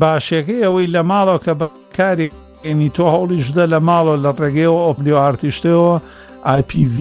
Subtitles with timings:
[0.00, 2.30] باشەکەی ئەوەی لە ماڵەوە کە بەکاری
[2.64, 5.94] ئێنی تۆ هەوڵیشدە لە ماڵەوە لە ڕێگەیەوە ئۆپلیۆ ئارتیشتەوە
[6.58, 6.98] IPV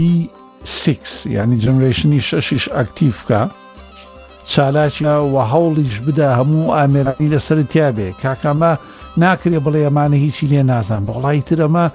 [0.64, 3.42] 6 ینی جنریشنی شەشیش ئەکتیفکە
[4.52, 8.72] چالاکیەوە هەوڵیش بدە هەموو ئامێرانی لەسەر تیاابێ کاکەمە
[9.24, 11.86] ناکرێ بڵێ ئەمانە هیچی لێ نازان بەڵی ترەمە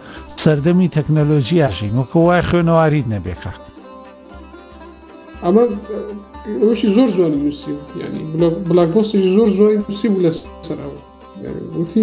[0.43, 3.53] سەردەمی تەکنەلۆژیاشین وەکو وای خوێنەواریت نەبێکە.
[5.43, 5.65] ئەمە
[6.63, 7.71] هوش زۆر زۆر نووسی
[8.01, 8.23] ینی
[8.71, 10.31] بلاکپۆستش زۆر زۆر نووسی بوو لە
[10.69, 11.01] سەرەوە
[11.81, 12.03] وتی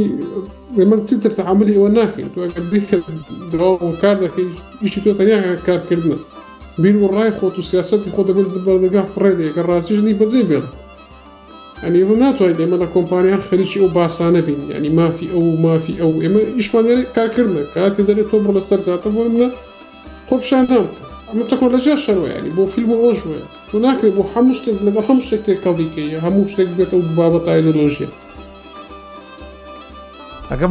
[0.90, 2.48] من چیتر تعاملی ئەوە ناکەین تو
[3.52, 4.48] درا تو دەکەی
[4.84, 6.18] ئیشی تۆ تەنیا کارکردن
[6.78, 10.66] خوتو و خوتو خۆت و سیاستی خۆ دەبێت بەردەگاه ڕێدێک کە ڕاستیش نی بەجێ بێت
[11.84, 16.12] ئەنی ئەوە ناتوانێت ئێمە لە کۆمپانیان خەریکی ئەو باسانە بین ما في او مافی ئەو
[16.24, 19.50] ئێمە ئیشوانێ کارکردن کاتی دەرێت تۆ بۆ لە سەرجاتە بۆ منە
[20.28, 20.86] خۆ پیشاندام
[21.30, 25.20] ئەمە تەکۆ لەژێ شەرەوە ینی بۆ فیلم ئۆژوەیە تو ناکرێت بۆ هەموو شتێک لەگە هەم
[25.28, 28.08] شتێک تێکەڵیکەیە هەموو شتێک بێتە و بابەت ئایدۆلۆژیە
[30.50, 30.68] ئەگە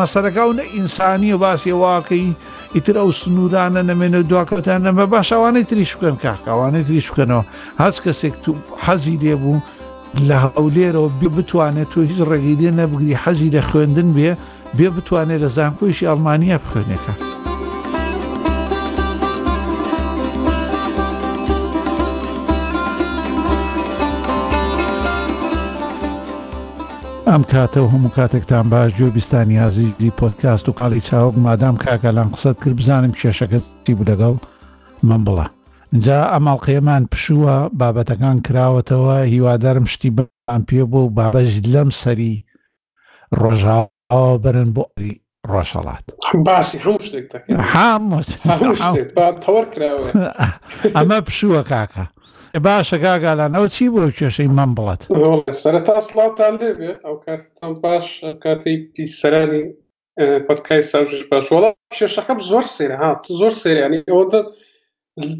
[0.00, 2.28] مەسەرەکە و نە ئینسانی و باسی واکەی
[2.74, 7.44] ئیتر ئەو سنوودانە نەمێنە دواکەوتان نەمە باشوانەی تریش بکەن کاکەوانەی تریش بکەنەوە
[7.82, 8.52] هەچ کەسێک تو
[8.84, 9.58] حەزی لێبوو
[10.28, 14.30] لە ئەو لێرەوە بێ بتوانێت تو هیچ ڕێگەی لێ نەبگری حەزی لە خوێندن بێ
[14.78, 17.14] بێ بتوانێت لە زانکۆیشی ئەڵمانیا بخوێنێتە.
[27.32, 32.56] ئەم کاتەوە هەموو کاتێکتان باش جوێ بیستانی یازیدی پۆتکاست و قالی چاوک مادام کاکەلان قسەت
[32.62, 34.46] کرد بزانم کێشەکەت چی بوو لەگەڵ
[35.08, 35.46] من بڵە
[36.04, 42.34] جا ئەماڵقەیەمان پشووە بابەتەکان کراوەتەوە هیوادارم شتی بان پێ بوو و بابەژ لەم سەری
[43.40, 45.14] ڕۆژاڵەوە برن بۆ ئەری
[45.52, 47.24] ڕۆژەڵات باسی هەموو شتێک
[47.74, 48.22] هەموو
[48.80, 49.08] شتێک
[49.44, 50.08] تەوە کراوە
[50.96, 52.04] ئەمە پشووە کاکە
[52.60, 55.00] باشە گاگالان ئەو چی بۆ کێشەی من بڵات
[55.62, 58.06] سەرەتا سڵاتان دەبێ ئەو کاتتان باش
[58.44, 59.64] کاتی پیسەرانی
[60.46, 64.40] پەتکای ساژش باش وڵا کێشەکەم زۆر سێرە هات زۆر سێریانی ئەوەدە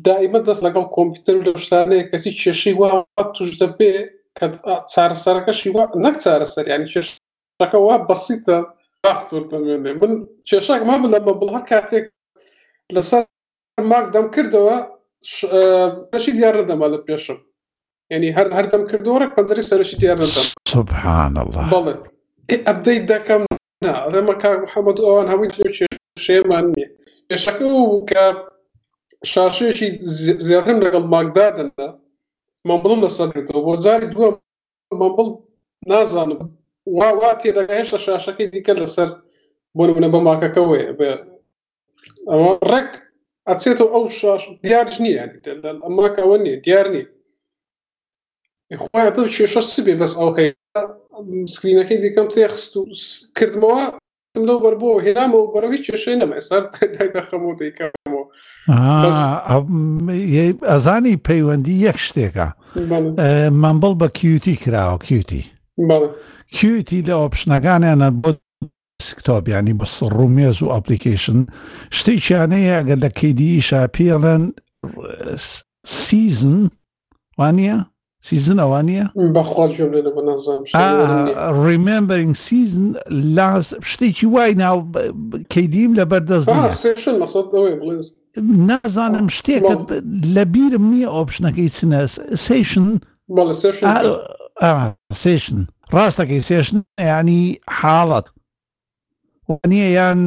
[0.06, 2.90] دائمە دەست لەگەڵ کۆمپیوتەر لە شتانەیە کەسی کێشەی وا
[3.34, 3.92] توش دەبێ
[4.38, 4.46] کە
[4.92, 8.58] چارەسەرەکەشی وا نەک چارەسەریانی کێشەکە وا بەسیتە
[10.02, 10.12] من
[10.48, 12.04] کێشەکە ما بڵێمە بڵ هەر کاتێک
[12.96, 13.22] لەسەر
[13.90, 14.76] ماک دەم کردەوە
[15.22, 17.36] شي آه، ديال الرضا مال بيشو
[18.10, 22.04] يعني هر هر دم كردورك بنزري سر شي ديال الرضا سبحان الله بله
[22.50, 23.46] إيه، ابدي دكم
[23.84, 25.86] انا لما كان محمد اوان هوي شي
[26.18, 26.96] شي ماني
[27.34, 28.14] شكو ك
[29.22, 31.98] شاشي شي زيادة لك المقداد انا لنا
[32.64, 34.32] من بلوم لصدرته وزاري دوا
[34.92, 35.38] من بل
[35.86, 36.50] نازان
[36.86, 39.22] واتي دا هيش الشاشة كي ديك لسر
[39.74, 40.90] بون بنا بماكا كوي
[42.30, 43.11] أما رك
[43.50, 45.24] ئەچێتەوە ئەو شاش دیارش نییە
[45.86, 47.04] ئەماکەوە نیە دیار نیە
[48.82, 50.30] خخوای پێ کێشە سبێ بەس ئەو
[51.54, 52.82] سکرینەکەی دیکەم تێخست و
[53.38, 53.82] کردمەوە
[54.48, 56.58] لەو بەر بۆ هێنامە و بەرەوەی کێشەی نەمە ئێستا
[57.14, 58.24] دەخەمەوە دەیکەمەوە
[60.72, 62.48] ئەزانی پەیوەندی یەک شتێکە
[63.62, 65.42] مەمبڵ بە کیوتی کراوە کیوتی
[66.56, 68.30] کیوتی لە ئۆپشنەکانیانە بۆ
[69.02, 69.86] دەسکتۆپ ینی بە
[70.16, 71.40] ڕوومێز و ئەپلیکیشن
[71.96, 74.42] شتێکیانەیە ئەگەر لە کیدیشا پێڵەن
[76.04, 76.58] سیزن
[77.40, 77.76] وانە
[78.26, 79.02] سیزن ئەوانە
[81.66, 82.86] ریمبرینگ سیزن
[83.36, 84.78] لاز شتێکی وای ناو
[85.52, 86.48] کەیدیم لە بەردەست
[88.66, 89.62] نازانم شتێک
[90.34, 92.00] لە بیرم نییە ئۆپشنەکەی چنە
[92.46, 92.88] سشن
[95.22, 95.60] سشن
[95.94, 96.78] ڕاستەکەی سێشن
[97.14, 97.42] ینی
[97.78, 98.26] حاڵەت
[99.68, 100.20] نییە یان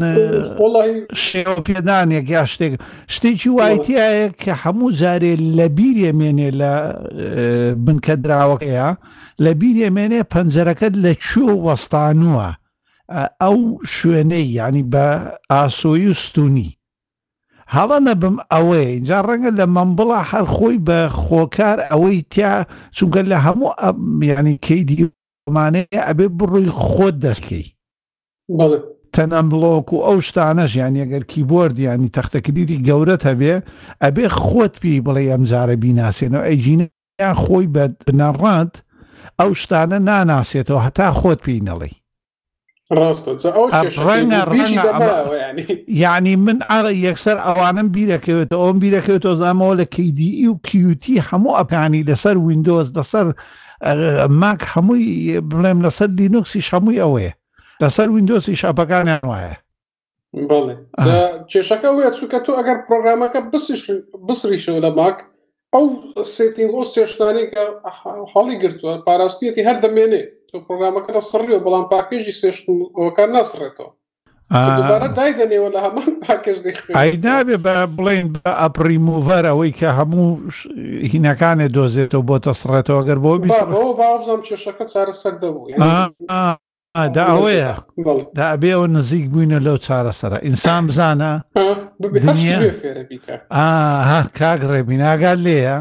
[1.26, 2.74] شێوەپێدانێک یا شتێک
[3.14, 6.74] شتێکی وایتیایە کە هەموو جارێ لە بیرێ مێنێ لە
[7.86, 8.88] بنکە دراوەکەیە
[9.44, 12.50] لە بیرێ مێنێ پەنجەرەکەت لە چوە وەستانووە
[13.42, 13.58] ئەو
[13.96, 15.06] شوێنەی ینی بە
[15.52, 16.70] ئاسۆی و ستونی
[17.76, 22.54] هەڵە نەبم ئەوەی اینجا ڕەنگە لە مەمبڵە هەر خۆی بە خۆکار ئەوەی تیا
[22.98, 23.70] چونکە لە هەموو
[24.32, 27.66] ینی کەی دیمانەیە ئەبێ بڕووی خۆت دەستکەی
[28.60, 28.80] بەڵێ
[29.16, 33.56] تەنەمبلۆک و ئەو شتانەش یان یەگەر کیبۆردیانی تەختەکلیری گەورە هەبێ
[34.04, 36.88] ئەبێ خۆت پێی بڵێ ئەمجارە بیناسیێنەوە ئەیژینە
[37.22, 38.74] یان خۆی بە بنەڕات
[39.40, 41.94] ئەو شتانە ناناسێتەوە هەتا خۆت پێی نەڵی
[46.04, 51.58] یعنی من ئارە یەکسەر ئەوانم بیرەکەوێتەوە ئەوم بیرەکەوێتەوە زانامەوە لە کیدی e و کیوتی هەموو
[51.60, 53.28] ئەپانی لەسەر وینندۆز دەسەر
[54.42, 55.06] ماک هەمووی
[55.50, 57.34] بڵێم لەسەر لینوکسی هەمووی ئەوەیە
[57.84, 59.54] لەسەر وینندۆسی شاپەکانیان وایە
[61.52, 63.40] کێشەکە وە چووکە تۆ ئەگەر پرۆگرامەکە
[64.28, 65.18] بسریشەوە لە ماک
[65.74, 65.86] ئەو
[66.36, 67.64] سێتینگۆ سێشتانێککە
[68.32, 73.92] حاڵی گرتووە پاراستیەتی هەر دەمێنێ تۆ پرۆگرامەکە لە سڕیەوە بەڵام پاکێژی سێشتەکان ناسڕێتەوە
[75.20, 80.28] دایدنێەوە لە هەمان پاکەشدەیدابێ بە بڵین بە ئەپریموڤەر ئەوەی کە هەموو
[81.14, 85.68] هینەکانێ دۆزێتەوە بۆ تەسڕێتەوە گەر بۆ بزانام کێشەکە چارە سەر دەبوو
[86.96, 87.74] دا ئەوەیە
[88.38, 91.32] دا ئەبێ ئەوە نزیک بووینە لەو چارەسەرە ئینسان بزانە
[94.40, 95.78] کاک ڕێبی ناگات لێە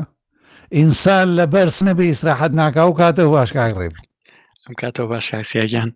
[0.78, 4.00] ئینسان لە بەرس نەبێ ئیسراحەت ناکا و کاتە باش کاک ڕێبی
[4.64, 5.90] ئەم کاتەوە باش کاکسیاگیان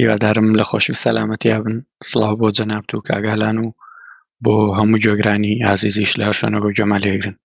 [0.00, 1.76] هیوادارم لە خۆشی و سەلامەتیا بن
[2.10, 3.68] سڵاو بۆ جەنابت و کاگالان و
[4.44, 7.36] بۆ هەموو جۆگرانی ئازیزیش لە شوێنەوە جۆما لێگرن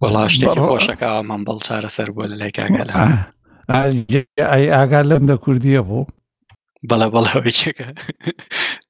[0.00, 3.12] وەڵا شتێکی خۆشەکە مەمبڵ چارەسەر بۆ لە لای کاگالان.
[3.70, 6.06] ئاگار لەم دە کوردیە بوو
[6.88, 7.88] بەڵە بەڵاوێکێکە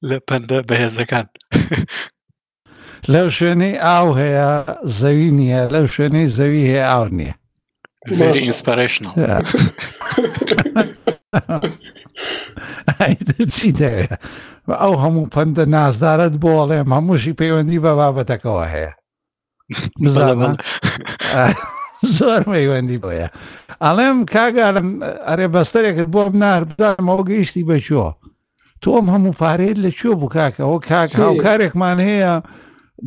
[0.09, 1.27] لە پەندە بەهێزەکان
[3.13, 4.51] لەو شوێنەی ئاو هەیە
[5.01, 7.35] زەوی نییە لەو شوێنەی زەوی هەیە ئاو نییە
[8.45, 9.05] ئینسپەرشن
[13.55, 14.13] چی دەوێت
[14.83, 18.93] ئەو هەموو پندە نازدارت بۆڵێم هەمووشی پەیوەندی بە بابەتەکەەوە هەیە
[20.03, 20.51] بزانە
[22.03, 23.29] زۆر مەیوەندی بۆیە
[23.85, 24.89] ئەڵێم کاگارم
[25.29, 28.09] ئەرێ بەستەرێکت بۆ بنار بدانمەوە گەیشتی بەچوە
[28.83, 32.35] تۆم هەموو پارێت لە چۆ بکاکەەوە کاک هاوکارێکمان هەیە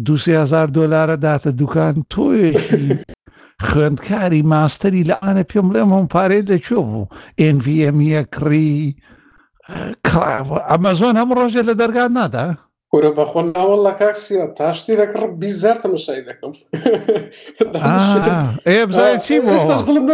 [0.06, 2.86] دوهزار دلارە داتە دوکان تۆیەکی
[3.68, 7.06] خوێندکاری ماستری لە ئاە پێم بڵێم هەم پارێت لە چۆ بوو
[7.56, 8.76] NVMە کڕی
[10.70, 12.48] ئەمە زۆن هەم ڕۆژێ لە دەرگان نادا
[12.96, 16.54] وەرە بەخۆ ناوەڵ لە کاکسیە تا شتی دەکڕ بیزار تەمەشای دەکەم
[18.70, 20.06] ئێ بزای چی دڵم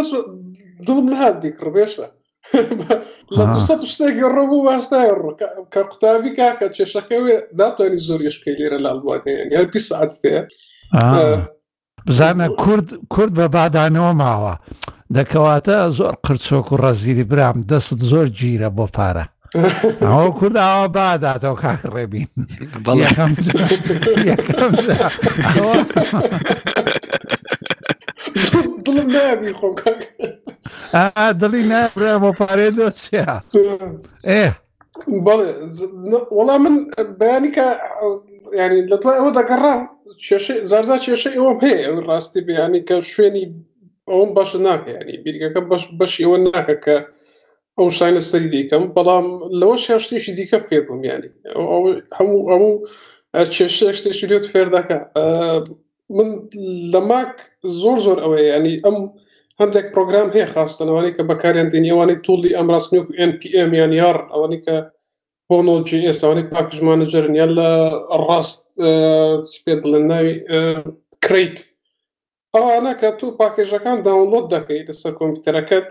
[0.86, 2.06] دڵم نهات بیکڕبێشە
[3.36, 3.58] لە دو
[3.92, 5.08] شتێکی ڕۆبوو باشدای
[5.72, 10.34] کە قوتابی کاکە چێشەکەوێ ناتوانانی زۆریشکی لێرە لاڵبوانەیە یار پی ساعت تێ
[12.08, 14.54] بزانە کورد کورد بە بادانەوە ماوە
[15.16, 19.24] دەکەواتە زۆر قرچۆک و ڕەزیری برام دەست زۆر گیرە بۆ پارە
[19.54, 22.28] ئەو کورداوە باداتەوە کاک ڕێبین
[28.84, 29.68] دڵم نابی خۆ
[31.40, 33.30] دڵی نابرا بۆ پارێ دۆچیا
[34.30, 34.44] ئێ
[36.36, 36.76] وەڵام من
[37.20, 37.66] بەیانی کە
[38.60, 39.80] ینی لە دوای ئەوە دەگەڕام
[40.70, 43.44] زارزا کێشەی ئەوەم هەیە ڕاستی بیانی کە شوێنی
[44.10, 46.96] ئەوم بەش ناکە ینی بیرگەکە بەش بەش ئەوە ناکە کە
[47.78, 49.26] ئەو شانە سەری دیکەم بەڵام
[49.60, 51.30] لەوە شێشتێکی دیکە فێر بووم ینی
[52.18, 52.72] هەموو ئەموو
[53.54, 54.98] کێشەیە شتێکی لێت فێردەکە
[56.16, 56.28] من
[56.92, 57.34] لە ماک
[57.80, 58.96] زۆر زۆر ئەوەیە ینی ئەم
[59.60, 64.76] هەندێک پرۆگرام هەیە خاستنەوەی کە بەکاریان دینیوانی توڵی ئەمڕاستنی و NPM یان یار ئەوانی کە
[65.48, 67.68] بۆنۆجیسانی پاکژمانە جرنیان لە
[68.28, 68.62] ڕاست
[69.52, 70.34] سپێت لە ناوی
[71.24, 71.56] کریت
[72.54, 75.88] ئەوانە کە تو پاکێژەکان داونلۆت دەکەیت لەسەر کۆمپیوتەرەکەت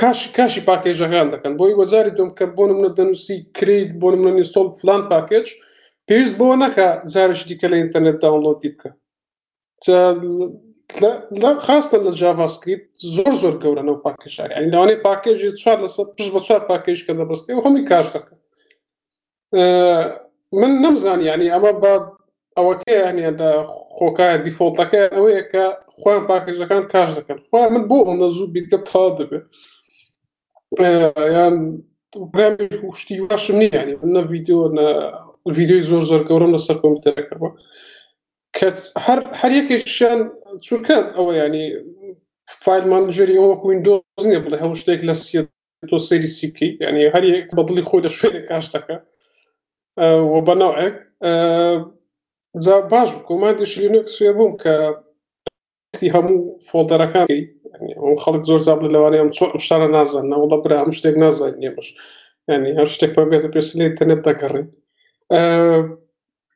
[0.00, 4.68] کاش کاشی پاکێژەکان دەکەن بۆی وەزاری دوم کە بۆ منە دەنووسی کریت بۆ منە نیستۆل
[4.80, 5.46] فلان پاکێج
[6.08, 8.90] پێویست بۆ نەکە زارش دیکە لە ئینتەرنێت داونلۆتی بکە
[11.66, 16.62] خاستە لە جاواسکریپت زۆر زۆر گەورەنە و پاکێژار ئەینوانەی پاکێژی چوار لە پش بە چوار
[16.70, 18.36] پاکێژ کە دەبستی و هەمی کاش دەکەن
[20.60, 21.92] من نەمزانانی ئەمە بە
[22.58, 23.50] ئەوەکەیانە
[23.96, 25.64] خۆکایە دیفۆڵتەکە ئەوەیە کە
[26.00, 29.46] خۆیان پاکێژەکان کاش دەکەن خۆیان من بۆ ئەمە زوو بیتکە تا دەبێت
[30.80, 31.82] يعني
[32.16, 35.12] برنامج وشتي واش مني يعني عندنا فيديو عندنا
[35.48, 37.30] الفيديو يزور زور كورم نصركم تاعك
[38.52, 40.30] كات حر حر يك شان
[40.90, 41.84] او يعني
[42.48, 45.46] فايل مانجر يو ويندوز نبل واش تاك لاسي
[45.90, 49.04] تو سيري سي كي يعني هاري يك لي خويا شويه كاشتك
[50.02, 51.12] وبنوعك
[52.56, 53.10] زا باش
[53.62, 54.62] شي لينكس يبوم ك
[55.92, 56.10] تي
[56.70, 57.26] فولدر كان
[57.80, 61.70] ئەو خەڵک زۆر زاب لەوانێ ئەم چۆ شتانە نازان نەوەڵە برا ئەم شتێک نازانات نیە
[61.76, 61.88] باش
[62.48, 64.66] ینی هەر شتێک پا بێتە پێسلی تەنێت دەگەڕین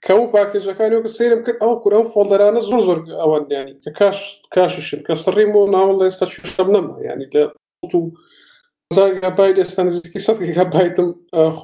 [0.07, 4.19] کەو پاکێژەکانی وکە سێرم کرد ئەو کورە فۆلدەرانە زۆر زۆر ئەوەنیانی کە کاش
[4.55, 11.09] کاششم کە سڕیم بۆ ناوەڵ ئێستا شم نەما ینی لە باید ئێستا نزیکی سەگە بایتم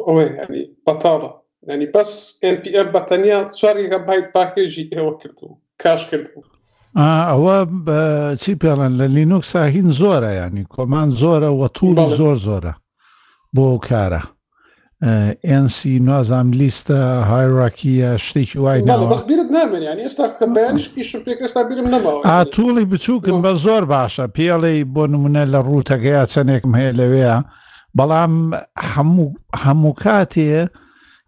[0.06, 1.30] ئەوەی ینی بەتاڵە
[1.70, 2.10] ینی بەس
[2.54, 5.48] NPM بەتەنیا چوارگە بایت پاکێژی ئێوە کردو
[5.82, 6.51] کاش کردبوو
[6.98, 7.66] ئەوە
[8.40, 12.72] چی پێڵەن لە لینوکسا هین زۆرە ینی کۆمان زۆرە وە توول زۆر زۆرە
[13.56, 14.20] بۆ کارە
[15.44, 18.80] ئسی نازام لیستە هایڕاکیە شتێکی وای
[22.24, 27.36] ئاتوڵی بچووکن بە زۆر باشە پێڵی بۆ نمونە لە ڕوتەکەیا چەندێکم هەیە لەوەیە
[27.98, 28.34] بەڵام
[29.62, 30.54] هەموو کاتێ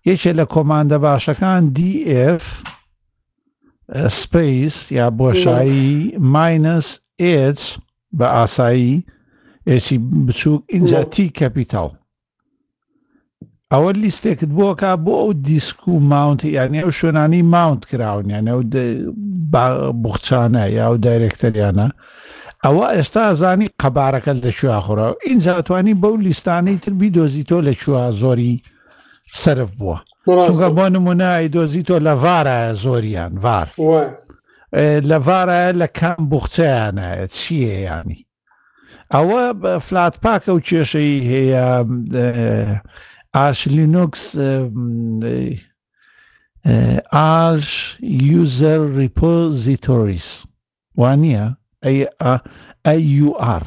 [0.09, 2.44] یەکێ لە کۆماندە باشەکان دیF
[4.09, 7.59] سپیس یا بۆشایی ماینس ئێج
[8.19, 9.05] بە ئاسایی
[9.69, 9.99] ئێسی
[10.29, 11.91] بچووک اینجا تی کەپیتال
[13.73, 18.61] ئەوە لیستێکت بۆکە بۆ ئەو دیسک و ماونت یاننی ئەو شوێنانی ماونت کراون یان ئەو
[20.03, 21.88] بخچانە یا ئەو دایرێکتەریانە
[22.64, 28.11] ئەوە ئێستا زانی قەبارەکەت لە شوواخۆرە اینجا ئەتوانی بەو لیستانەی تر بیدۆزی تۆ لە شووا
[28.11, 28.55] زۆری
[29.37, 30.00] سرف بووە
[30.47, 33.69] چونکە بۆ نمونای دۆزی تۆ لە ڤارە زۆریان ڤار
[35.09, 38.21] لە ڤارە لە کام بخچیانە چییە ینی
[39.14, 39.43] ئەوە
[39.87, 41.64] فلات پاکە و کێشەی هەیە
[43.37, 44.25] ئاشلینۆکس
[47.14, 47.64] ئاژ
[48.31, 50.29] یوزەر ریپۆزیتۆریس
[50.99, 51.47] وانە
[51.85, 52.07] ئەی
[52.88, 53.67] ئەUR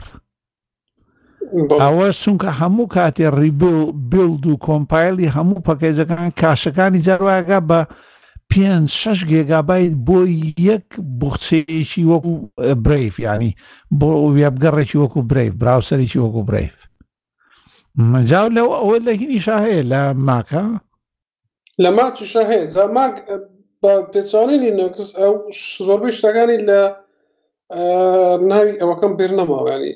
[1.53, 3.77] ئەوە چونکە هەموو کاتێ ڕیبل
[4.11, 7.79] بلد و کۆمپایلی هەموو پەکەیجەکان کاشەکانی جارواگا بە
[8.51, 10.19] پێنج شش گێگابیت بۆ
[10.71, 10.87] یەک
[11.21, 12.33] بخچەیەکی وەکو
[12.85, 13.51] برف ینی
[13.99, 16.75] بۆ وێبگەڕێکی وەکو برف براوسەرێکی وەکو برف
[18.11, 20.65] مجااو لەو ئەوە لە هینیشا هەیە لە ماکە
[21.83, 23.15] لە ماچشە هەیە ماک
[23.81, 25.33] بە پێچوانێنی نەکس ئەو
[25.87, 26.79] زۆربەی شتەکانی لە
[28.49, 29.93] ناوی ئەوەکەم بێر نەماوانی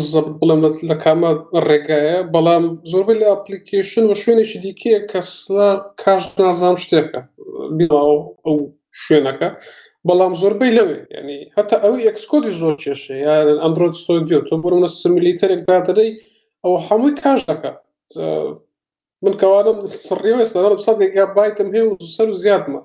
[0.00, 1.30] زەبت بڵێم لە کامە
[1.68, 5.70] ڕێگایە بەڵام زۆربەی لە ئەپلیکیشن و شوێنێکی دیکەیە کەسلا
[6.02, 7.20] کاش نازان شتێکە
[7.92, 8.58] ئەو
[9.04, 9.48] شوێنەکە
[10.08, 15.60] بەڵام زۆربەی لەوێ ینی هەتا ئەو ئەکسکۆدی زۆر کێشە یان ئەمرۆ ستۆدیۆ تۆ بڕونە سمیلیتەرێک
[15.70, 16.12] دادرەی
[16.64, 17.72] ئەو هەمووی کاش دەکە
[19.22, 19.76] من کەوانم
[20.08, 22.80] سڕێوێستا سادێکا بایتم هێ و سەر و زیاتمە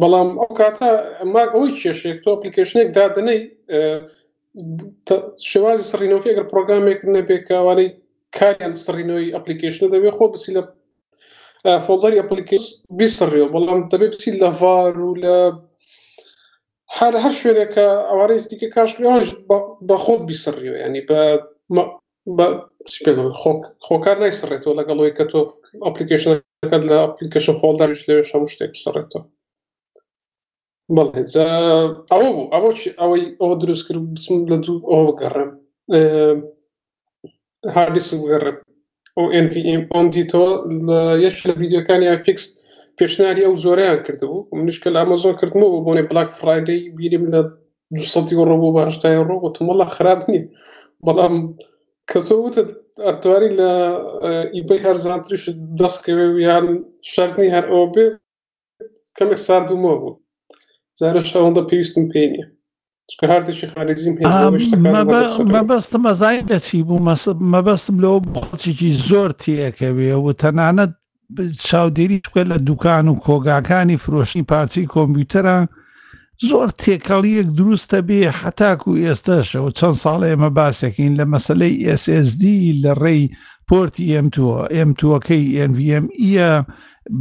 [0.00, 0.88] بەڵام ئەو کاتە
[1.20, 3.40] ئەماک ئەوەی کێشێک تۆ ئەپلیکیشنێک دادنەی
[5.50, 7.88] شێوازی سڕینەوەکی ئەگەر پرۆگرامێک نەبێ کاوانەی
[8.36, 10.62] کاریان سڕینەوەی ئەپلیکیشنە دەبێ خۆ بسی لە
[11.84, 12.64] فۆڵدەری ئەپلیکیس
[12.98, 15.36] بیسڕێ بەڵام دەبێ بچی لە ڤار و لە
[16.98, 19.28] هەر هەر شوێنێکە ئەوانەی دیکە کاشش
[19.88, 21.20] بە خۆت بیسڕێەوە ینی بە
[23.86, 25.40] خۆکار نایسڕێتەوە لەگەڵەوەی کە تۆ
[25.84, 29.22] ئەپلیکیشنەکەت لە ئەپلیکیشن فۆڵداریش لێ هەموو شتێک سڕێتەوە
[30.94, 31.22] بەڵێ
[32.12, 35.50] ئەوە بوو ئەوە ئەوەی ئەوە دروست کرد بچم لە دوو ئەوە بگەڕم
[37.74, 38.56] هاردیس بگەڕم
[39.16, 40.50] ئەو NPM دیتەوە
[40.88, 42.44] لە یەش لە یددیوەکانی فیکس
[42.98, 47.40] پێشناری ئەو زۆریان کردبوو منشکە لە ئەمەزۆن کردمەوە بۆنێ بلاک فرایدەی بیریم لە
[47.96, 50.44] دوسەڵی ڕۆبوو باشتای ڕۆ وتمەڵا خراپ نییە
[51.06, 51.34] بەڵام
[52.10, 52.68] کە تۆ وتت
[53.08, 53.70] ئەتواری لە
[54.54, 55.44] ئیبی هەر زانتریش
[55.80, 56.66] دەستکەوێ یان
[57.12, 58.06] شارنی هەر ئەوە بێ
[59.16, 60.14] کەمێک ساردومەوە بوو
[61.00, 62.46] زارش ئەوەندە پێویستم پێ نیە
[63.10, 64.14] چکە هەردێکی خارجیم
[65.56, 67.04] مەبەستم ئەزای دەچی بوو
[67.54, 70.92] مەبەستم لەوە بخچێکی زۆر تێەکەوێ و تەنانەت
[71.68, 75.56] چاودێری چکە لە دوکان و کۆگاکانی فرۆشنی پارتی کۆمپیوتەرە
[76.48, 82.42] زۆر تێکەڵیەک دروستە بێ حتاک و ئێستەشەوە چەند ساڵ ئێمە باسێکین لە مەسلەی SSD
[82.84, 83.24] لە ڕێی
[83.70, 86.48] پۆرتی ئەم تووە ئەم تووەکەی NVM ئە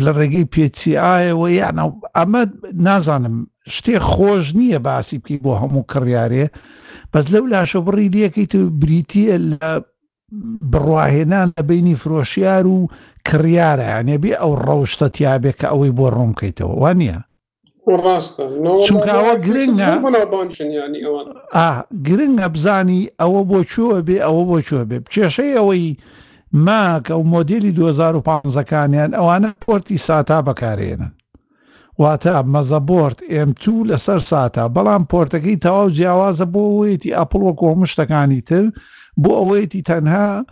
[0.03, 1.77] لە ڕێگەی پێچیایەوە یان
[2.17, 2.43] ئەمە
[2.87, 3.37] نازانم
[3.75, 6.45] شتێ خۆش نییە باسی بکەی بۆ هەموو کڕیارێ
[7.13, 9.69] بەس لەو لاشە بڕی لەکەیت و بریتە لە
[10.71, 12.87] بڕواهێنان لە بینی فرۆشیار و
[13.27, 17.19] کڕیارە یانێبی ئەو ڕەوشتە تیاابێک کە ئەوەی بۆ ڕۆم بکەیتەوە وانە
[18.87, 19.93] چونکەوە گرنگە
[22.07, 25.95] گرنگە بزانی ئەوە بۆ چوە بێ ئەوە بۆ چوە بێ کێشەی ئەوەی
[26.53, 31.11] ماکە و مۆدیلی 2015کانیان ئەوانە پۆرتی ساتا بەکارێنن
[32.01, 33.17] واتە مەزەبرد
[33.49, 38.65] M2 لەسەر ساتە بەڵام پۆرتەکەی تەواو جیاوازە بۆ ئەوەیەتی ئەپڵۆ کۆمشتەکانی تر
[39.23, 40.45] بۆ ئەوەیەتی تەنها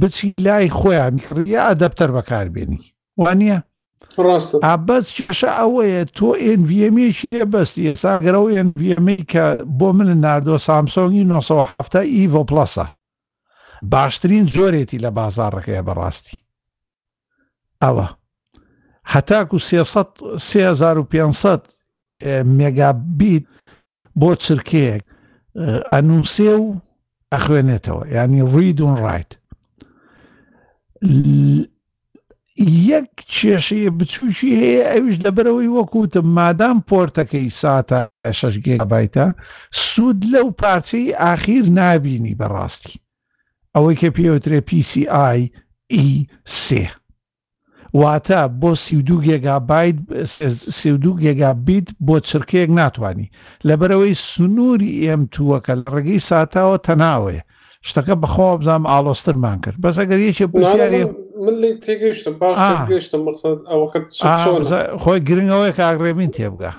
[0.00, 1.14] بچی لای خۆیان
[1.54, 2.80] یا ئەدەپتەر بەکاربیێنی
[3.22, 3.56] وانە
[4.66, 9.44] ئابەس کێشە ئەوەیە تۆ ئNVMێکی بەستی ئێساگەرەوە NVMی کە
[9.78, 12.86] بۆ من نردۆ سامسۆنگی 1970 ئیڤۆ پلسە
[13.82, 16.36] باشترین جۆرێتی لە بازارڕەکەیە بەڕاستی
[17.82, 18.06] ئەوە
[19.12, 19.58] هەتاک و
[20.38, 21.60] 3500
[22.58, 23.44] مێگابیت
[24.20, 25.02] بۆ چرکەیەک
[25.92, 26.66] ئەنووسێ و
[27.32, 29.30] ئەخوێنێتەوە ینی ڕیدون ڕیت
[32.90, 38.00] یەک کێشەیە بچوکی هەیە ئەوش لەبەرەوەی وەکوتم مادام پۆرتەکەی ساتە
[38.38, 39.24] شەشگێ بایتە
[39.88, 42.94] سوود لەو پارچەی ئاخیر نابینی بەڕاستی
[43.78, 45.40] ئەوەی کە پێوترێ PCI
[45.98, 46.86] ئیC e
[48.00, 49.96] واتە بۆ سیدو گێگابیت
[50.78, 53.32] سێدو گێگا بیت بۆ چرکەیەک ناتوانانی
[53.68, 57.38] لەبەرەوەی سنووری ئێم تووەکە ڕێگەی ساتاوە تەناوێ
[57.88, 61.02] شتەکە بەخوا بزانام ئالۆسترمان کرد بەس ئەگەر یەکێ پرسیارێ
[65.02, 66.70] خۆی گرنگەوەی کاگرێمین تێبگە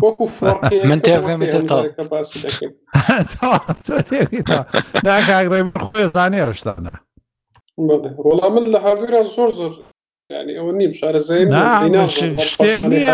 [0.00, 0.82] pouco forte.
[0.82, 1.94] Manteve,
[7.76, 9.80] خويا والله من الهاردوير زور
[10.30, 13.06] يعني اوني مش على زي نعم شتيكني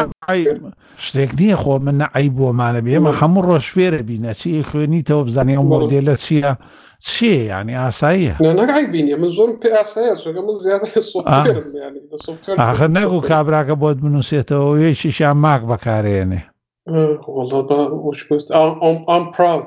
[0.97, 4.63] شتيكني خو من عيب ومعنى بيه ما حمر شفير بينا سي
[5.07, 6.55] تو بزاني ديال سي
[6.99, 11.73] شيء يعني اسايا لا انا عيبين يا من زور بي اسايا سوق من زياده السوفتوير
[11.75, 16.50] يعني السوفتوير اخر نقول كابراك بود منو سيتو ويش شي ماك بكاريني
[16.91, 19.67] أه، والله مش كويس ام ام براود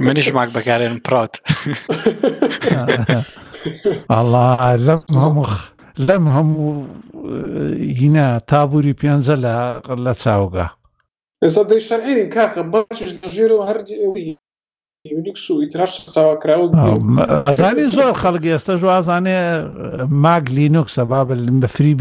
[0.00, 1.28] مانيش معك بقى ام براود
[4.10, 7.22] الله لمهم مخ لم هەموو
[7.98, 10.70] هینا تابووری پێنجە لە لە چاوگا
[11.44, 13.76] ئێستا دەی شەرعێنین کاکە باش دژێرەوە هەر
[15.10, 16.76] یونیکس و ئیتراش چاواکراوە
[17.48, 19.40] ئەزانانی زۆر خەڵک ئێستا ژ ئازانێ
[20.10, 21.96] ماگ لینوکسە بابل بە فری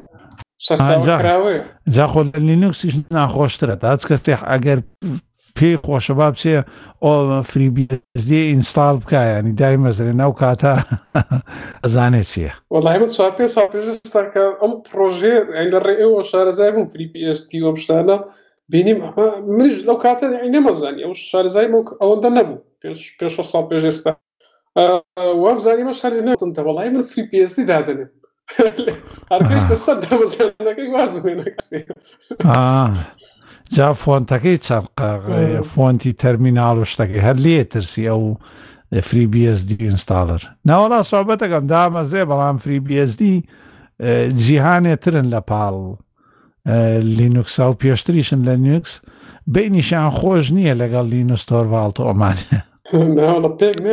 [0.60, 4.78] جاخۆ لینوکسیش ناخۆشترە تاچ کەسێک ئەگەر
[5.56, 6.58] پێی خۆشە با بچێ
[7.04, 7.16] ئۆ
[7.50, 10.72] فریبیزدی ئینستال بکایانی دای مەزرێ ناو کاتە
[11.84, 15.34] ئەزانێت چیە وەڵایمە چوار پێ سا پێژستاکە ئەم پرۆژێ
[15.72, 18.16] لە ڕێ ئێوە شارەزای بوو فریپیستی وە شتانە
[18.72, 18.98] بینیم
[19.56, 21.68] منیش لەو کاتە نەمەزانانی ئەو شارزای
[22.00, 22.64] ئەوەندە نەبوو
[23.18, 24.12] پێ ساڵ پێژێستا
[25.42, 28.12] وام زانیمە شار نەتم تە وەڵای من فریپیستی دادنێت
[33.76, 34.86] جا فۆنتەکەی چەند
[35.72, 38.22] فۆنتی تەرمینال و شتەکەی هەر لێ ترسی ئەو
[39.08, 43.22] فریBSD ئینستاالر ناوەڵا سوابەتەکەم دامەزرێ بەڵام فریBSD
[44.42, 45.76] جیهانێترن لە پاڵ
[47.18, 48.92] لینوکسا و پێشتریشن لە نیوکس
[49.54, 52.56] بینیشان خۆش نییە لەگەڵ لینوستۆر باڵتە ئۆمانە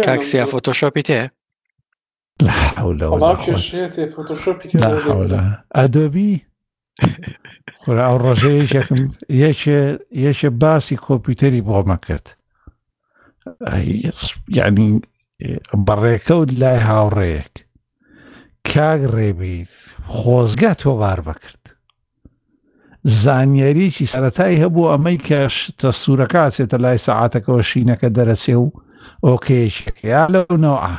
[0.07, 1.21] کاکسیا فۆتۆشۆپی تێ
[2.41, 3.59] لا حول ولا قوة
[5.77, 6.33] ئەدۆبی
[7.79, 8.99] خورا ئەو ڕۆژەیەشێکم
[10.25, 12.27] یەکێ باسی کۆمپیوتەری بۆمە کرد
[14.57, 15.01] یعنی
[15.87, 17.53] بەڕێکەوت لای هاوڕێیەک
[18.67, 19.57] کاگ ڕێبی
[20.15, 21.63] خۆزگە تۆبار بەکرد
[23.03, 28.67] زانیاریی سەتای هەبوو ئەمەی کەشتە سوورەکە سێتە لای سەعاتەکەەوە شینەکە دەرەسێ و
[29.25, 30.91] ئۆکێشەکە یا لەو نەوە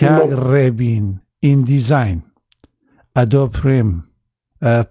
[0.00, 1.06] کاگ ڕێبین
[1.44, 2.18] ئیندیزین
[3.16, 3.90] ئەدۆ پریم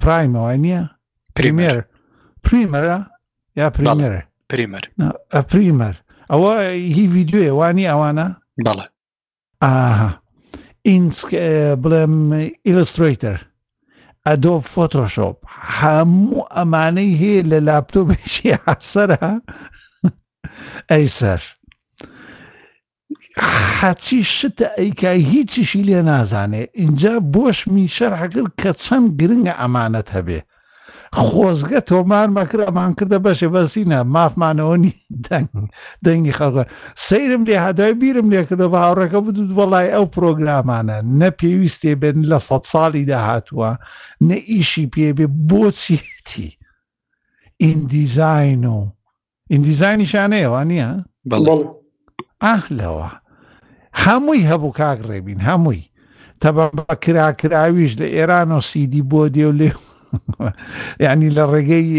[0.02, 0.84] پرایمەوە نییە
[1.36, 1.78] پریمێر
[2.46, 3.00] پریمەرە
[3.60, 4.84] یا پریمێرە پریمەر
[5.52, 5.96] پریمەر
[6.32, 6.54] ئەوە
[6.96, 8.28] هی یددیوێ وانی ئەوانە
[8.66, 8.88] بەڵێ
[9.64, 10.10] ئاها
[10.88, 11.30] ئینسک
[11.82, 12.16] بڵێم
[12.68, 13.40] ئیلستریتەر
[14.28, 15.38] ئەدۆ فۆتۆشۆپ
[15.78, 19.28] هەموو ئەمانەی هەیە لە لاپتۆ بەشی حسەرە
[20.92, 21.42] ئەی سەر
[23.40, 30.40] حەچی شتە ئەیکای هیچیشی لێ نازانێ اینجا بۆش میشەر حەگر کە چەند گرنگە ئەمانەت هەبێ
[31.20, 34.94] خۆزگە تۆمار مەکر ئەمان کردە بەشێ بەسینە مافمانەوەنی
[35.28, 35.50] دەنگ
[36.06, 36.64] دەنگی خەڵکە
[37.08, 42.18] سەیرم لێ هادای بیرم لێ کردە بە هاوڕەکە بدوت بەڵای ئەو پرۆگرامانە نە پێویستێ بن
[42.32, 43.72] لە سە ساڵی داهاتووە
[44.28, 46.50] نە ئیشی پێبێ بۆچیتی
[47.64, 48.80] ئیندیزین و
[49.52, 50.90] ئیندیزانی شانەیەوە نییە؟
[51.30, 51.44] بەڵ
[52.44, 53.10] ئاهلەوە.
[54.02, 55.82] هەمووی هەبوو کاک ڕێبین هەمووی
[56.44, 56.66] تەبە
[57.04, 59.70] کراکراویش لە ئێران و سیدی بۆ دێ و لێ
[61.06, 61.92] ینی لە ڕێگەی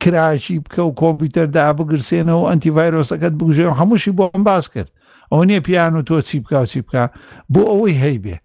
[0.00, 4.90] کراشی بکە و کۆمپیوتەردا بگرسێنەوە ئەتیڤایرۆسەکەت بگوژێ و هەمووشی بۆ ئەم باس کرد
[5.32, 7.02] ئەو نییە پیان و تۆ چی بک و چی بکە
[7.54, 8.36] بۆ ئەوەی هەیبێ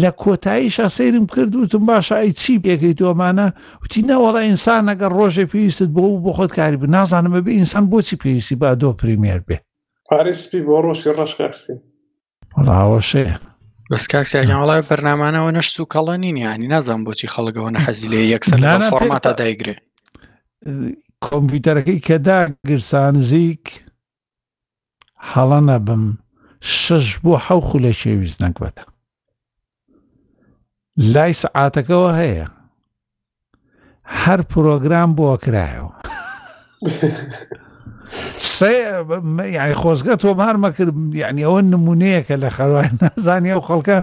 [0.00, 3.46] لە کۆتاییشا سیرم کرد وتم باشە ئەی چی بێکەی تۆمانە
[3.82, 8.16] وتی نەوەڵە ئینسان ئەگەر ڕۆژێ پێویستت بۆ بۆ خۆت کاری ب نازانمە بێ ئینسان بۆچی
[8.22, 9.56] پێویستی با دۆ پریمێر بێ
[10.10, 11.74] پارێسپی بۆ ڕۆژی ڕشکستی
[12.60, 13.26] وڵاوەشێ
[13.90, 19.30] بەس کاکسیان وڵای بەرنمانەوە نەش سوکەڵە نین ینی نازانم بۆچی خەڵگەوەە حەزیلێ یەکسەر لە فۆرماتە
[19.40, 19.74] دایگرێ
[21.26, 23.64] کۆمپیوتەرەکەی کە داگرسانزیک
[25.32, 26.04] هەڵە نەبم
[26.80, 28.84] شش بۆ حەو خو لە شێویست نەکوێتە
[31.14, 32.46] لای سعاتەکەەوە هەیە
[34.22, 35.92] هەر پرۆگرام بۆ کرایەوە
[39.52, 43.96] یعنی خۆزگە تۆمار مەکرد یعنی ئەوە نمونەیەکە لە خەوای نازانانی ئەو خەڵکە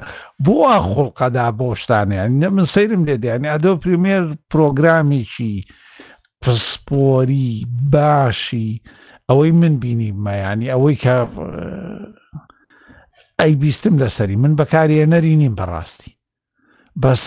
[0.46, 5.54] بۆە خوڵقەدا بۆ شتانیان من سرم لێ دیانی ئەدۆ پرمێر پرۆگرامێکی
[6.42, 7.54] پسپۆری
[7.94, 8.82] باشی
[9.32, 11.16] ئەوەی من بینی مەیانی ئەوەی کە
[13.42, 16.12] ئەی بیستم لەسەری من بەکارێ نەری نیم بەڕاستی
[17.02, 17.24] بەس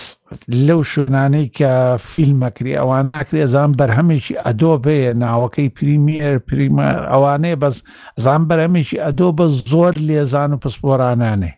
[0.49, 7.77] لەو شوونانەی کە فیلمەکری ئەوان ناکرێ زان بەرهەمێکی ئەدۆ بێ ناوەکەی پریمیر پریمە ئەوانەیە بەس
[8.25, 11.53] زان بەرهەمێکی ئەدۆ بە زۆر لێزان و پسپۆرانانێ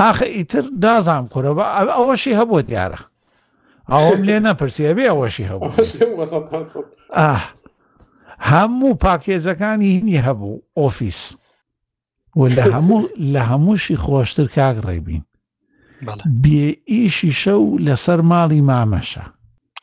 [0.00, 1.50] ئاخ ئیتر دازام کورە
[1.96, 3.00] ئەوەشی هەبوو دیارە
[3.92, 5.72] ئەوم لێ نەپرسیە بێ ئەوەشی هەبوو
[8.50, 11.22] هەموو پاکێزەکانی هینی هەبوو ئۆفیس.
[12.36, 15.22] و لە هەموو لە هەمووشی خۆشتر کاک ڕێبین
[16.42, 19.24] بێ ئیشی شەو لەسەر ماڵی مامەشە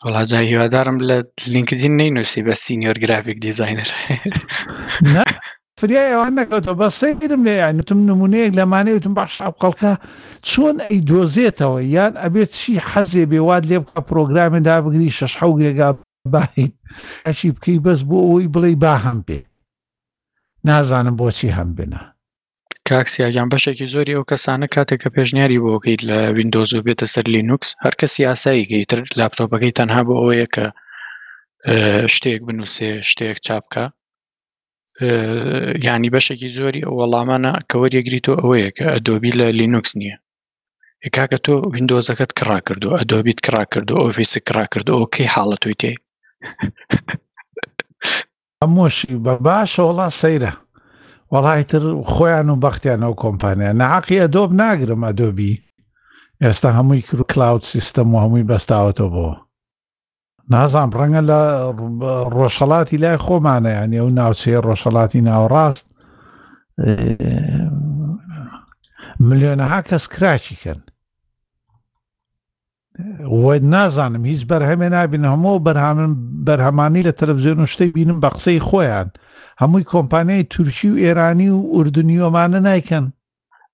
[0.06, 3.90] وڵاجا هیوادارم لە لینکدین نینوسی بە سینیۆر گرافیک دیزینەر
[5.82, 9.92] فریایەوە نەکەوتەوە بە سەیرم لێ یانتم نمونەیەک لەمانەیەتم باش قڵکە
[10.50, 15.90] چۆن ئەی دۆزێتەوە یان ئەبێت چی حەزێ بێواد لێ بکە پرۆگرامی دابگری شەش حە گێگا
[16.34, 16.72] باین
[17.26, 19.40] ئەچی بکەی بەس بۆ ئەوی بڵێ باهەم بێ
[20.68, 22.02] نازانم بۆچی هەم بنە
[22.90, 27.70] کاکسیاگیان بەشێکی زۆری ئەو کەسانە کاتێک کە پێشنیاری بۆکەیت لە وینندۆز و بێتە سەر لینوکس
[27.86, 30.66] هەرکە سیاسایی گەیتر لاپتۆپەکەی تەنها بۆ ئەوەیە کە
[32.16, 33.84] شتێک بنووسێ شتێک چاپکە
[35.88, 40.18] ینی بەشێکی زۆری ئەو وەڵامانە کەوەریەگریتۆ ئەوەیە کە ئەدۆبی لە لینوکس نییە
[41.16, 45.76] کاکە تۆ وینندۆزەکەت کرا کردو ئەدۆبیت کرا کردو ئۆفیسی کرا کردو ئەو کەی حاڵەت توی
[45.82, 45.92] تێ
[48.64, 50.54] هەمۆشی بە باشە وڵا سەیرە
[51.34, 55.54] وەڵایتر خۆیان و بەختیانەوە کۆمپانیا نعقی ئەدۆب ناگرم ئەدۆبی
[56.44, 59.28] ئێستا هەمووی کرو کلااود سیستم و هەمووی بەستاوەتەوە بۆ
[60.50, 61.40] نازانم ڕەنگە لە
[62.36, 65.88] ڕۆژەڵاتی لای خۆمانەیانی ئەو ناوچەیە ڕۆژەڵاتی ناوەڕاست
[69.28, 70.92] ملیۆنەها کەس کراچی کردن
[73.62, 76.12] نازانم هیچ بەرهەمێ نابین هەموو بەرهامن
[76.48, 79.08] بەرهەمانی لە تەلەڤزیۆن شتەی بینم بە قسەی خۆیان
[79.62, 83.06] هەمووی کۆمپانیای تورکی و ئێرانی و ئوردنیۆمانە نیکەن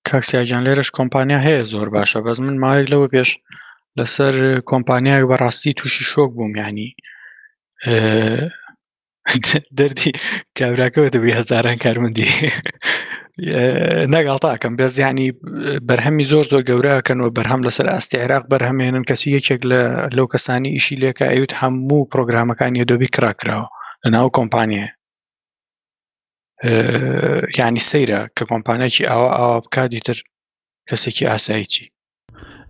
[0.09, 3.29] کاکسیاجان لێرەش کۆمپانیا هەیە زۆر باشە بەس من ماوەیەک لەوە پێش
[3.97, 4.33] لەسەر
[4.71, 6.89] کۆمپانیایك بەڕاستی تووشی شۆک بووم ینی
[9.79, 10.11] دەردی
[10.59, 12.27] کابراکەەوە دەبی هەزاران کارمەندی
[14.13, 15.29] نەگاڵتاکەم بێز ینی
[15.89, 19.81] بەرهەمی زۆر زۆر گەورەکەنەوە بەرهەم لەسەر ئاستی عێراق بەرهەمێنن کەسی یەکێک لە
[20.15, 23.67] لەو کەسانی ئیشی لێکە ئەوت هەموو پرۆگرامەکانی دۆبی کراکراوە
[24.03, 24.87] لە ناو کۆمپانیە
[27.59, 30.17] ینی سەیرە کە کۆمپانیەکی ئاوا ئاوا بکاتی تر
[30.89, 31.87] کەسێکی ئاساییی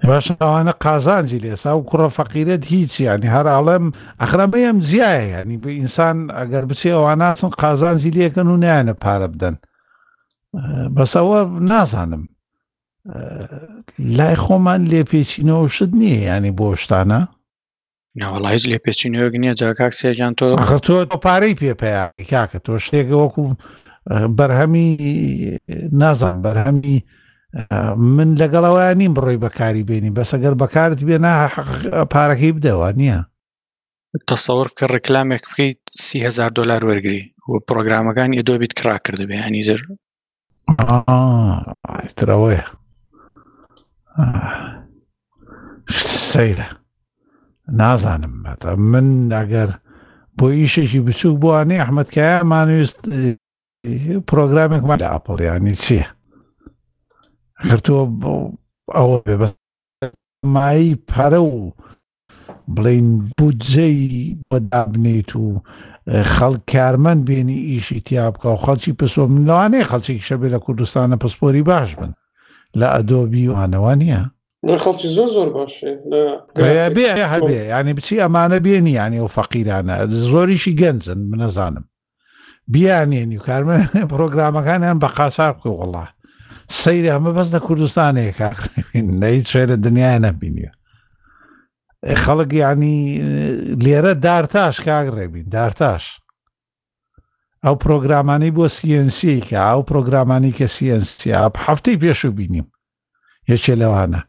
[0.03, 3.85] باش ئەوانە قازانجی لێسا و کوڕە فەقیرەت هیچی ینی هەر ئاڵێم
[4.21, 9.55] ئەخرەمەیەم زیایە ینی ب ئینسان ئەگەر بچێ ئەواناسم قازانجی لێکەن و نیانە پارە بدەن
[10.95, 11.39] بەسەوە
[11.71, 12.23] نازانم
[14.17, 17.21] لای خۆمان لێپێچینەوە شت نییە ینی بۆ شتانە
[18.19, 20.45] ناوەڵایز لێپێچینەوەگ نییە جاکاکسێکیان تۆ
[20.85, 23.43] تۆ تۆ پارەی پێپەیە کاکە تۆ شتێک وەکو
[24.37, 24.85] بەرهەمی
[26.01, 26.99] نازان بەرهەمی
[28.15, 31.33] من لەگەڵەوەیان نیم بڕۆی بەکاری بینی بەسەگەر بەکارت بێنا
[32.13, 33.19] پارەکەی بدەوە نییە
[34.29, 39.37] تەسەور کە ڕکلامێک بکەیت سیهزار دلار وەرگری و پرۆگرامەکان یە دۆ بیت کرا کرده بێ
[39.45, 39.81] هەنی زر
[42.19, 42.63] ترەوەیە
[46.31, 46.67] سەیرە
[47.79, 49.69] نازانم بێتە من ئەگەر
[50.37, 53.01] بۆ ئیشێکی بچوک بووانێ ئەحمەدکایە مانویست
[54.29, 56.07] پرۆگرامێکمان لە ئاپڵیانی چییە؟
[57.69, 58.05] هەرتووە
[58.97, 59.47] ئەوە بێ بە
[60.53, 61.71] مایی پارە و
[62.75, 65.45] بڵین بودجەی بەدابنێت و
[66.35, 71.63] خەڵک کارمەند بێنی ئیشی تیا بکە و خەڵکی پسۆ منوانەیە خەڵکی شەبێ لە کوردستانە پسپۆری
[71.71, 72.13] باش بن
[72.79, 74.25] لە ئەدۆبی و ئانەوانە
[74.83, 75.91] خەڵکی زۆر زۆر باشێ
[77.33, 79.95] هەبێ ینی بچی ئەمانە بێنی ینی ئەو فەقیرانە
[80.31, 81.83] زۆریشی گەنجن منەزانم
[82.73, 83.75] بیانێنی و کارمە
[84.11, 86.05] پرۆگرامەکانیان بە قاسا بکە وڵە
[86.69, 88.37] سەیری ئەمە بەس لە کوردستانێک
[89.35, 90.71] هیچ شێرە دنیای نەبینیە
[92.23, 92.95] خەڵک یعنی
[93.83, 96.03] لێرە دارتاش کاگڕێبین دارتاش
[97.65, 101.29] ئەو پرۆگرامانی بۆ سیNسی کە ئەو پرۆگرامانی کە سیNسی
[101.67, 102.67] هەفتەی پێش و بینیم
[103.51, 104.21] یەکێ لەوانە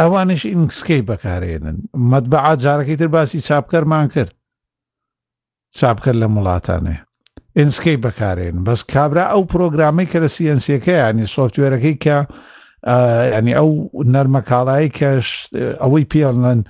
[0.00, 1.76] ئەوانش ئینکسکەی بەکارێنن
[2.10, 4.32] مەتبعات جارەکەی تر باسی چاپکەرمان کرد
[5.78, 6.98] چاپکرد لە مڵاتانێ
[7.60, 12.16] ئینسکەی بەکارێن بەس کابرا ئەو پرۆگرامی کە لە سیNسیەکە ینی سوفتوێرەکەی کە
[13.36, 13.70] ینی ئەو
[14.14, 15.28] نەرمە کاڵایی کەش
[15.82, 16.60] ئەوەی پێڵەن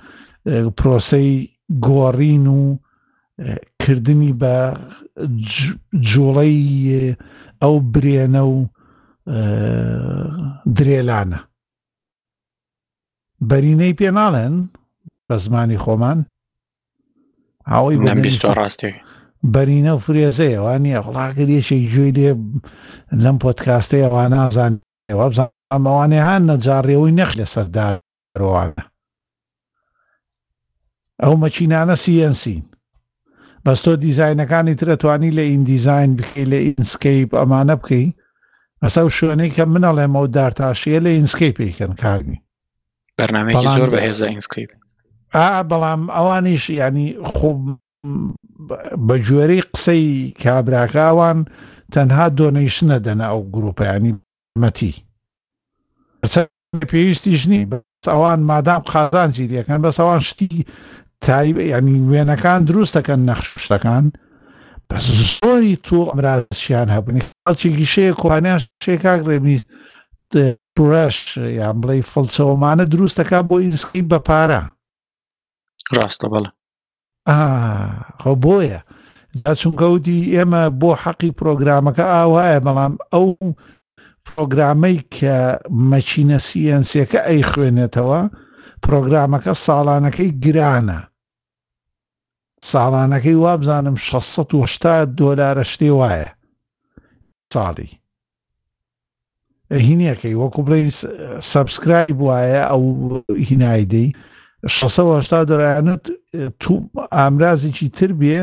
[0.77, 1.29] پرۆسی
[1.87, 2.77] گۆڕین و
[3.81, 4.57] کردنی بە
[6.11, 6.59] جوڵەی
[7.61, 8.57] ئەو برێنە و
[10.77, 11.39] درێلانە
[13.49, 14.55] بەرینەی پێناڵێن
[15.27, 16.19] بە زمانی خۆمان
[17.71, 17.95] هاوی
[18.59, 18.91] ڕاستی
[19.53, 22.29] بەرینە و فرێزەیە ئەوان نیە خڵاکردێکی گوێی لێ
[23.23, 24.73] لەم پۆتکاستەی ئەوان نازان
[25.11, 28.83] ئێوە بزان ئەمەوانێ هاان نەجارڕێەوەی نەخ لە سەرداڕوانە
[31.23, 32.65] ئەو مەچینانە سیNسین
[33.65, 38.07] بەس تۆ دیزینەکانی ترەتوانی لە ئیندیزین بکەی لە ئینسکەیپ ئەمانە بکەی
[38.83, 42.39] ئەسە شوێنەی کە منەڵێ ئەو دارتاشیە لە ئینسکەی پێکەن کارنی
[43.17, 44.71] بەرنامەیەکی زۆر بەهێزە ئینسکەیپ
[45.69, 47.59] بەڵام ئەوانیش ینی خوب
[49.07, 50.03] بە گوێرەی قسەی
[50.43, 51.39] کابراکاوان
[51.93, 54.13] تەنها دۆنەیشنە دەنا ئەو گروپیانی
[54.61, 54.93] مەتی
[56.91, 57.61] پێویستیش نی
[58.13, 60.49] ئەوان مادام قازانجی دیەکەن بەس ئەوان شتی
[61.25, 64.05] تایب ینی وێنەکان دروستەکەن نەخشتەکان
[64.89, 69.57] بەس زۆری تۆ ئەمرازشیان هەبنی خەڵکیێکی شەیە کۆپانیان شێکاک ڕێبنی
[70.77, 71.17] پرش
[71.59, 74.61] یان بڵێ فڵچەوەمانە دروستەکە بۆ ئینسکی بە پارە
[75.97, 76.49] ڕاستە بەڵە
[77.27, 78.79] خۆ بۆیە
[79.61, 83.27] چونکەوتی ئێمە بۆ حەقی پرۆگرامەکە ئاوایە بەڵام ئەو
[84.27, 85.35] پرۆگرامەی کە
[85.91, 88.21] مەچینە سیەنسیەکە ئەی خوێنێتەوە
[88.85, 90.99] پرۆگرامەکە ساڵانەکەی گرانە
[92.71, 96.29] ساڵانەکەی وابزانم 680 دۆلارە شتێ وایە
[97.53, 97.89] ساڵی
[99.87, 100.81] هینەکەی وەکو بڵێ
[101.51, 102.83] سبسکرایب وایە ئەو
[103.49, 104.09] هینایدەی
[104.67, 106.03] 1680 دەرایەنت
[106.59, 106.73] تو
[107.17, 108.39] ئامرازێکی تر بێ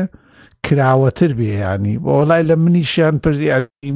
[0.67, 3.47] کراوەتر بێ ینی بۆڵای لە منیشیان پرزی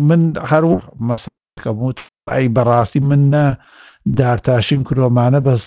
[0.07, 1.97] من هەروە مەسەکەموت
[2.31, 3.43] ئەی بەڕاستی من نە
[4.17, 5.63] دارتاشین کرۆمانە بەس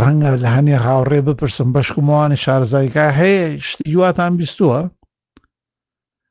[0.00, 3.46] ڕەنگە لە هەنێ هاوڕێ بپرسم بەشکموانی شارزایکە هەیە
[3.94, 4.80] یواتان بیستووە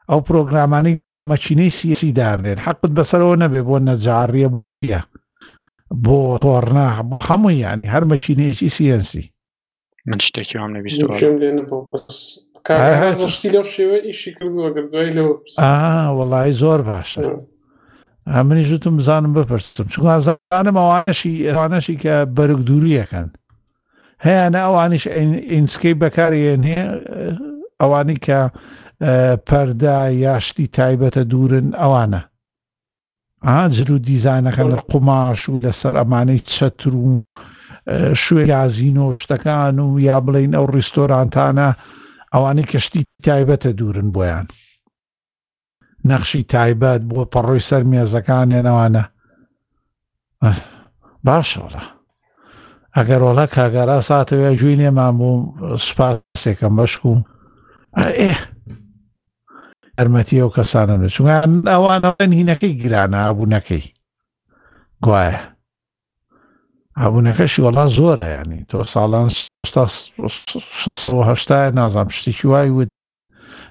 [0.09, 0.93] ئەو پرۆگرامانی
[1.31, 4.99] مەچینەی سیسی دارنێن حەقت بەسەرەوە نەبێ بۆ نەجارڕیە بە
[6.05, 6.87] بۆ تۆڕنا
[7.29, 9.25] هەموو ینی هەر مەچینەیەکی سیسی
[10.05, 11.15] من شتێکی وام نەویست
[13.35, 15.29] شتی لەو شێوە ئیشی کردووە گردوای لەو
[16.31, 17.19] وەڵی زۆر باشە
[18.49, 23.29] منی ژوتم بزانم بپرستم چون زانم ئەوانشی ئەوانەشی کە بەرگ دووریەکەن
[24.25, 25.03] هەیەە ئەوانش
[25.53, 26.87] ئینسکەی بەکارێن هەیە
[27.81, 28.39] ئەوانی کە
[29.47, 32.21] پەردا یاشتی تایبەتە دوورن ئەوانە
[33.47, 37.21] ئاجر و دیزانەکە لە قوماش و لەسەر ئەمانەی چەتر و
[38.21, 41.69] شوێ یازین و شتەکان و یا بڵین ئەو ڕیستۆرانتانە
[42.33, 44.45] ئەوانەی کەشتی تایبەتە دوورن بۆیان
[46.09, 49.03] نەخشی تایبەت بۆ پەڕۆی سەر مێزەکانێنەوانە
[51.27, 51.83] باشەوەە
[52.95, 55.35] ئەگەر وڵە کاگەرا ساتەوە جووی لێمان بوو
[55.85, 57.13] سوپاسێکم بەشک و
[58.19, 58.33] ئێ
[59.97, 61.27] ئەرمەتی ئەو کەسانە بچون
[61.73, 63.83] ئەوانەڵێن هینەکەی گرانە ئابوونەکەی
[65.05, 65.54] گوایە
[67.03, 69.27] هەبوونەکەشی وەڵا زۆر ینی تۆ ساڵان
[71.31, 72.89] هشتا نازام شتێکی وای وت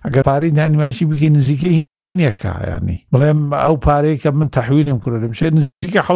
[0.05, 1.79] ئەگە پارەی دانیمەکی بکەی نزیکەی
[2.19, 6.11] نیەکەیانی بڵێم ئەو پارەیە کە من تەحویلم کوردم شێ نزیکە ح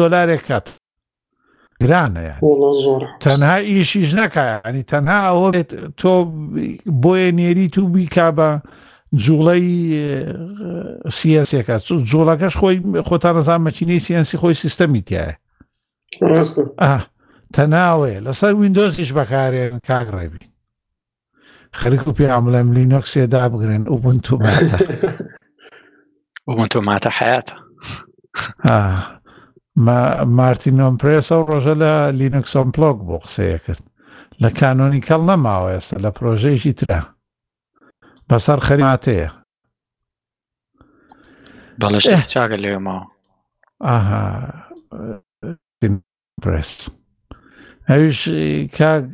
[0.00, 0.66] دلارێک کات
[1.82, 2.26] گرانە
[3.24, 6.12] تەنها ئیشیش نکایانی تەنها ئەوە بێت تۆ
[7.02, 8.48] بۆیە نێری تو بیکا بە
[9.24, 9.66] جوڵەی
[11.18, 11.76] سیسیەکە
[12.10, 12.76] جوڵەکەش خۆی
[13.08, 15.34] خۆتان نەزان مەچینەی سیەنسی خۆی سیستەمی تایە
[16.80, 17.00] اه
[17.52, 20.52] تناوي لصار ويندوز ايش بكاري كاغربي
[21.72, 24.88] خليكو بي عمل ام لينوكس يا داب جرين اوبونتو ماتا
[26.48, 27.54] اوبونتو ماتا حياته
[28.70, 29.20] اه
[29.76, 33.58] ما مارتن اون بريس او رجلا لينوكس اون بلوك بوكس لا
[34.40, 37.14] لكانوني كلنا ما هو يس لبروجي جيترا
[38.28, 39.28] بس خري ماتي
[41.78, 42.16] بلشت إيه.
[42.20, 43.06] تشاغل اليوم آه.
[43.82, 44.70] اها
[46.42, 46.72] پرس
[47.90, 48.20] ئەوش
[48.78, 49.04] کاک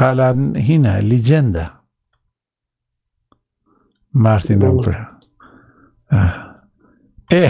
[0.00, 1.66] ئالان هینە لیجەندە
[4.24, 4.60] مارتین
[7.32, 7.46] ئێ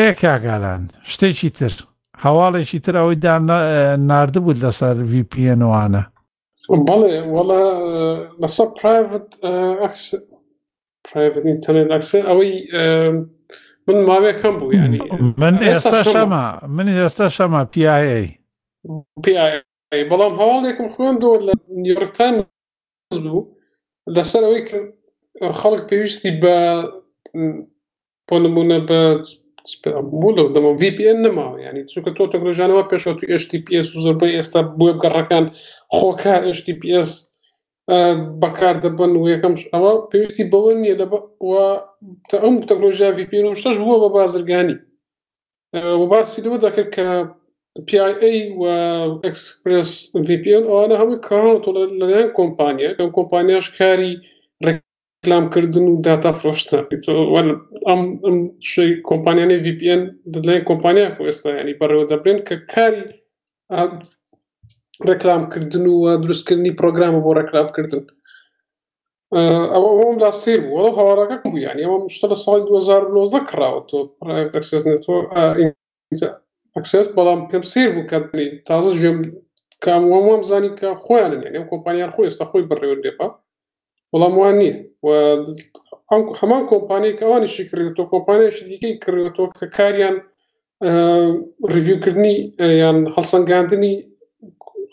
[0.00, 1.72] ئێ کاگالان شتێکی تر
[2.24, 3.34] هەواڵێکی تر ئەوەی دا
[4.10, 6.02] نردبوو لەسەر VPNوانە
[6.88, 7.64] بەڵێ وەڵە
[8.42, 9.28] لەسەر پرایڤت
[11.06, 12.52] پرایڤنی تەنێت ئەکسە ئەوەی
[13.88, 14.98] من ماوەیەک هەم بوو ینی
[15.42, 16.44] من ئێستا شەما
[16.76, 18.26] من ئێستا شەما پیاایی
[20.10, 22.34] بەڵام هەواڵێکم خوێندەوە لە نیوەرتان
[23.24, 23.50] بوو
[24.14, 24.78] لەسەر ئەوەی کە
[25.60, 26.56] خەڵک پێویستی بە
[28.28, 29.00] بۆ نمونە بە
[30.10, 34.92] بوو دەمە VPN نماوە ینی چونکە تۆ تەگرژانەوە پێشەوە تو HTPS و زۆربەی ئێستا بووە
[35.02, 35.44] گەڕەکان
[35.98, 37.10] خۆکە HTPS
[38.42, 40.94] بەکاردەبن و یەکەم ئەوە پێویستی بەوە نیە
[42.44, 44.76] ئەم تەکنۆژیاوی پێ شتەش بووە بە بازرگانی
[46.10, 47.06] باسیەوە دەکرد کە
[47.88, 48.06] PIA
[48.60, 48.62] و
[49.24, 49.90] ئەکسپرس
[50.26, 51.52] VPN ئەوانە هەموو کارۆ
[52.00, 54.12] لەلایەن کۆمپانیا ئەم کۆمپانیاش کاری
[54.66, 56.76] ڕێکلامکردن و داتا فرۆشتە
[57.88, 58.00] ئەم
[59.10, 60.00] کۆمپانیانی VPN
[60.32, 63.02] لەلایەن کۆمپانیا ئێستا ینی بەڕێوە دەبێن کە کاری
[65.08, 68.04] ڕێکلامکردن و دروستکردنی پرۆگرامە بۆ ڕێکلامکردن
[69.74, 73.98] ئەوم لا سیر بوو وەڵە هاواراەکەم بوو یانی ئەمە شتە لە ساڵی 2009 کراوە تۆ
[74.54, 75.14] ئەکسس نێتۆ
[76.76, 79.18] ئەکسس بەڵام پێم سیر بوو کەنی تازە ژێم
[79.84, 83.26] کام وام زانی کە خۆیان یان کۆمپانیان خۆی ئێستا خۆی بڕێوە دێپا
[84.12, 84.76] وەڵام وان نییە
[86.40, 90.16] هەمان کۆمپانیک ئەوانیشی کرد تۆ کۆمپانیشی دیکەی کردەوە کە کاریان
[91.74, 92.34] ریویوکردنی
[92.82, 93.94] یان هەڵسەنگاندنی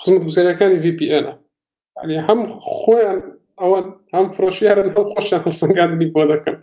[0.03, 1.25] خزمەت گوزارەکانی VPN
[2.27, 2.39] هەم
[2.81, 3.19] خۆیان
[3.61, 3.79] ئەوە
[4.15, 6.57] هەم فرۆشیارن هەم خۆشیان سنگاندنی بۆ دەکەن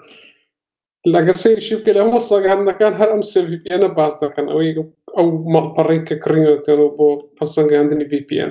[1.14, 4.72] لەگەر سریشی بکە لە ئەمە سەگاندەکان هەر ئەم سVPNە باز دەکەن ئەوەی
[5.16, 8.50] ئەو مەڵپەڕی کە کڕینەوە بۆ پەسەنگاندنی VPN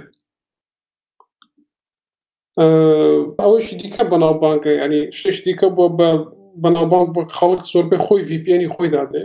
[3.42, 6.10] ئەوەشی دیکە بەناوبانگە ینی شش دیکە بۆ بە
[6.64, 9.24] بەناوبان بە خەڵک زۆربەی خۆی VPNی خۆی دادێ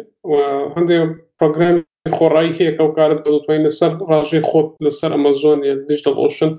[0.77, 1.83] هەندێک پرۆگرامی
[2.15, 5.59] خۆڕایی هەیە ئەو کارت بەڵوتوانی لەسەر ڕژێ خۆت لەسەر ئەمەزۆن
[5.89, 6.51] دیجتال ئۆشن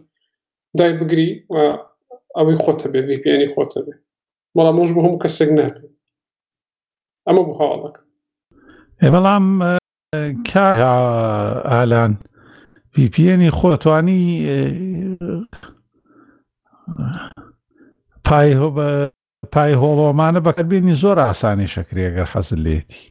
[0.78, 1.56] دای بگری و
[2.38, 3.96] ئەوەی خۆتە بێ VPNی خۆتە بێ
[4.56, 5.86] بەڵام مۆش بە هەموو کەسێک ناتێت
[7.28, 7.96] ئەمە بخواڵک
[9.14, 9.46] بەڵام
[11.72, 12.12] ئالان
[12.96, 14.24] VPNی خۆتوانی
[18.26, 18.88] پای بە
[19.54, 23.04] پای هۆڵۆمانە بەکەبیێنی زۆر ئاسانی شەکرێگەر حەزل لێتی.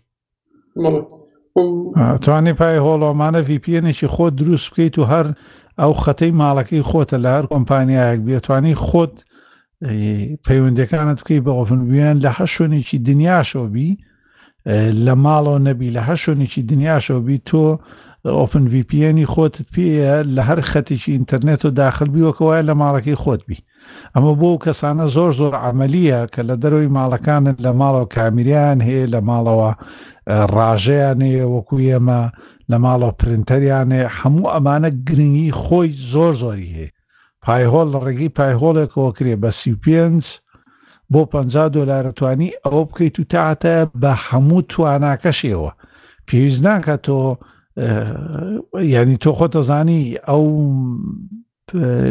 [2.21, 5.27] توانی پای هۆڵۆمانە VPNێکی خۆ دروست بکەیت و هەر
[5.81, 9.15] ئەو خەتەی ماڵەکەی خۆتە لە هەر کۆمپانیایەک بێتوانی خۆت
[10.47, 13.91] پەیوەندەکانت بکەیت بە ئۆفنبیان لە هە شوێنێکی دنیاشۆبی
[15.07, 17.67] لە ماڵەوە نەبی لە هە شوێنێکی دنیاشۆبی تۆ
[18.39, 23.57] ئۆپن VPNی خۆتت پێە لە هەر خەتێکی ئینتەرنێت و داخلبی وەکەوایە لە ماڵەکەی خۆت بی
[24.15, 29.21] ئەمە بۆ کەسانە زۆر زۆر عملیە کە لە دەروی ماڵەکانن لە ماڵەوە کامیریان هەیە لە
[29.29, 29.71] ماڵەوە
[30.55, 32.21] ڕاژەیانێ وەکو ئێمە
[32.71, 36.89] لە ماڵەوە پرینتەریانێ هەموو ئەمانە گرنگی خۆی زۆر زۆری هەیە
[37.45, 40.23] پایهۆل لە ڕێگی پایهۆڵێکەوە کرێ بە سیپێنج
[41.13, 45.71] بۆ 50 دلارتوانی ئەوە بکەیت و تاعاتە بە هەموو تواناکەشێەوە
[46.29, 47.21] پێویست ناکە تۆ
[48.95, 50.43] ینی تۆ خۆتە زانی ئەو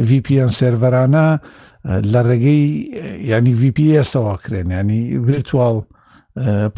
[0.10, 1.28] VPN سرڤرانە
[1.86, 2.92] لە ڕێگەی
[3.32, 5.76] ینی VPSەوە کرێن ینی ڤرتوال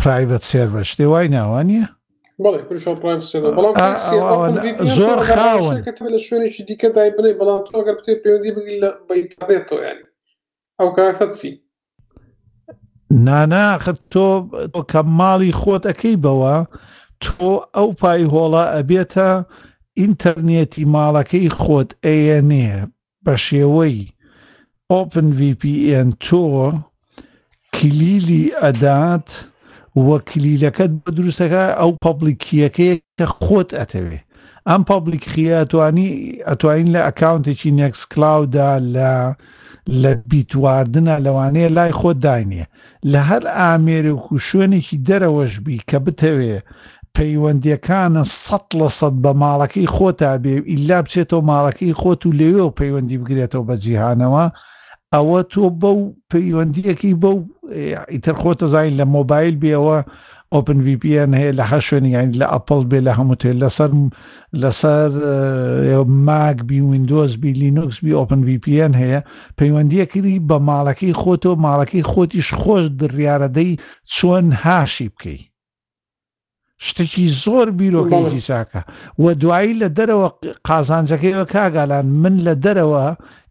[0.01, 1.87] پرایڤەت سێڤەر شتێ وای ناوان نیە
[4.97, 5.77] زۆر خاون
[6.15, 10.03] لە شوێنێکی دیکە دای بڵێ بەڵام تۆگەر بتێ پەیوەندی بگری لە بەیتابێت تۆ ینی
[10.79, 11.51] ئەو کاتەچی
[13.25, 14.27] ناناخت تۆ
[14.73, 16.55] تۆ کە ماڵی خۆت ئەەکەی بەوە
[17.23, 19.29] تۆ ئەو پای هۆڵە ئەبێتە
[19.99, 22.71] ئینتەرنێتی ماڵەکەی خۆت ئەیە نێ
[23.25, 23.99] بە شێوەی
[24.99, 26.35] OpenVPN تۆ
[27.75, 29.27] کلیلی ئەدات
[30.07, 34.19] وە کلیلەکەت بە دروستەکە ئەو پبلیکیەکەی کە خۆت ئەتەوێ
[34.69, 36.09] ئەم پبلیکخیاتوانی
[36.47, 39.11] ئەتوانین لە ئەکاونتێکی نەکس کلااودا لە
[40.01, 42.63] لە بیتواردنە لەوانەیە لای خۆت داینە
[43.11, 46.55] لە هەر ئامێرێک و شوێنێکی دەرەوەش بی کە بتەوێ
[47.17, 52.75] پەیوەندیەکانە سە لە سەد بە ماڵەکەی خۆتا بێ ئیلا بچێتەوە ماڵەکەی خۆت و لێوە و
[52.79, 54.45] پەیوەندی بگرێتەوە بە جیهانەوە
[55.15, 55.97] ئەوە تۆ بەو
[56.31, 57.37] پەیوەندیەکی بەو
[58.13, 59.97] ئیتر خۆتە زین لە مۆبایل بێەوە
[60.55, 63.91] ئۆپن VPN هەیە لە هە شوێنیانی لە ئەپل بێ لە هەموو تێ لەسەر
[64.61, 65.09] لەسەر
[66.27, 69.19] ماک بی وینندۆز بی لینوکس بی ئۆپن VPN هەیە
[69.59, 73.71] پەیوەندیەکری بە ماڵەکەی خۆتۆ ماڵەکەی خۆتیش خۆش دریارەدەی
[74.15, 75.50] چۆن هاشی بکەیت
[76.87, 78.81] شتێکی زۆر بیرۆکەیەکی چاکە
[79.23, 80.27] و دوایی لە دەرەوە
[80.67, 83.03] قازانجەکەیەوە کاگالان من لە دەرەوە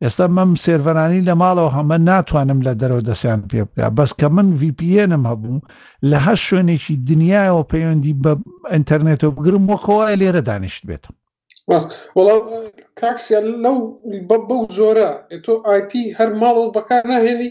[0.02, 4.48] ئێستا مەم سێڤەرانی لە ماڵەوە هەمە ناتوانم لە دەرەوە دەسیان پێ بکە بەس کە من
[4.60, 5.62] VPNم هەبوو
[6.10, 8.32] لە هە شوێنێکی دنیاەوە پەیوەندی بە
[8.72, 11.14] ئەتەرنێتەوە بگرم وەکەوە لێرە دانیشت بێتم
[12.18, 12.36] وڵا
[13.00, 13.76] کاکسیا لەو
[14.28, 15.08] بە بەو زۆرە
[15.44, 17.50] تۆ آیپ هەر ماڵەوە بەکار نهێنی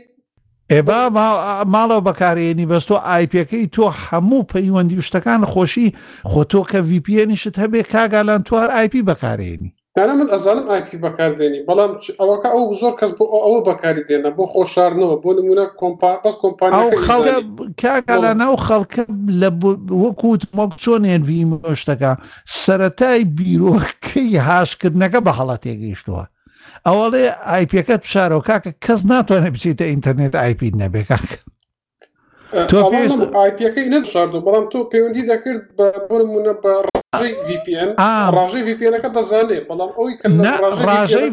[0.73, 0.99] ئێبا
[1.73, 5.89] ماڵەوە بەکارێنی بەستۆ ئایپەکەی تۆ هەموو پەیوەندی شتەکان خۆشی
[6.29, 11.91] خۆ تۆ کە VPNیشت هەبێ کاگالان توار آیپ بەکارێنی دانا من ئەزانم آیپ بەکاردێنی بەڵام
[12.21, 16.88] ئەوەکە ئەو زۆر کەس بۆ ئەوە بەکاری دێنە بۆ خۆشارنەوە بۆ نمونە کۆمپا بەس کۆمپانیا
[17.82, 19.03] کاکەلا ناو خەڵکە
[19.41, 19.49] لە
[20.03, 21.41] وەکووت مەک چۆن نێنوی
[21.81, 22.12] شتەکە
[22.63, 26.23] سەتای بیرۆکەی هاشکردنەکە بە هەڵات تێگەیشتووە
[26.87, 31.37] ئەوڵێ ئایپەکەت پشارەوە کاکە کەس ناتوانێت بچیتە ئینتەرنێت آیپید نەبێ کاکە
[32.71, 32.77] تۆ
[33.37, 36.73] ئایپەکەی نەشاردو بەڵام تۆ پەیوەندی دەکرد بە بۆمونە بە
[38.35, 40.13] ڕژەی VPNەکە دەزانێ بەڵام ئەوی
[40.85, 41.29] ڕژەی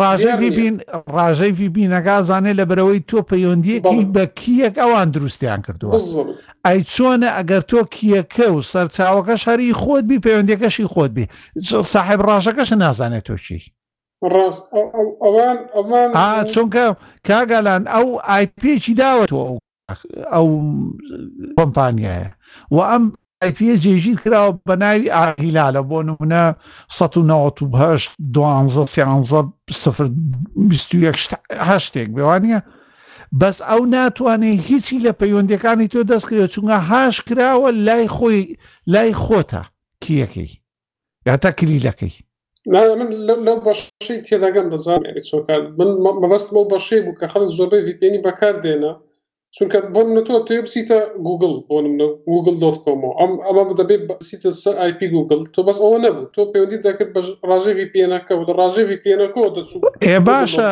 [0.00, 0.76] ڕژەی بین
[1.16, 5.92] ڕژەی VPنەکە زانێ لە برەوەی تۆ پەیوەندیەکی بە کیەک ئەوان دروستیان کردووە
[6.66, 11.26] ئەی چۆنە ئەگەر تۆ کیەکە و سەرچاوەکە شەری خۆت بی پەیوەندەکەشی خۆت بی
[11.92, 13.60] ساحب ڕژەکەش نازانێت تۆچی
[14.24, 16.84] چونکە
[17.28, 18.06] کاگالان ئەو
[18.38, 19.48] آیپێکی داوەەوە
[20.32, 20.48] ئەو
[21.58, 22.28] کۆمپانیایە
[22.70, 23.04] و ئەم
[23.42, 26.42] ئەیپە جێژیر کراوە بە ناوی ئاهیلا لە بۆ نمونە
[26.88, 29.40] 1992
[29.82, 32.58] سفرهشتێک بێوانە
[33.40, 38.42] بەس ئەو ناتوانێت هیچی لە پەیوەندەکانی تۆ دەستکرێت چونگە هاش کراوە لای خۆی
[38.86, 39.62] لای خۆتە
[40.04, 40.50] کیەکەی
[41.26, 42.12] یاتا کلیلەکەی
[42.66, 43.10] من
[43.46, 45.90] لەو بەشەی تێداگەم دەزانێت چۆکار من
[46.22, 48.92] مەبەست بەو بەشەی بوو کە خەڵک زۆربەی VPNی بەکار دێنە
[49.56, 51.76] چونکە بۆ منەوە تۆ بسیتە گوگل بۆ
[52.32, 56.82] گوگل دۆتکۆم ئەم ئەمە دەبێت بسیتە سەر IP گوگل تۆ بەس ئەوە نەبوو تۆ پەیوەندی
[56.86, 60.70] دەکرد بە ڕژەی VPNەکە و ڕژەی VPNەکە دەچوو ئێ باشە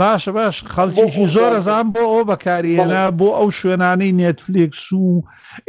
[0.00, 5.06] باشە باش خەڵکی زۆر ئەزان بۆ ئەو بەکارێنا بۆ ئەو شوێنانەی نێتفلێکس و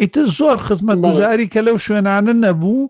[0.02, 2.82] ئیتر زۆر خزمەت گوزاری کە لەو شوێنانە نەبوو.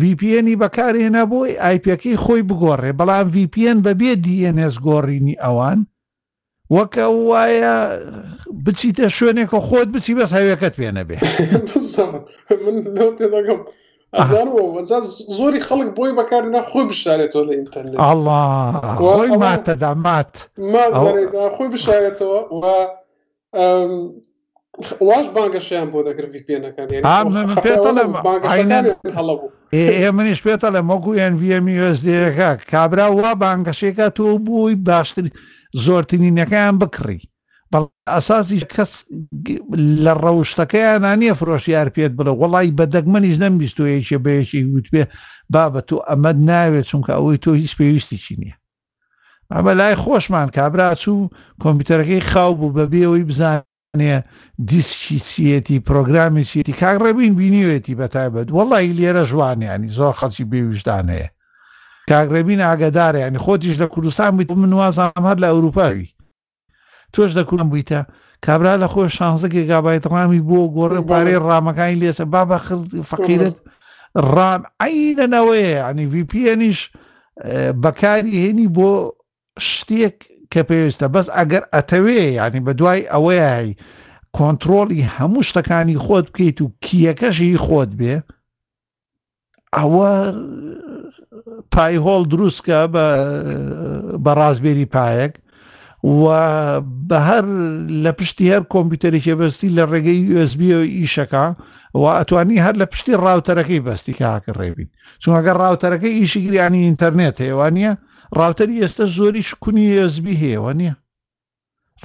[0.00, 5.80] VPNی بەکارهێنا بۆی آیپەکەی خۆی بگۆڕێ بەڵام VPN بەبێ DNS گۆڕینی ئەوان
[6.74, 7.76] وەکە وایە
[8.64, 11.18] بچیتە شوێنێکە خۆت بچی بە ساوێکەت پێنە بێ
[15.38, 17.98] زۆری خەڵک بۆی بەکارنا خۆی بشارێتەوە لە ئینتەرنێت
[19.14, 20.32] ئەڵی ماتەدا مات
[21.56, 22.40] خۆی بشارێتەوە
[25.00, 26.88] لاش بانگەشیان بۆ دەگرفی پێەکان
[29.74, 35.30] ئێ منیش پێێتە لە مەگو NVMUSDەکە کابرا وا بانگەشێکە تۆ بووی باشترین
[35.84, 37.20] زۆرتنینەکەیان بکڕی
[38.14, 38.92] ئەساسی کەس
[40.04, 45.04] لە ڕەوشتەکەیان نانیە فرۆشیار پێت بڵە وڵی بەدەگمەنیش نەمبیستۆ یەکێ بەیەکی وتبێ
[45.54, 48.56] بابە تۆ ئەمەد ناوێت چونکە ئەوەی تۆ هیچ پێویستی چی نییە
[49.54, 51.30] ئەمە لای خۆشمان کابرا چوو
[51.62, 53.60] کۆمپیوتەرەکەی خاو بوو بەبێەوەی بزان
[53.96, 54.22] نێ
[54.70, 61.28] دیسکی سیەتی پرۆگرامی سیەتی کاک ڕێبین بینیوێتی بەتایبەت وەڵی لێرە ژوانیانی زۆر خەڵکی بێویژدانەیە
[62.10, 66.08] کاگرێبین ئاگدارەیانی خۆتیش لە کوردستان بیت من وازان هەر لە ئەوروپاوی
[67.12, 68.00] تۆش لە کوردم بوویتە
[68.44, 72.58] کابرا لە خۆی شانزەکێک گابایت ڕامی بۆ گۆڕە پارەی ڕامەکانی لێسە بابە
[73.10, 73.56] فەقیرت
[74.34, 76.80] ڕام عینەنەوەیە ینی VPNیش
[77.82, 78.90] بەکاری هێنی بۆ
[79.72, 80.18] شتێک
[80.52, 83.52] کە پێویستە بەس ئەگەر ئەتەوێ ینی بە دوای ئەوەیە
[84.36, 88.14] کۆنتترۆلی هەموو شتەکانی خۆت بکەیت و کیەکەشی خۆت بێ
[89.76, 90.10] ئەوە
[91.72, 93.04] پایهۆڵ دروستکە بە
[94.24, 95.32] بەڕازبێری پایەک
[96.20, 96.24] و
[97.08, 97.44] بە هەر
[98.04, 101.44] لە پشتی هەر کۆمپیوتەرێکی بەستی لە ڕێگەی USB و ئیشەکە
[102.00, 104.88] و ئەتوانی هەر لە پشتی ڕاوتەرەکەی بەستی کاکە ڕێبین
[105.22, 107.92] چونگە ڕاوتەرەکەی ئیشی گریانی ئینتەرنێت هێوانە
[108.36, 110.94] ڕاوتەری ئێستا زۆری شکونی ئێزبی هەیەوە نییە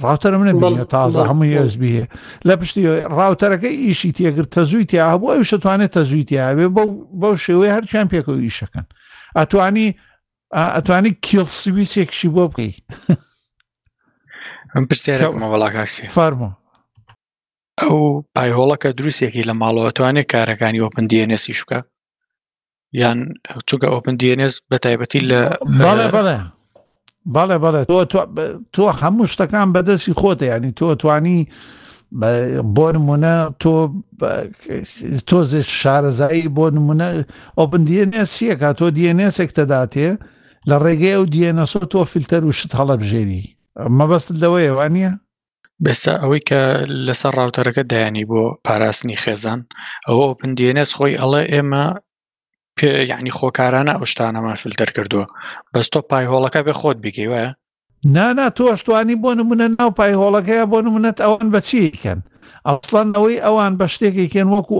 [0.04, 2.06] ڕاوتەرە منە بڵێ تازە هەموو ئێزبی هەیە
[2.48, 2.84] لە پشتی
[3.18, 6.66] ڕاوتەرەکەی ئیشی تێگر تەزووی تیاهبوو ئەو شتوانێت تەزووی تیاوێ
[7.20, 8.86] بەو شێوەیە هەرچیان پێکەوە ئیشەکەن
[9.38, 9.88] ئەتوانی
[10.76, 12.72] ئەتوانی کیلسیویسێکشی بۆ بکەی
[14.74, 16.50] ئەم پرسیارەوەڵاکسی فەرمە
[17.82, 17.98] ئەو
[18.34, 21.80] پایهۆڵەکە دروستێکی لە ماڵەوەتوانێت کارەکانی ئۆپندیێنێسی شکە
[23.00, 23.18] یان
[23.68, 25.40] چووکە ئۆپن دیNS بە تایبەتی لە
[25.86, 26.36] بەڵێ بڵێ
[27.34, 27.96] بەڵێ بەڵێ تۆ
[28.74, 31.38] تۆ هەموو شتەکان بەدەستی خۆتە ینی تۆ توانی
[32.76, 33.74] بۆ نمونە تۆ
[35.28, 37.08] تۆزی شارەزایی بۆ نمونە
[37.58, 40.08] ئۆپن دیNS یەکە تۆ دیNSێک تەداتێ
[40.68, 43.42] لە ڕێگەی ئەو دیNSۆ تۆ فیلتەر و شت هەڵە بژێری
[43.98, 45.10] مەبەست لەوەی ئەوانە
[45.84, 46.60] بێستا ئەوەی کە
[47.06, 49.60] لەسەر ڕاوتەرەکە دایانی بۆ پاراستنی خێزان
[50.08, 51.84] ئەوە ئۆپن دیNS خۆی ئەڵێ ئێمە
[52.82, 55.26] یعنی خۆکارانە ئەو شتانەمان فلتەر کردووە
[55.74, 57.44] بەستۆ پایهۆڵەکە بێ خۆت بگەی وە
[58.14, 62.20] نانا تۆشتوانی بۆ نمونە ناو پایهۆڵەکەیە بۆ نمونەت ئەوان بەچیکەن
[62.68, 64.76] ئەسڵان ئەوەی ئەوان بە شتێکێکێن وەکو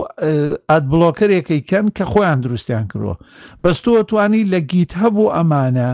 [0.71, 3.15] ئەتبلۆکرێکیکەن کە خۆیان دروستیان کڕوە
[3.63, 5.89] بەستۆ توانی لە گیت هەبوو ئەمانە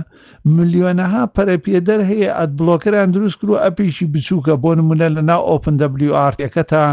[0.56, 6.84] ملیۆنەها پەرەپێدەر هەیە ئەتبلۆکران دروست کرو ئەپیشی بچووکە بۆ نمونە لە ناو ئۆپنWRەکە تا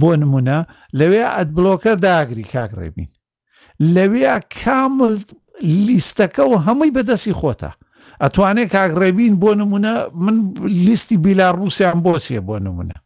[0.00, 0.58] بۆ نمونە
[0.98, 3.10] لەوێ ئەتبلۆکە داگری کاگڕێبین
[3.94, 5.14] لەوێ کامل
[5.86, 7.70] لیستەکە و هەمووی بەدەستی خۆتە
[8.22, 9.92] ئەتوانێت کاگڕێبین بۆ نمونە
[10.24, 10.36] من
[10.86, 12.96] لیستی بیلاڕوسیان بۆسیە بۆ نمونە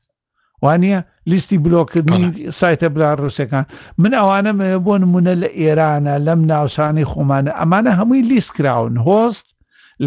[0.64, 0.96] وانە
[1.30, 2.26] لیستی بلۆکردنی
[2.60, 3.64] سایتە بلاڕوسەکان
[4.02, 4.52] من ئەوانە
[4.86, 9.46] بۆ نمونە لە ئێرانە لەم ناوسانی خۆمانە ئەمانە هەمووی لیست کراون هۆست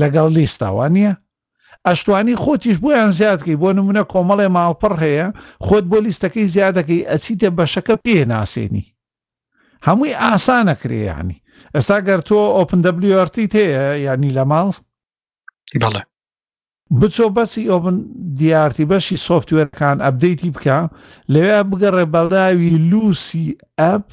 [0.02, 1.12] لەگەڵ لیستاوانە
[1.88, 5.28] ئەشتوانی خۆتیش بۆیان زیادکەی بۆ نمونە کۆمەڵێ ماوپڕ هەیە
[5.66, 8.86] خۆت بۆ لیستەکەی زیادەکەی ئەچیتە بەشەکە پێناسێنی
[9.88, 11.38] هەمووی ئاسانە کرێ ینی
[11.76, 14.72] ئێستا گەر تۆ ئۆپنWRT تەیە ینی لە ماڵ
[15.82, 16.04] بەڵێ
[17.00, 17.98] بچۆ بەسی ئۆبن
[18.40, 20.78] دیارتی بەشی سوفتوێرکان ئەبدەیتی بکە
[21.34, 23.48] لەوێ بگەڕێ بەڵاوی لوسی
[23.80, 24.08] ئەپ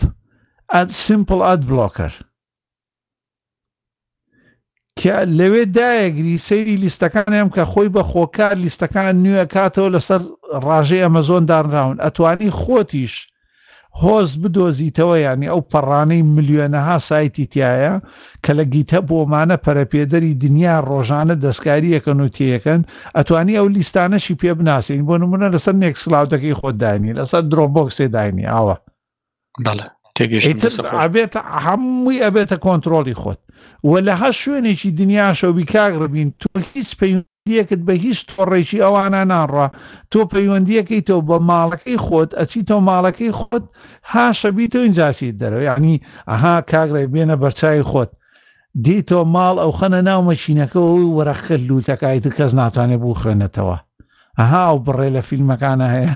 [0.74, 2.12] ئەت سیمپل ئەت بلۆکەر
[5.38, 10.20] لەوێ دایەگری سەیری لیستەکانیان کە خۆی بە خۆکار لیستەکان نوێ کاتەوە لەسەر
[10.66, 13.14] ڕاژەی ئەمەزۆن دانراون ئەتوانی خۆتیش
[14.02, 17.94] هۆز بدۆزیتەوە ینی ئەو پەڕانەی ملیۆنەها سایتی تایە
[18.44, 22.80] کە لە گیتە بۆمانە پەرەپێدەری دنیا ڕۆژانە دەستکاری یەکەن و تیەکەن
[23.16, 28.76] ئەتوانی ئەو لیستانەشی پێ بناسیین بۆ نمونە لەسەر نێکسلااوەکەی خۆدانی لەسەر درۆبۆکسێ داینی ئاوە
[31.02, 33.40] ئەبێتە هەمووی ئەبێتە کۆنتترۆلی خۆت
[33.88, 37.14] وە لە هە شوێنێکی دنیا شەوی کاگڕبین تۆ هیچ پێی
[37.50, 39.66] دیەکت بە هیچ تۆڕێکی ئەوانە نانڕە
[40.12, 43.64] تۆ پەیوەندیەکەی تۆ بە ماڵەکەی خۆت ئەچی تۆ ماڵەکەی خۆت
[44.12, 45.94] هاشەبی تۆ اینجاسی دەرەوە یعنی
[46.30, 48.10] ئەها کاگرێک بێنە بەرچای خۆت
[48.84, 53.78] دی تۆ ماڵ ئەو خەنە ناو مەچینەکە و وەرەخەر لووتەکایت کەس ناتوانێت بوو خوێنێتەوە
[54.38, 56.14] ئەها و بڕێ لە فیلمەکانە هەیە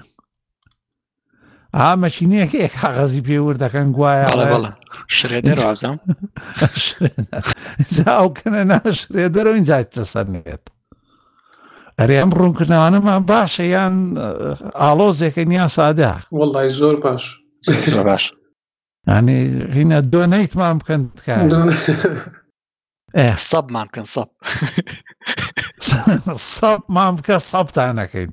[1.78, 4.26] ئا مەشینەیەکێک حغەزی پێور دەکەن گوایە
[5.18, 5.96] شرێدەر ئازام
[8.16, 9.76] ئەو کەنە ناشرێدەرەوە اینجا
[10.14, 10.66] سەر نوێت
[12.00, 13.94] ئەرێ ئەم ڕوونکردنەوانەمان باشە یان
[14.82, 17.22] ئالۆزێکەکە نیان سادا وڵی زۆر باش
[18.10, 18.24] باش
[19.18, 19.38] ینی
[19.74, 21.40] هینە دۆ نیتمان بکەن بکار
[23.50, 24.28] سەبمان بکەن سەب
[26.58, 28.30] سەب مام بکە سەبتانەکەین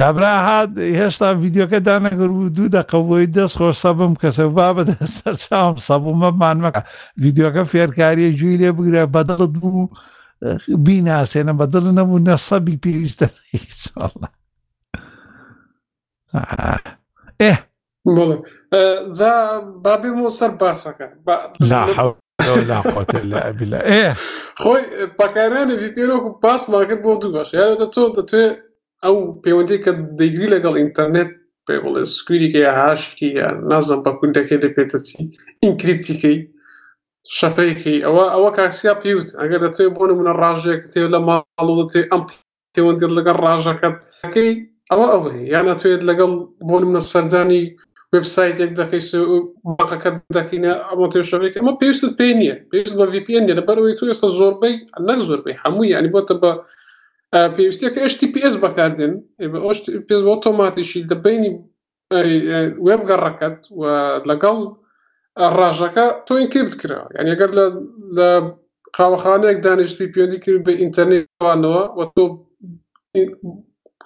[0.00, 0.70] کابرا هاات
[1.00, 6.82] هێشتا یددیوکە دانەگر و دوو دەقەوەی دەست خۆش سەبم کەسە با بەدە سەرچام سەبوومەمان مەکە
[7.24, 9.92] یددیوکە فێرکاریە جووی لێ بگرە بەدڵت بوو و
[10.84, 13.26] بیناسێنە بەدڵ نەبوو نە سەبی پێویستە
[17.42, 17.54] ئێ
[19.18, 19.32] جا
[19.84, 21.06] بابێ بۆ سەر باسەکە
[24.62, 24.82] خۆی
[25.18, 28.46] پاکارانێکی پێرۆک و پاسمان کرد بۆ دوو باش یارەتە تۆ دەتوێ
[29.04, 31.30] ئەو پەیوەندی کە دەیگری لەگەڵ ئینتەرنێت
[31.66, 35.20] پێ بڵێ سکوریکە یا هاشکی یا نازم بە کوندەکەی دەپێتە چی
[35.64, 36.36] ئینکریپتیکەی
[37.30, 42.26] شفيكي او او كاسيا بيوت اگر تي بونو من الراجك تي لما مالو تي ام
[42.74, 44.04] تي ندير لك كات
[44.34, 46.16] كي او او يعني تي لك
[46.60, 47.76] بون من السرداني
[48.12, 49.16] ويب سايت يك دخيس
[49.64, 53.60] باقا كات كداكينا او تي شبيك ما بيوس بينيا بيوس با في بي ان انا
[53.60, 56.64] بروي تو يس زوربي انا زوربي حمو يعني بوت با
[57.34, 61.66] آه، بيوس تي اتش تي بي اس بكاردن اتش تي بي اس اوتوماتيشي دبيني
[62.12, 64.76] آه، آه، ويب غركات ولقم
[65.38, 67.50] ڕژەکە تۆین کی بکرا یعنی گەر
[68.18, 68.26] لە
[68.96, 72.22] قاوەخانەیەک دانیشتی پەیوەندی کرد بە ئینتەرنێتوانەوە و تۆ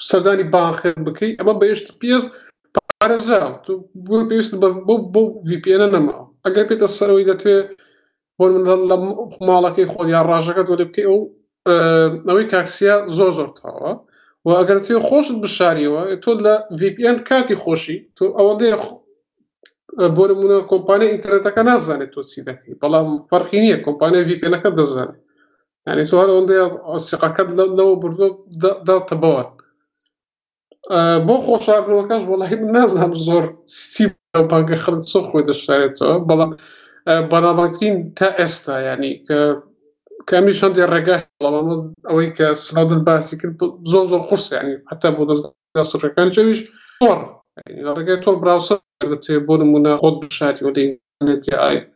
[0.09, 2.25] سەردانی باخێن بکەیت ئەمە بەیشت پێز
[2.77, 3.73] پارێزا تو
[4.09, 4.55] بۆ پێویست
[4.89, 7.59] بۆ بۆ VPN نەما ئەگەر پێێتە سەرەوەی دەتوێ
[8.39, 8.97] بۆ من لە
[9.49, 11.21] ماڵەکەی خۆ یا ڕژەکەت وەێ بکەی ئەو
[12.29, 13.93] ئەوەی کاکسیا زۆر زۆر تاوە
[14.45, 18.77] و ئەگەر توێ خۆشت بشاریەوە تۆ لە VPN کاتی خۆشی تو ئەوەندەیە
[19.97, 25.19] بۆ نمونە کۆمپانیای ئینتەرنێتەکە نازانێت تۆ چی دەکەی بەڵام فەرقی نییە کۆمپانیای VPNەکە دەزانێت
[25.89, 26.59] ینی تو هەرەوەندە
[27.09, 28.27] سیقەکەت لەوە بردۆ
[28.87, 29.45] داتەبەوە
[31.27, 33.45] بۆ خۆشاردنەوەکەش هم من نازانم زۆر
[33.77, 35.85] ستی سو خەڵ سۆ خۆی بلا
[36.31, 36.53] بەڵام
[37.31, 39.39] بەنابانترین تا ئێستا ینی کە
[40.29, 41.17] کامی شەندێ ڕێگا
[42.09, 43.61] ئەوەی کە سناودن باسی کرد
[43.93, 46.61] زۆر زۆر قرس ینی هەتا بۆ دەست سڕەکان جوویش
[47.97, 48.75] ڕێگای تۆ براوسە
[49.13, 51.53] دەتێ بۆ نمونە خۆت بشاتی وەدە ئینترنێتی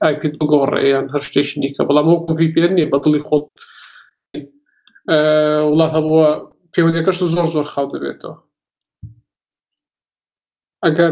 [0.09, 3.45] آیP بگۆڕێیان هەر شتێکی دیکە بەڵام وەکو VPN نیە بەدڵی خۆت
[5.71, 6.29] وڵات هەبووە
[6.73, 8.35] پەیوەندەکەش زۆر زۆر خاو دەبێتەوە
[10.85, 11.11] ئەگەر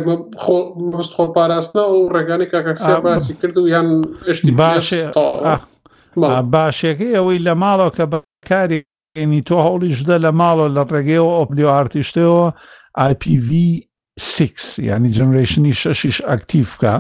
[0.94, 3.88] بەست خۆ پاراستە و ڕێگانی کاکەسی باسی کرد و یان
[6.60, 8.78] باشێکی ئەوەی لە ماڵەوە کە بەکاری
[9.18, 12.46] ینی تۆ هەوڵیشدە لە ماڵەوە لە ڕێگەیەوە ئۆپلیۆ ئارتیشتەوە
[13.06, 13.50] آیPV
[14.20, 16.94] 6 ینی جنرشنی شەشیش ئەکتیفکە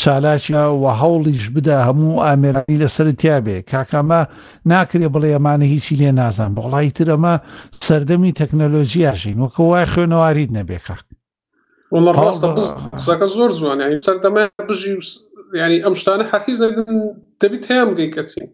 [0.00, 4.20] چالاکیەوە هەوڵیش بدا هەموو ئامێرانی لەسەرتیا بێ کاکەمە
[4.70, 7.34] ناکرێ بڵێ ئەمانە هیچی لێ نازان بەڵی ترەمە
[7.86, 11.02] سەردەمی تەکنەلۆژیاژین وەکە وای خوێنەواریت نەبێ کاک
[12.96, 14.94] قسەکە زۆر جوان سەردەمە بژی
[15.62, 16.90] ینی ئەم شتانە حەقی زەردن
[17.40, 18.48] دەبیت هەیە گەی کەچین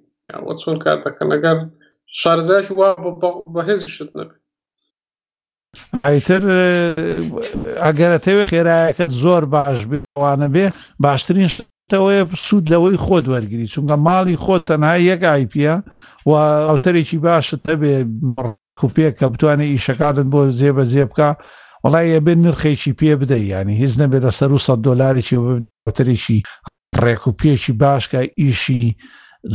[0.63, 1.57] چۆن کار دەکەن ئەگەر
[2.21, 2.89] شارزایش وا
[3.55, 4.43] بەهێزی شت نەبێت
[6.07, 6.43] ئەیتر
[7.85, 10.67] ئەگەرە تەوێت خێراەکەت زۆر باش بوانە بێ
[11.05, 15.75] باشترین شتەوەی سوود لەوەی خۆت وەرگری چونکە ماڵی خۆت تەنها یەک ئایپە
[16.29, 16.31] و
[16.69, 17.95] ئەوتەرێکی باشت دەبێ
[18.81, 21.29] کوپێک کە بتوانێت ئیشەکانت بۆ زێبە زێبکە
[21.85, 25.37] وڵای ئەبێ نرخێکی پێ بدە ینی هیچ نەبێت لە سەر و سە دلارێکی
[25.85, 26.39] ئەوتەرێکی
[27.03, 28.83] ڕێک و پێکی باشکە ئیشی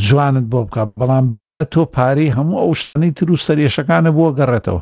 [0.08, 1.26] جوانت بۆ بکە بەڵام
[1.74, 4.82] تۆ پارەی هەموو ئەو شتەی تر و سەرێشەکانە بۆ گەڕێتەوە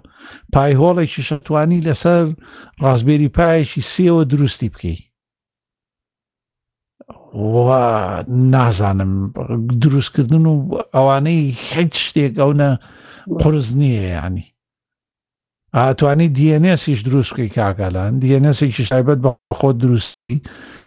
[0.54, 2.24] پایهۆڵێکی شەتوانی لەسەر
[2.84, 5.02] ڕازبێری پایەکی سێوە دروستی بکەیت
[8.54, 9.14] نازانم
[9.82, 10.56] دروستکردن و
[10.96, 12.70] ئەوانەی هیچ شتێک ئەوە
[13.42, 14.46] قرز نییە ینی
[15.76, 20.36] ئاتوانی دیێنێسیش دروستکەی کاگالان دیێنێسێکی شایبەت بە خۆ دروستی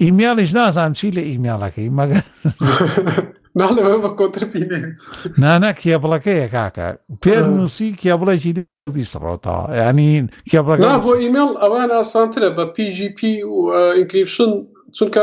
[0.04, 2.26] ئیمیالیش نازان چی لە ئیمیالەکەی مەگەر
[3.60, 6.88] نانە کێبڵەکەیە کاکە
[7.24, 8.52] پێ نووسی کێبڵێکی
[8.96, 10.12] بیسڕۆتەوە ینی
[10.52, 13.20] کێبڵەکە بۆ ئیمێل ئەوان ئاسانترە بە PGP
[13.52, 13.54] و
[13.98, 14.50] ئینکریپشن
[14.98, 15.22] چونکە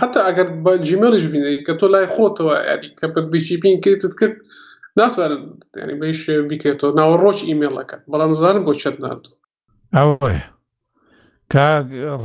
[0.00, 4.36] حتا ئەگەر بە جیمەلش بینی کە تۆ لای خۆتەوە ینی کە بە بیشیپین کردت کرد
[5.00, 5.40] ناتوانن
[5.82, 9.30] ینی بەیش بیکرێتەوە ناوە ڕۆژ ئیمێلەکەت بەڵام زانم بۆ چەت ناتۆ
[9.96, 10.30] ئەوە
[11.52, 11.66] کا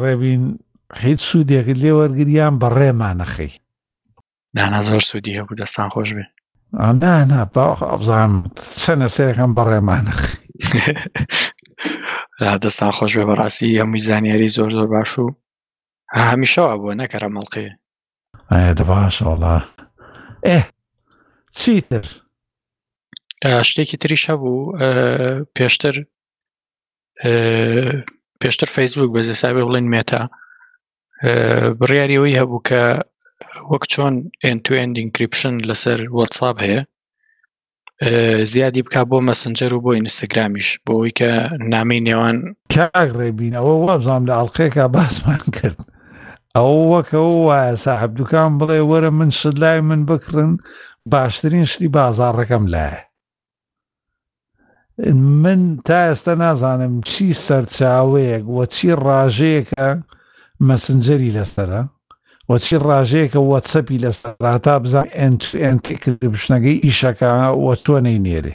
[0.01, 0.43] ڕێبین
[1.03, 3.51] هیچ سوودێکت لێ وەرگریان بە ڕێمانەخی
[4.55, 6.25] دانا زۆر سوودی هەبوو دەستان خۆش بێ
[6.73, 8.35] نانا باخ ئەبزانم
[8.83, 10.15] سەنە سێەکەم بەڕێمانە
[12.63, 15.27] دەستان خۆش بێ بەڕاستی هەمووی زانیاری زۆر زۆر باش و
[16.19, 17.65] هەمیشەوە بووە نەکەرە مەڵقێ
[18.51, 19.57] ئایا دەباش وڵا
[20.47, 20.59] ئێ
[21.59, 22.05] چیتر
[23.69, 24.71] شتێکی تریش هەبوو
[25.55, 25.95] پێشتر
[28.41, 30.21] پێشتر فەیسبوک بەزێ ساوێ بڵێن مێتا
[31.81, 32.83] بڕیاریەوەی هەبوو کە
[33.71, 36.81] وەک چۆن ئەتوئندینکرپشن لەسەر وەساب هەیە
[38.53, 41.31] زیادی بک بۆ مەسنجەر و بۆ ئینستاگرامیش بۆەوەی کە
[41.71, 42.37] نامی نێوان
[42.75, 45.77] کاڕێبین ئەوە وەبزانام لە ئەڵلقەیەکە باسمان کرد
[46.55, 50.51] ئەو وەکەەوە وایە ساحب دوکان بڵێ وەرە من شت لای من بکڕن
[51.11, 52.99] باشترین شتی بازارڕەکەم لایە
[55.43, 59.87] من تا ئێستا نازانم چی سەرچاوەیەک وە چی ڕاژەیەکە
[60.67, 61.81] مەسنجەری لەسرە
[62.51, 65.07] وەچی ڕژەیەکە وەچەپی لە سەراتا بزان
[65.63, 68.53] ئەنتکردبشنەکەی ئیشەکانە وە تۆنەی نێرێ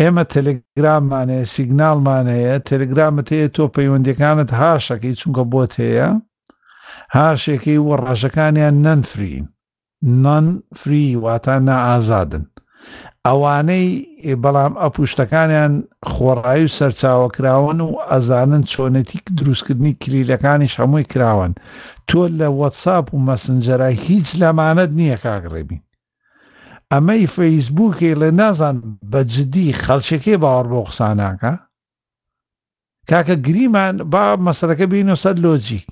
[0.00, 6.08] ئێمە تەلگراممانەیە سیگنالمانەیە تەلگرامت هەیە تۆ پەیوەندەکانت هاشەکەی چونکە بۆت هەیە
[7.18, 9.44] هاشێکی وە ڕژەکانیان نەنفرین
[10.24, 10.46] نان
[10.80, 12.44] فری واتە نائازادن
[13.26, 13.90] ئەوانەی
[14.42, 15.72] بەڵام ئەپوشتەکانیان
[16.12, 21.52] خۆڕایی و سەرچاوەکراون و ئەزانن چۆنەتی دروستکردنی کلیلەکانیش هەمووی کراون
[22.08, 25.80] تۆ لە وەتساپ و مەسنجەرە هیچ لەمانت نییە کاگڕێبین
[26.92, 28.76] ئەمەی فەیسبووکێ لە نازان
[29.12, 31.52] بە جددی خەڵچێکی باوەڕ بۆ قساناکە
[33.10, 35.84] کاکە گریمان با مەسەرەکە بین و سەر لۆجیک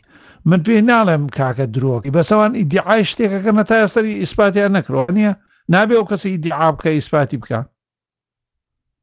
[0.48, 5.32] من پێ ناڵێم کاکە درۆکی بەسەوان ئیدعای شتێکەکە نەتا ئەستری ئیسپاتیان نەکرۆنیە
[5.74, 7.60] نابێ ئەو کەسی دیعا بکە ئیسپاتی بکە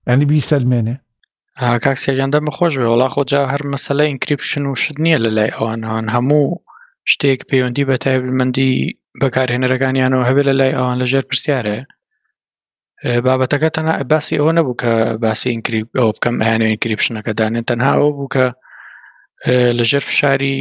[0.08, 0.96] ئەنی بیسەلمێنێ
[1.86, 6.46] کاکسێگەندە بخۆش بێ وڵا خۆجا هەر مەسەلە ئینکریپشن و شت نییە لە لای ئەوانان هەموو
[7.12, 8.74] شتێک پەیوەندی بە تایبمەندی
[9.22, 11.80] بەکارهێنەرەکانیانەوە هەبێت لە لای ئەوان لەژێر پرسیارێ
[13.26, 14.92] بابەتەکە تەنها باسی ئەوە نەبوو کە
[15.24, 18.46] باسی ئینکریپ ئەو بکەم ئەیانەوە ئینکریپشنەکە دانێت تەنها ئەو بوو کە
[19.80, 20.56] لەژێر فشاری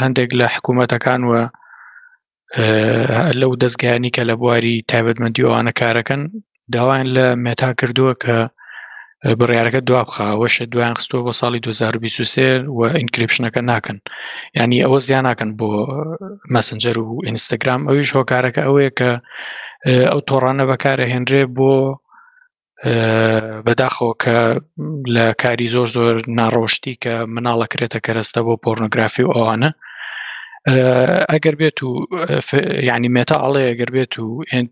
[0.00, 1.42] هەندێک لە حکوومەتەکان وە
[3.40, 6.20] لەو دەستگایانی کە لە بواری تایبەتمەندیوانە کارەکەن
[6.72, 8.36] داوایان لە مێتا کردووە کە
[9.38, 13.98] بڕیارەکە دوابخەوەشە دویان خستووە بۆ ساڵی 2023 و ئینکرپشنەکە ناکەن
[14.56, 15.68] ینی ئەوە زیان ناکەن بۆ
[16.54, 19.10] مەسنجەر و ئینستاگرام ئەویش هۆکارەکە ئەوەیە کە
[20.10, 21.72] ئەو تۆڕانە بەکارە هێنرێ بۆ
[23.66, 24.38] بەداخۆ کە
[25.14, 29.70] لە کاری زۆر زۆر ناڕۆشتی کە مناڵەکرێتە کەرەستە بۆ پۆرنۆگرافی و ئەوانە
[31.32, 31.90] ئەگەر بێت و
[32.88, 34.26] ینی مێتا ئەڵێ ئەگەر بێت و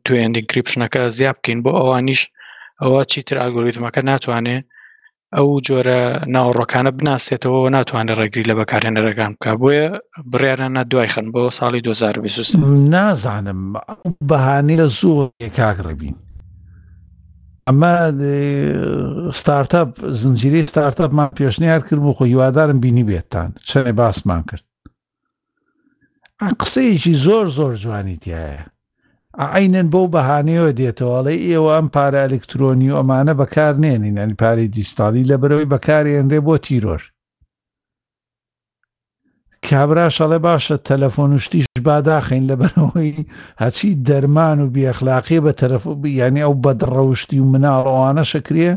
[0.06, 2.20] توێندین کریپشنەکە زیاب بکەین بۆ ئەوانیش
[2.82, 4.64] ئەوە چیتر ئاگۆریتمەکە ناتوانێت
[5.36, 6.00] ئەو جۆرە
[6.34, 9.86] ناوەڕۆکانە بناسێتەوە ناتوانێت ڕێگری لە بەکارێنەرەکان بکە بۆیە
[10.30, 12.56] بڕیانە دوای خن بۆ ساڵی 2020
[12.94, 13.62] نازانم
[14.30, 15.26] بەهانی لە زۆر
[15.58, 16.16] کاگڕبین
[17.68, 17.94] ئەمە
[19.40, 19.88] ستارتاپ
[20.20, 24.67] زنجیری ستارتاپ ما پێشنیار کرد بۆ خۆ هیوادارم بینی بێتتان چەنێ باسمان کرد
[26.40, 28.66] قسەیەکی زۆر زۆر جوانی تایە
[29.44, 35.28] ئاینەن بۆ بەهانەوە دێتەوەڵێ ئێوە ئەم پارە ئەلکترۆنی و ئەمانە بەکار نێنین ئەنی پارەی دیستالی
[35.30, 37.02] لە بەرەوەی بەکارێنرێ بۆ تیرۆر
[39.68, 43.12] کابرا شەڵێ باشە تەلەفۆن و شتیش باداخین لە بەرەوەی
[43.62, 48.70] هەچی دەرمان و بیەخلاقی بە تەرەف بیانی ئەو بەدڕەوشتی و مناڵەوانە شکرێ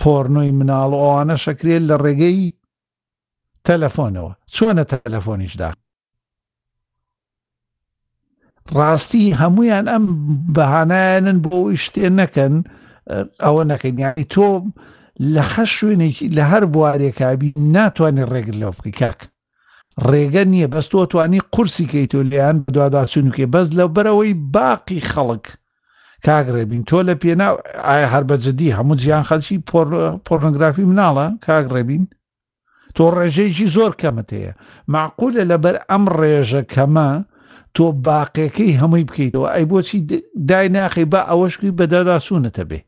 [0.00, 2.38] پۆرنۆی مناڵەوانە شکرێت لە ڕێگەی
[3.66, 5.70] تەلەفۆنەوە چۆنە تەلەفۆنیشدا
[8.72, 10.04] ڕاستی هەمویان ئەم
[10.56, 12.54] بەهانایانن بۆ شتێ نەکەن
[13.44, 14.48] ئەوە نەکەین یانی تۆ
[15.34, 19.18] لە خە شوێنێکی لە هەر بوارێکابی ناتوانێت ڕێگر لەو بکەک
[20.10, 25.44] ڕێگە نییە بەست تۆ توانی قورسی کەیتۆ لیان دواداچونکێ بەس لە بەرەوەی باقی خەڵک
[26.26, 27.48] کاگرێبین تۆ لە پێنا
[27.86, 29.62] ئایا هەر بەجددی هەموو جیان خەلکی
[30.26, 32.04] پۆرنگرافی مناڵە کاگرێبین
[32.96, 34.52] تۆ ڕێژێکی زۆر کەمت هەیە
[34.92, 37.10] معقولە لەبەر ئەم ڕێژە کەمە
[37.78, 39.98] تۆ باقیەکەی هەمووی بکەیتەوە ئەی بۆچی
[40.48, 42.80] دای ناخی با ئەوەشکی بەدەداسوونەتە بێ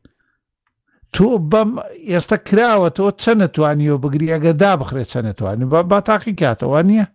[1.15, 1.69] تۆ بەم
[2.11, 6.79] ئێستا کراوە تۆ چە نتوانیەوە بگری ئەگە دا بخرێت چە نتوانی بە با تاقی کاتەوە
[6.87, 7.05] نییە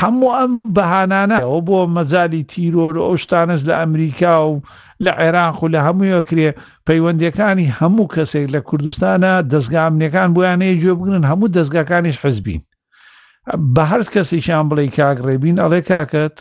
[0.00, 4.60] هەموو ئەم بەهانانەەوە بۆ مەزای تیرۆر ئەو شتانش لە ئەمریکا و
[5.04, 6.48] لە عێراق و لە هەمووی کرێ
[6.88, 12.62] پەیوەندەکانی هەموو کەسێک لە کوردستانە دەستگامنیەکان بۆیانەیە گوێ بگرن هەموو دەستگاکانیش حزبین
[13.74, 16.36] بە هەر کەسێکیان بڵێ کاگڕێبین ئەڵێ کاکەت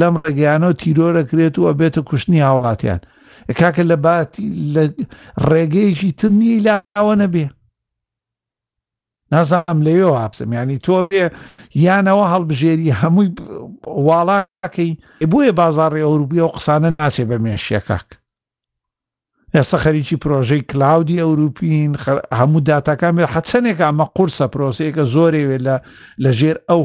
[0.00, 3.00] لەم ڕێگەیانەوە تیرۆرەکرێت و ئەبێتە کوشتنی هاوڵاتیان
[3.60, 4.82] کاکە لە باتی لە
[5.50, 7.46] ڕێگەیەکی تنی لاوە نەبێ
[9.32, 10.96] نازام لەوێ هاپسم ینی تۆ
[11.84, 13.28] یانەوە هەڵبژێری هەمووی
[14.08, 14.90] واڵاکەی
[15.32, 18.08] بۆیە بازارڕێ ئەوروپی و قسانە ناسێ بە مێشیەکەک
[19.56, 21.92] ئێستا خەریکی پرۆژەی کلااودی ئەوروپین
[22.40, 25.76] هەموو داتاکان بێ حەچەنێک ئەمە قورسە پرۆسەیەکە زۆرێوێ لە
[26.24, 26.80] لە ژێر ئەو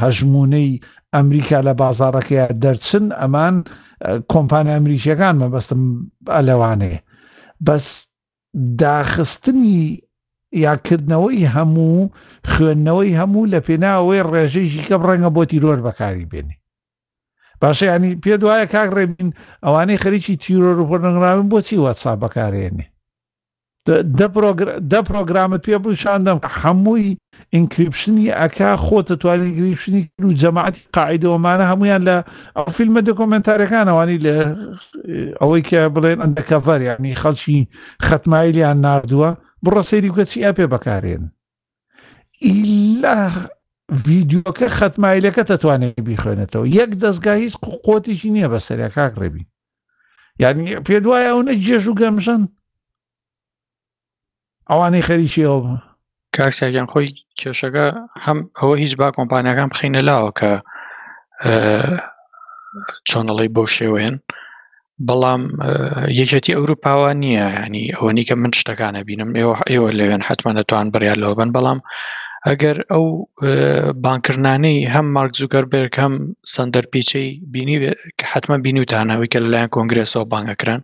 [0.00, 0.70] هەژمونەی
[1.14, 3.54] ئەمریکا لە بازارەکەی دەرچن ئەمان
[4.32, 5.80] کۆمپانیا ئەمریکیەکان مەبەستم
[6.36, 6.94] ئەلەوانێ
[7.66, 7.86] بەس
[8.82, 9.78] داخستنی
[10.66, 12.10] یاکردنەوەی هەموو
[12.52, 16.57] خوێندنەوەی هەموو لە پێناوەی ڕێژێکی کە ڕەنگە بۆ تیرۆر بەکاری بێنێ
[17.60, 19.30] باشە ینی پێ دوایە کاک ڕێبین
[19.64, 22.86] ئەوانەی خەریکی تیرۆر پۆرنگراون بۆچی وەسا بەکارێنێ
[24.90, 27.16] دە پرۆگرامت پێ بشاندەم هەمووی
[27.54, 32.16] ئینکریپشنی ئەکا خۆتە توانی گریپشنی و جەماعتی قاعیدەوەمانە هەمویان لە
[32.56, 34.36] ئەو فیلمە دەکۆمنتارەکانەوانی لە
[35.40, 37.58] ئەوەی کە بڵێن ئەندەکەڤەر یانی خەڵکی
[38.06, 39.30] خەتمایلیان نردووە
[39.64, 41.22] بڕە سەیری گوەچی ئەپێ بەکارێن
[42.44, 43.18] ئیلا
[44.04, 47.54] ڤیددیوەکە خەتمایلەکە دەتوانێت بیخوێنێتەوە یەک دەستگا هیچ
[47.86, 49.44] قوتیی نییە بە سەریا کاک ڕێبی
[50.42, 52.42] یعنی پێ دوایە ئەوە جێژ و گەمژەن
[54.70, 55.74] ئەوانەی خەریکیەوە
[56.36, 57.08] کاکسیان خۆی
[57.40, 57.86] کێشەکە
[58.24, 60.52] هەم ئەوە هیچ با کۆمپانیەکان بخینە لاوە کە
[63.08, 64.16] چۆنەڵی بۆ شێوێن
[65.06, 65.42] بەڵام
[66.20, 71.18] یەکەتی ئەوروپاوە نییە ینی ئەوەنی کە من شتەکانە بینم ئێوە ئێوە لەوێن حتممە دەتوان بڕیان
[71.22, 71.78] لەوە بن بەڵام
[72.48, 73.04] ئەگەر ئەو
[74.04, 76.14] بانکردانەی هەم مارک زوگەربێک هەم
[76.54, 77.76] سندەر پیچەی بینی
[78.18, 80.82] کە حتممە بینیوتانەوەی کە لەلایەن کۆنگرسەوە بانگەکران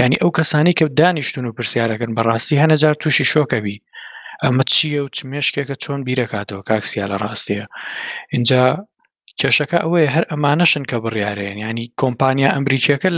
[0.00, 3.76] ینی ئەو کەسانی کە دانیشتون و پرسیارەکەن بەڕاستی هەنەجار تووشی شۆکەبی
[4.44, 7.64] ئەمە چییە و چمێشکێکە چۆن بیرەکاتەوە کاکسیا لە ڕاستیە
[8.34, 8.62] اینجا
[9.40, 13.10] کێشەکە ئەوەیە هەر ئەمانەشن کە بڕیارێن ینی کۆمپانیا ئەمریکیەکە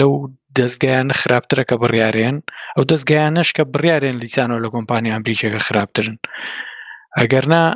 [0.00, 0.14] لەو
[0.58, 2.36] دەستگیان خراپترە کە بڕیارێن
[2.76, 6.16] ئەو دەستگیانش کە بڕیارێن لیسانەوە لە کۆمپانیا ئەمریکیەکە خراپترن
[7.20, 7.74] اگرنا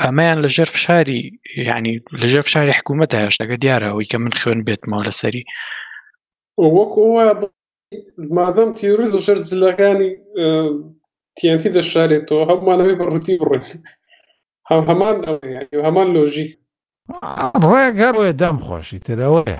[0.00, 4.64] امان اه، لجرف شاری یعنی لجرف شاری حکومت هاش دیگه دیاره و یکم من خون
[4.64, 5.44] بیت مال سری
[6.58, 7.34] و وقت او
[8.30, 10.68] مادام تیوریز و شرط زلگانی اه،
[11.36, 13.38] تیانتی در شاری تو هم ما نمی بر روتی
[14.70, 16.58] هم همان یعنی همان لوجیک
[17.62, 19.56] روی گر روی دم خوشی تیره وی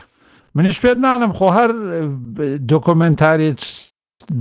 [0.55, 1.69] من پید نعلم خو هر
[2.69, 3.55] دوکومنتاری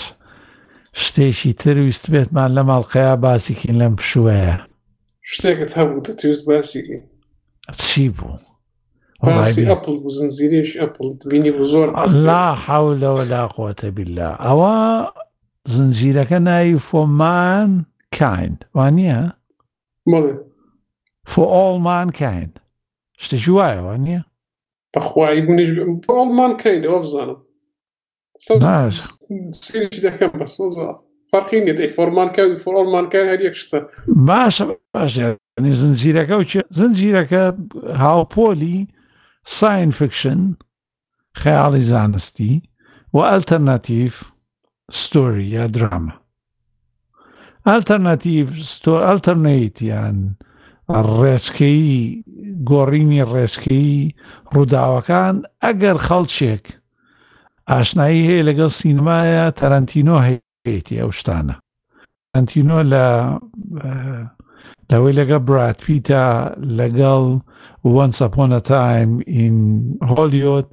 [1.02, 4.54] شتێکی تر ویست بێتمان لە ماڵقەیە باسیکین لەم پشوەیە
[5.32, 7.02] شتێکت هەبوو دەتویست باسیکین
[7.72, 8.38] تسيبه
[9.24, 10.02] راسي ابل
[10.80, 14.62] ابل تبيني بزور آه، لا حول ولا قوه بالله او
[15.66, 17.84] زنجیرەکە ناوی فۆمان
[18.18, 19.30] کاین وانە
[21.30, 22.50] فۆ ئۆڵمان کاین
[23.22, 24.20] شتێکی وایە وان نییە
[24.94, 25.38] بەخوای
[26.10, 27.40] ئۆڵمان کەینەوە بزانم
[30.04, 30.88] دەکەم بە سۆزە
[31.32, 36.22] فرقيني يديك فور مان كان فور اول مان كان هذيك شتا باشا باشا يعني زنزيرة
[36.22, 38.86] كا زنزيرة كا هاو بولي
[39.44, 40.54] ساين فيكشن
[41.36, 42.62] خيالي زانستي
[43.12, 44.32] والترناتيف
[44.90, 46.12] ستوري يا دراما
[47.68, 50.36] الترناتيف ستوري الترنيت يعني
[50.90, 52.24] الريسكي
[52.70, 54.14] غوريني الريسكي
[54.54, 56.82] روداوا كان اجر خلط شيك
[57.98, 59.52] هي لغا السينما يا
[60.24, 61.54] هي ئەیتی ئەو شتانە
[62.36, 63.06] ئەتینۆ لە
[64.90, 66.24] لەوەی لەگە برات پیتە
[66.78, 67.22] لەگەڵ
[67.94, 69.56] وەنسەپۆنە تایم ئین
[70.10, 70.68] هۆلیۆت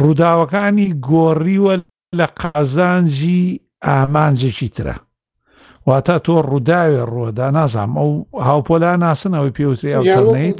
[0.00, 1.74] ڕووداوەکانی گۆڕیوە
[2.18, 4.96] لە قازانجی ئامانجێکی ترە
[5.86, 8.10] واتە تۆ ڕووداوێ ڕۆدا نازام ئەو
[8.48, 10.56] هاوپۆلا ناسن ئەوی پێوتری ئەو تەڕنیت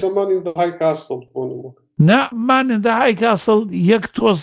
[1.98, 4.42] ناماندا های کاسڵ یەک تۆز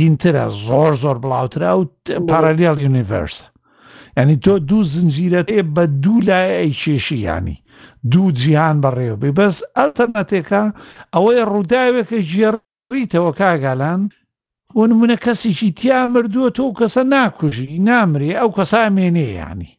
[0.00, 1.84] هینترە زۆر زۆر بڵاوترا و
[2.30, 3.44] پارەلیال یونیڤرسە
[4.18, 7.62] ینی تۆ دوو زنجیرە ئێ بە دوو لایە ئەی کێشی ینی
[8.10, 10.62] دوو جیهان بەڕێوە بێ بەس ئەلتەرنەتێکە
[11.14, 14.00] ئەوەی ڕووداوێکە ژێڕیتەوە کاگالان
[14.74, 19.70] بۆ نمونە کەسێکی تیا مردووە تۆ کەسە ناکوژی نامرێ ئەو کەسا مێنێ ینی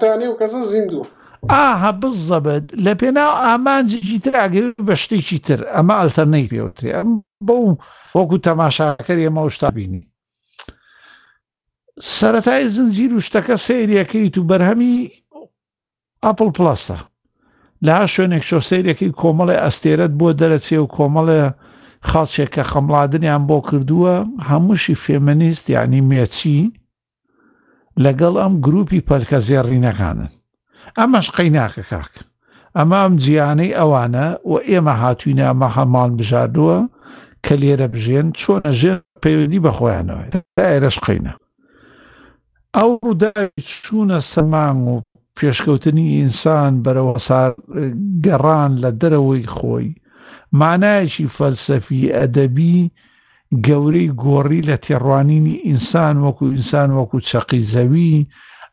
[0.00, 1.04] دانی و کەسە زیندوو.
[1.52, 7.10] ئاها بزەبد لە پێناو ئامانجیی تراگەر بە شتێکی تر ئەمە ئەلتەرنەی پێوتێ ئەم
[7.46, 7.64] بەو
[8.16, 10.02] وەکو تەماشاکەری ئەمە شتابینی
[12.00, 15.10] سەتای زنجیر و شتەکە سریەکەیت و بەرهەمی
[16.24, 16.98] ئاپل پلاسە
[17.82, 21.44] لا شوێنێک شۆ سریەکەی کۆمەڵی ئەستێرت بۆ دەرەچێ و کۆمەڵێ
[22.08, 24.14] خەڵچێک کە خەمڵادنیان بۆ کردووە
[24.48, 26.58] هەمووشی فێمەنیست یعنی مێچی
[28.04, 30.30] لەگەڵ ئەم گروپی پەرکەزێڕینەکانن
[30.98, 32.12] ئەمەش قەیناکە کاک
[32.76, 36.78] ئەمە ئەم جیانەی ئەوانە و ئێمە هاتوینە ئەمە هەمان بژاردووە
[37.44, 40.24] کە لێرە بژێن چۆنە ژێن پەیوەندی بەخۆیانەوە
[40.56, 41.32] تا ئێرەش قینە
[42.78, 45.02] ئەو ڕووداوی چوونە سەمان و
[45.36, 47.14] پێشکەوتنی ئینسان بەرەوە
[48.24, 49.88] گەڕان لە دەرەوەی خۆی
[50.60, 52.78] مانایەکی فەلسەفی ئەدەبی
[53.66, 58.26] گەورەی گۆڕی لە تێڕوانینی ئینسان وەکو ئینسان وەکو چەقی زەوی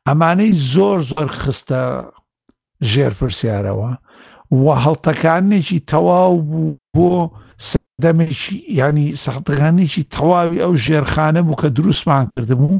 [0.08, 1.84] ئەمانەی زۆر زۆر خستە
[2.92, 3.92] ژێر پرسیارەوە
[4.64, 7.12] و هەڵتەکانێکی تەواو بوو بۆ
[8.04, 12.80] دەمێکی ینی سەحتەکانێکی تەواوی ئەو ژێرخانە بوو کە دروستمان کردم و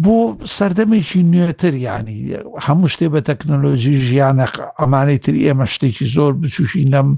[0.00, 0.12] بۆ
[0.56, 2.18] سەردەمێکی نوێتر ینی
[2.64, 4.46] هەموو شتێ بە تەکنەلۆژی ژیانە
[4.80, 7.08] ئەمانەی تری ئێمە شتێکی زۆر بچوشی نەم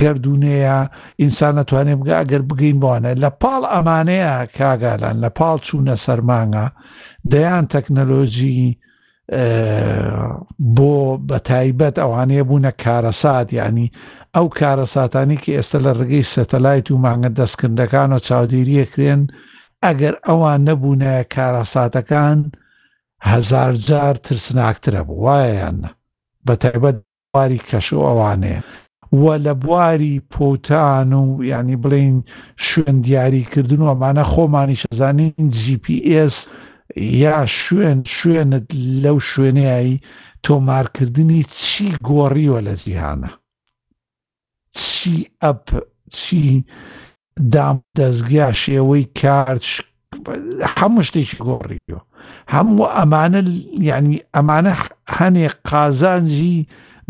[0.00, 0.78] گردردونەیە
[1.20, 6.66] ئینسان نتوانێت بگە ئەگەر بگەین بوانە لە پاڵ ئەمانەیە کاگالان لە پاڵ چوونە سەرمانگە
[7.32, 8.62] دەیان تەکنەلۆژی
[10.76, 10.94] بۆ
[11.28, 13.86] بە تایبەت ئەوانەیە بوونە کارەسات ینی
[14.34, 19.32] ئەو کارەساتانی کە ئێستا لە ڕگەی سەتەلایت و مانگە دەستکردەکان و چاودێریەکرێن و
[19.86, 22.38] ئەگەر ئەوان نەبوونە کارەساتەکان
[23.30, 25.78] هزار جار ترسناکترە بوو وایەن
[26.46, 26.96] بە تایبەت
[27.30, 28.60] بواری کەشو ئەوانەیە
[29.22, 32.16] وە لە بواری پۆتان و ینی بڵین
[32.66, 36.36] شوێن دیاریکردن و ئەمانە خۆمانی شەزانین GPS
[37.24, 38.66] یا شوێن شوێنت
[39.02, 39.98] لەو شوێنەیە
[40.46, 43.30] تۆمارکردنی چی گۆڕیوە لە جیهانە
[44.78, 45.62] چی ئەپ
[46.18, 46.64] چی
[47.52, 49.66] دام دەستگا شێوەی کارچ
[50.76, 52.00] هەموو شتێکی گۆڕیەوە
[52.54, 53.40] هەموو ئەمانە
[53.88, 54.72] ینی ئەمانە
[55.18, 56.56] هەنێ قازانجی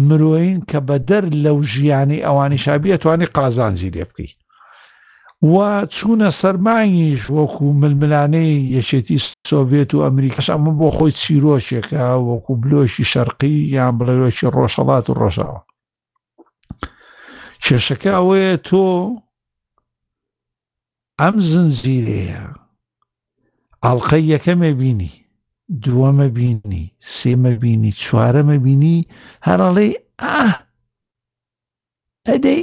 [0.06, 4.34] مرۆین کە بە دەر لەو ژیانی ئەوانی شابی ئەتوانێت قازانجی لێ بکەیت
[5.52, 5.56] و
[5.94, 9.18] چوونە سەرمانگیش وەکو ململانەی یەکێتی
[9.50, 15.60] سۆڤێت و ئەمریکاش ئەمە بۆ خۆی چیرۆشێکە وەکو بلۆشی شەرقی یان بڵێۆکی ڕۆژەڵات و ڕۆژاوە
[17.64, 18.82] کێشەکە ئەوەیە تۆ
[21.22, 22.42] ئەم زنجیرەیە
[23.84, 25.12] ئەڵلقەی یەکەمە بینی
[25.84, 26.86] دووەمە بینی
[27.18, 28.98] سێمە بینی چوارەمە بینی
[29.46, 29.88] هەرەڵێ
[30.22, 30.40] ئا
[32.28, 32.62] ئەدەی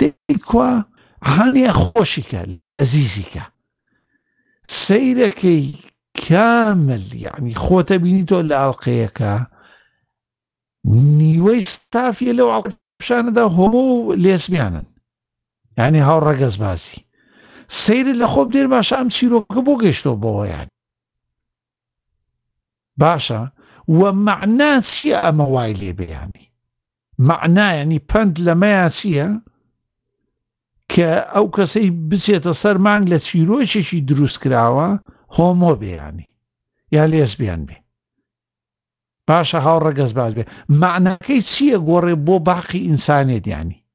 [0.00, 0.70] دەی کوا
[1.34, 2.40] هەانە خۆشیکە
[2.78, 3.44] ئەزیزیکە
[4.82, 5.64] سەیرەکەی
[6.24, 9.34] کامل یعنی خوته بینی تۆ لە ئاڵلقەیەەکە
[11.18, 14.86] نیوەی ستافیە لەو عڵشانەدا هۆ و لێسمیانن
[15.78, 16.98] یعنی هاو ڕەگەز بازی
[17.82, 20.68] سەیرت لە خۆب دێر باشە ئەم چیرۆکە بۆ گەشتۆ بۆیان
[23.00, 23.40] باشە
[23.98, 26.44] وە معناس چیە ئەمە وای لێ بەیانی
[27.28, 29.28] معنایەنی پند لەمەیان چییە
[30.92, 34.88] کە ئەو کەسەی بچێتە سەر مانگ لە چیرۆکێکی دروست کراوە
[35.36, 36.26] هۆمۆ بێیانی
[36.94, 37.76] یا لێس بیان بێ
[39.28, 40.44] باشە هاو ڕەگەز باز بێ
[40.82, 43.87] معنەکەی چییە گۆڕێ بۆ باقی ئینسانێت ینی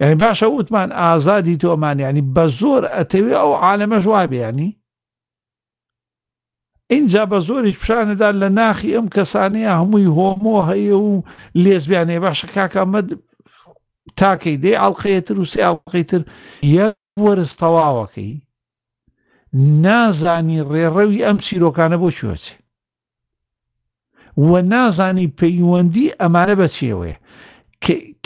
[0.00, 4.80] یعنی باشە وتمان ئازادی تۆمانیانی بە زۆر ئەتەوێ ئەو عالەمە ژوابیانی
[6.90, 11.22] اینجا بە زۆریش پیشانەدا لە ناخی ئەم کەسانەیە هەمووی هۆمۆ هەیە و
[11.54, 13.00] لێزبیانێ باشە کاکەمە
[14.18, 16.22] تاکەی دێ ئاڵلقەیەتر و سیاڵلقیتر
[16.76, 18.40] یەک وەرز تەواوەکەی
[19.84, 22.54] نازانی ڕێڕەوی ئەم چیرۆکانە بۆ شوێچێ
[24.48, 27.14] وە نازانی پەیوەندی ئەمانە بەچیەوەێ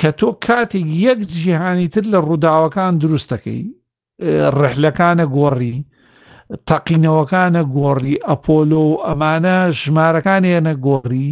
[0.00, 3.62] کە تۆ کاتێک یەک جیهانی تر لە ڕووداوەکان دروستەکەی
[4.60, 5.76] ڕحلەکانە گۆڕی
[6.68, 11.28] تەقینەوەکانە گۆڕی ئەپۆلۆ و ئەمانە ژمارەکانیانە گۆڕی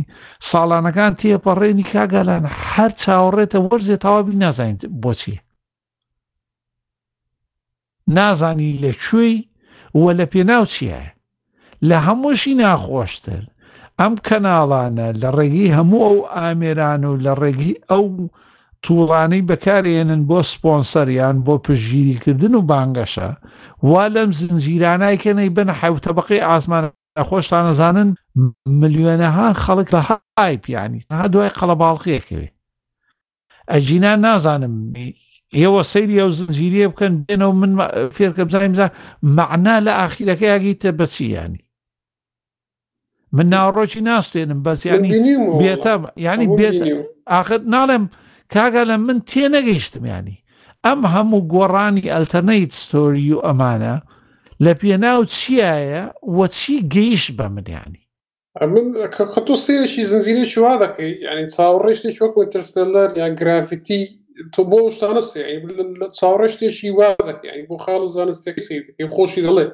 [0.50, 5.36] ساڵانەکان تێپەڕێنی کاگالان هەر چاوەڕێتە وەرزێ تاوابی نازانین بۆچی
[8.16, 9.36] نازانی لەکوێی
[10.00, 11.02] وە لە پێناو چیە
[11.88, 13.42] لە هەمووشی ناخۆشتر
[14.00, 18.04] ئەم کەناڵانە لە ڕێگی هەموو ئەو ئامێران و لە ڕێگی ئەو
[18.86, 23.28] تووڵانەی بەکارێنن بۆ سپۆنسەریان بۆ پشگیریکردن و بانگەشە
[23.82, 26.84] وا لەم زنجیرانایکەنەی بنە حوتەبقی ئاسمان
[27.18, 28.08] نەخۆشتان نەزانن
[28.80, 32.48] ملیۆنەها خەڵک لە های پیانی ها دوای قەڵەباڵقیەکەوێ
[33.72, 34.74] ئەجینا نازانم
[35.56, 37.72] ئێوە سەیری ئەو زنجیریە بکەن بێنەوە من
[38.16, 38.88] فێرکە بزانیم بزان
[39.22, 41.62] معنا لە ئاخیرەکە یاگیتە بەچیانی
[43.32, 45.90] من ناوڕۆکی ناستێنم بەس ینی بێتە
[46.26, 46.78] ینی بێت
[47.30, 48.04] ئاخر ناڵێم
[48.54, 50.36] کاگە لە من تێنەگەیشتمیانی
[50.86, 53.94] ئەم هەموو گۆڕانی ئەلتەرنەیت ستۆری و ئەمانە
[54.64, 56.04] لە پێناو چیایە
[56.36, 58.02] وە چی گەیشت بە منیانی
[59.46, 64.02] تۆ سێرەشی زنجیرە چوا دەکەی ینی چاوەڕێشتی چۆک ترستەلەر یان گرافیتی
[64.54, 65.42] تۆ بۆ شتانە سێ
[66.00, 68.74] لە چاوەڕێشتێکی وا دەکەی بۆ خاڵ زانستێک سێ
[69.16, 69.66] خۆشی دەڵێ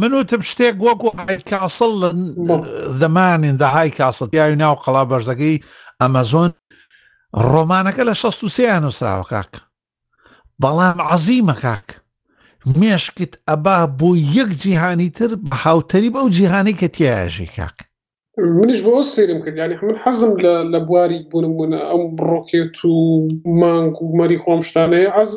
[0.00, 1.08] من و تم شتێک وەکو
[1.50, 1.92] کاسڵ
[3.02, 5.62] زمانین داهای کاسڵ پیاوی ناو قەڵا بەرزەکەی
[6.02, 6.50] ئەمەزۆن
[7.44, 9.50] ڕۆمانەکە لە 16یان نووسراوە کاک
[10.62, 11.86] بەڵام كاك کاک
[12.80, 17.76] مێشکت ئەبا بۆ یەک جیهانی تر بە هاوتەری بەو جیهانی کە تیاژی کاک
[18.60, 20.32] منش بۆ سێرم کرد من حەزم
[20.72, 23.28] لە بواری بوونمونە ئەم ڕۆکێت و
[23.60, 25.30] مانگ و مەری خۆم شتانەیە ئەز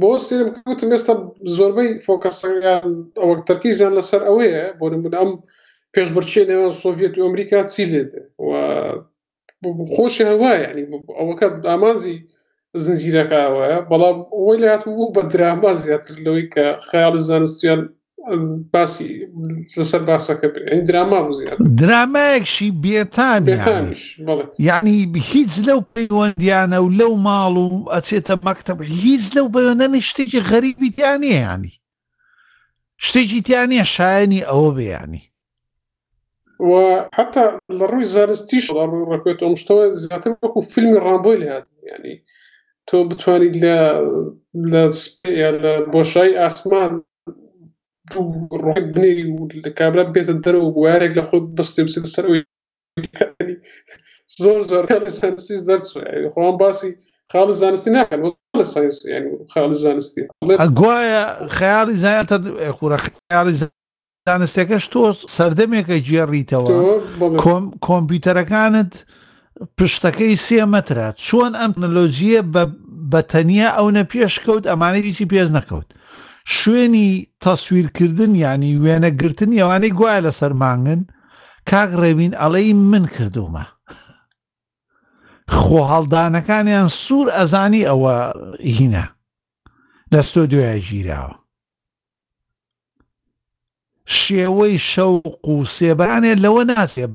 [0.00, 1.14] بۆ سێرم کەوتم ئێستا
[1.56, 2.86] زۆربەی فۆکەسەنگیان
[3.20, 5.32] ئەوە تەرکیزیان لەسەر ئەوەیە بۆ نمونە ئەم
[5.94, 8.22] پێشبەرچێ نێوان سۆڤێت و ئەمریکا چی لێدێ
[9.96, 10.84] خۆشی هەوای ینی
[11.18, 12.16] ئەوەکە ئامانزی
[12.84, 17.80] زنجیرەکەوەە بەڵام ئەوەی لات بوو بە دراما زیات لەوەی کە خەیاڵ زانستیان
[18.72, 19.08] باسی
[19.80, 20.46] لەسەر باسەکە
[20.88, 23.40] دراما زیات درامایەکشی بێتان
[24.68, 24.96] یعنی
[25.32, 31.74] هیچ لەو پەیوەندیانە و لەو ماڵ و ئەچێتە مەکتب هیچ لەو بەوەندەنی شتێکی غەریبی تیانیانی
[33.06, 35.22] شتێکی تیانە شایانی ئەوە بەیانی
[36.62, 42.16] وحتى للروي زارستیش ڕووی ڕکوێتەوە شتەوە زیاتر وەکو فیلمی لا لە ینی
[42.90, 43.76] تۆ بتوانیت لە
[44.72, 44.82] لە
[45.62, 46.90] لە بۆشایی ئاسمان
[48.62, 52.42] ڕۆک بنێری و لە کابرا بێتە دەرەوە گوارێک لە خۆت بستی بسێت سەرەوەی
[54.40, 56.92] زۆر زۆر دەرخواان باسی
[57.32, 58.20] خاڵ زانستی ناکەن
[58.56, 58.64] لە
[59.12, 60.22] يعني خالص زانستی
[60.78, 61.22] گوایە
[61.58, 62.40] خيالي زیاتر
[62.78, 62.96] خيالي
[63.30, 63.54] خیاڵی
[64.28, 65.02] دانستەکەش تۆ
[65.36, 66.68] سەردەمێکە جێڕیتەوە
[67.86, 68.92] کۆمپیوتەرەکانت
[69.76, 72.40] پشتەکەی سێمەترا چۆن ئەم تەنۆلۆژیە
[73.12, 75.88] بە تەنیا ئەو نە پێشکەوت ئەمانەیەیی پێز نەکەوت
[76.56, 77.08] شوێنی
[77.44, 81.00] تەسویرکردن ینی وێنەگرتن ئەوانەی گوایە لە سەرمانگن
[81.70, 83.64] کاک ڕێوین ئەڵەی من کردومە
[85.60, 88.14] خۆهاڵدانەکانیان سوور ئەزانی ئەوە
[88.76, 89.04] هینە
[90.12, 91.34] دەستۆ دوای گیرراوە
[94.20, 97.06] شێوەی شەوق و سێبانێ لەوە ناسێ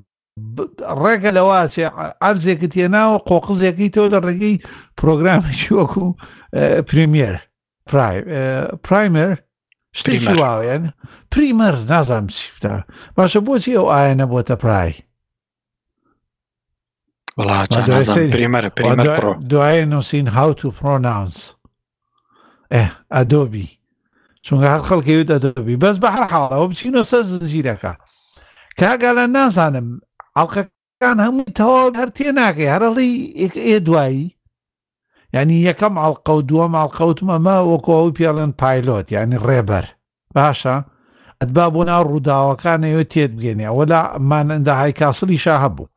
[1.02, 1.86] ڕێگە لەواسێ
[2.22, 4.56] ئارزێکت تێناوە قۆقزێکی تۆ لە ڕێگەی
[5.00, 6.06] پرۆگرامێکی وەکو
[6.90, 7.34] پرمیر
[8.86, 9.32] پرایمر
[9.98, 10.84] شتێکی واوێن
[11.34, 12.76] پریمەر نازانم چیتا
[13.18, 14.94] باشە بۆچی ئەو ئاە نەبووتە پرای
[19.52, 21.38] دوایە نووسین هاو و پرۆناونس
[23.16, 23.79] ئەدۆبی
[24.46, 27.94] چونکە هەر خەڵکەوێت ئەدەبی بەس بە هەر حاڵەوە بچینە سەر زیرەکە
[28.80, 29.88] کاگالە نازانم
[30.38, 33.12] ئەڵلقەکان هەموو تەواو هەر تێ ناکەی هەرڵی
[33.70, 34.26] ئێ دوایی
[35.36, 39.86] ینی یەکەم ئەڵلقە و دووە ماڵقەوتمەمە وەکۆ پێڵێن پایلۆت ینی ڕێبەر
[40.36, 40.76] باشە
[41.40, 45.88] ئەتبا بۆ ناو ڕووداوەکانەوە تێت بگێنێ وەلا مانەندا هایکاسڵی شا هەبوو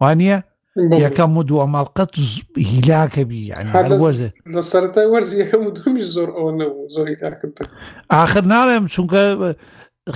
[0.00, 0.36] وانە
[0.78, 2.12] یەکەم و دووە ماڵقەت
[2.70, 3.52] هیلاکەبی
[4.54, 7.16] لە سەرای وەرزی یەکەم و دومی زۆر ئەو نەبوو زۆری
[8.22, 9.18] آخر ناڵێم چونکە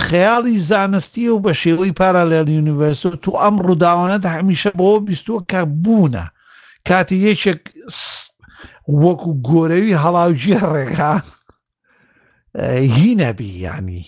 [0.06, 6.24] خەیاڵی زانستی و بە شێوەی پارالێل یونیڤرسۆ تو ئەم ڕووداوانەت هەمیشە بۆ بیستوە کە بوونە
[6.88, 7.62] کاتی یەکێک
[9.02, 11.14] وەکو گۆرەوی هەڵاوجیە ڕێگا
[12.96, 14.04] هینەبی ینی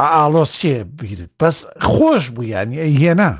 [0.00, 1.56] ئالۆسیێ بیرت بەس
[1.92, 3.32] خۆش بوو ینی ئەی هێنا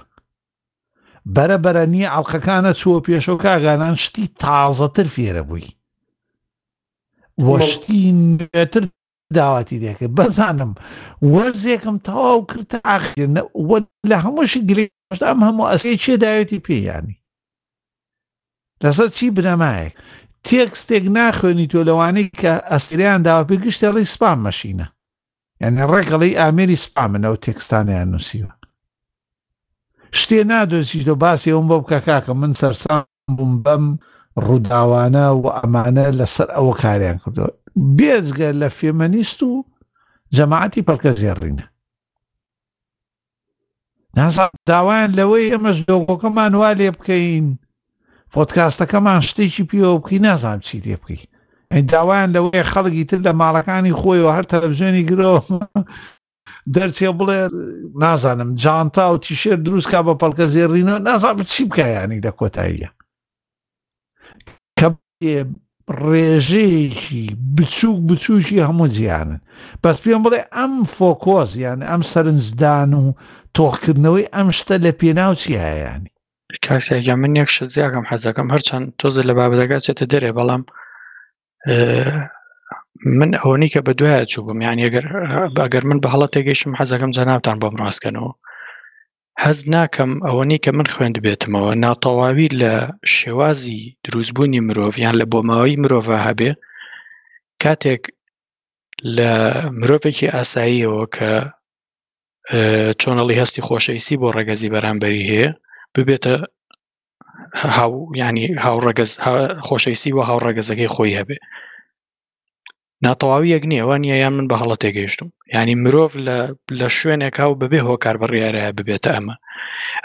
[1.33, 5.77] بەرەبەرە نییە ئەڵلقەکانە چووە پێشەوە کاگانان شتی تازەتر فێرە بووی
[7.47, 8.85] وەشتیتر
[9.39, 10.73] داواتی دێکە بەزانم
[11.33, 13.17] وەرزێکم تەواو کرتە ئاخر
[14.11, 17.21] لە هەمووشی گرێشت ئەم هەموو ئەسی چێداوێتی پێیانی
[18.83, 19.95] لەسەر چی بنەمایەک
[20.49, 24.87] تێکستێک ناخوێنی تۆ لەوانەی کە ئەستریان داواپی گشتێڵی سپام مەشینە
[25.61, 28.53] یعنی ڕێکەڵی ئامێری سپامنەوە تێکستانیان نووسیوە
[30.21, 33.03] شتێ نادۆزیتەوە باسی ئەوم بۆ بکە کاکە من سەرسام
[33.37, 33.85] بووم بەم
[34.47, 37.51] ڕووداوانە و ئەمانە لەسەر ئەوە کاریان کردەوە
[37.97, 39.51] بێزگە لە فێمەنیست و
[40.37, 41.67] جەماعتی پەرکە زێڕینە
[44.17, 47.47] نازان داوایان لەوەی ئەمەش دۆگۆکەمان وا لێ بکەین
[48.35, 51.23] پۆتکاستەکەمان شتێکی پیەوە بکەی نازان چی لێ بکەی
[51.73, 55.39] ئەین داوایان لەوەی خەڵکی تر لە ماڵەکانی خۆیەوە هەر تەلەڤزیۆنی گرەوە
[56.75, 57.41] دەرچێ بڵێ
[58.05, 62.91] نازانم جانتا و تیشێر دروستکە بە پەڵکە زێڕینەوە نازانم چی بکایانی لە کۆتاییە
[64.79, 64.89] کە
[66.09, 67.25] ڕێژەیەکی
[67.57, 69.41] بچووک بچووکی هەموو جیانن
[69.83, 73.05] بەس پێم بڵێ ئەم فۆکۆز یانە ئەم سەرنجدان و
[73.57, 76.11] تۆخکردنەوەی ئەم شتە لە پێناوچی هەیەیانی
[76.67, 80.63] کاکسیا من یەک شزیاکەم حەزەکەم هەرچەند تۆزە لە بابەدەگا چێتە دەرێ بەڵام
[83.03, 84.79] من ئەوەی کە بە دوایە چوو بم یان
[85.65, 88.33] ئەگەر من بە هەڵە تێگەیشم حەزەکەم جەناوتان بۆم ڕاستکەنەوە
[89.45, 92.73] هەز ناکەم ئەوەنی کە من خوێند بێتمەوە ناتەواوی لە
[93.17, 96.51] شێوازی دروستبوونی مرۆڤ یان لە بۆماوەی مرۆڤ هەبێ
[97.63, 98.03] کاتێک
[99.17, 99.33] لە
[99.81, 101.33] مرۆڤێکی ئاساییەوە کە
[103.01, 105.51] چۆنەڵی هەستی خۆشەویستی بۆ ڕێگەزی بەرامبەری هەیە
[105.95, 106.35] ببێتە
[107.77, 107.93] هاو
[108.23, 109.13] ینی هاوڕگەز
[109.67, 111.39] خۆشەویستی و هاوڕێگەزەکەی خۆی هەبێ
[113.07, 116.13] ناتەواویەک نییە ئەوان یە یان من بە هەڵە تێگەیشتم ینی مرۆڤ
[116.81, 119.35] لە شوێنێکا و ببێ هۆکار بڕیارەیە ببێتە ئەمە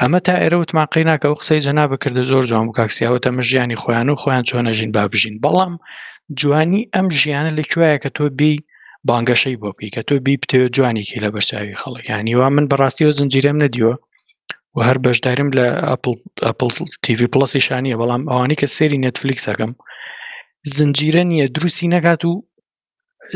[0.02, 4.08] ئەمە تا ئێرە وتماقی ناکە و قسەی جەنا بکردە زۆر جوان و کاکسیاوەتە مژیانی خۆیان
[4.12, 5.74] و خۆیان چۆنە ژین بابژین بەڵام
[6.40, 8.52] جوانی ئەم ژیانە لەکوایە کە تۆ بی
[9.10, 13.58] بانگەشەی بۆ پێی کە تۆ بی بتێ جوانێکی لە بەرچاوی خەڵەکانی وا من بەڕاستیەوە زنجیرم
[13.64, 13.94] نەدیوە
[14.76, 15.66] و هەر بەشدارم لە
[16.48, 16.70] ئەپل
[17.06, 19.72] TV پلسی شانیە بەڵام ئەوانی کە سێری نەتفلیکسەکەم
[20.78, 22.32] زنجیرە نییە دروستی نەکات و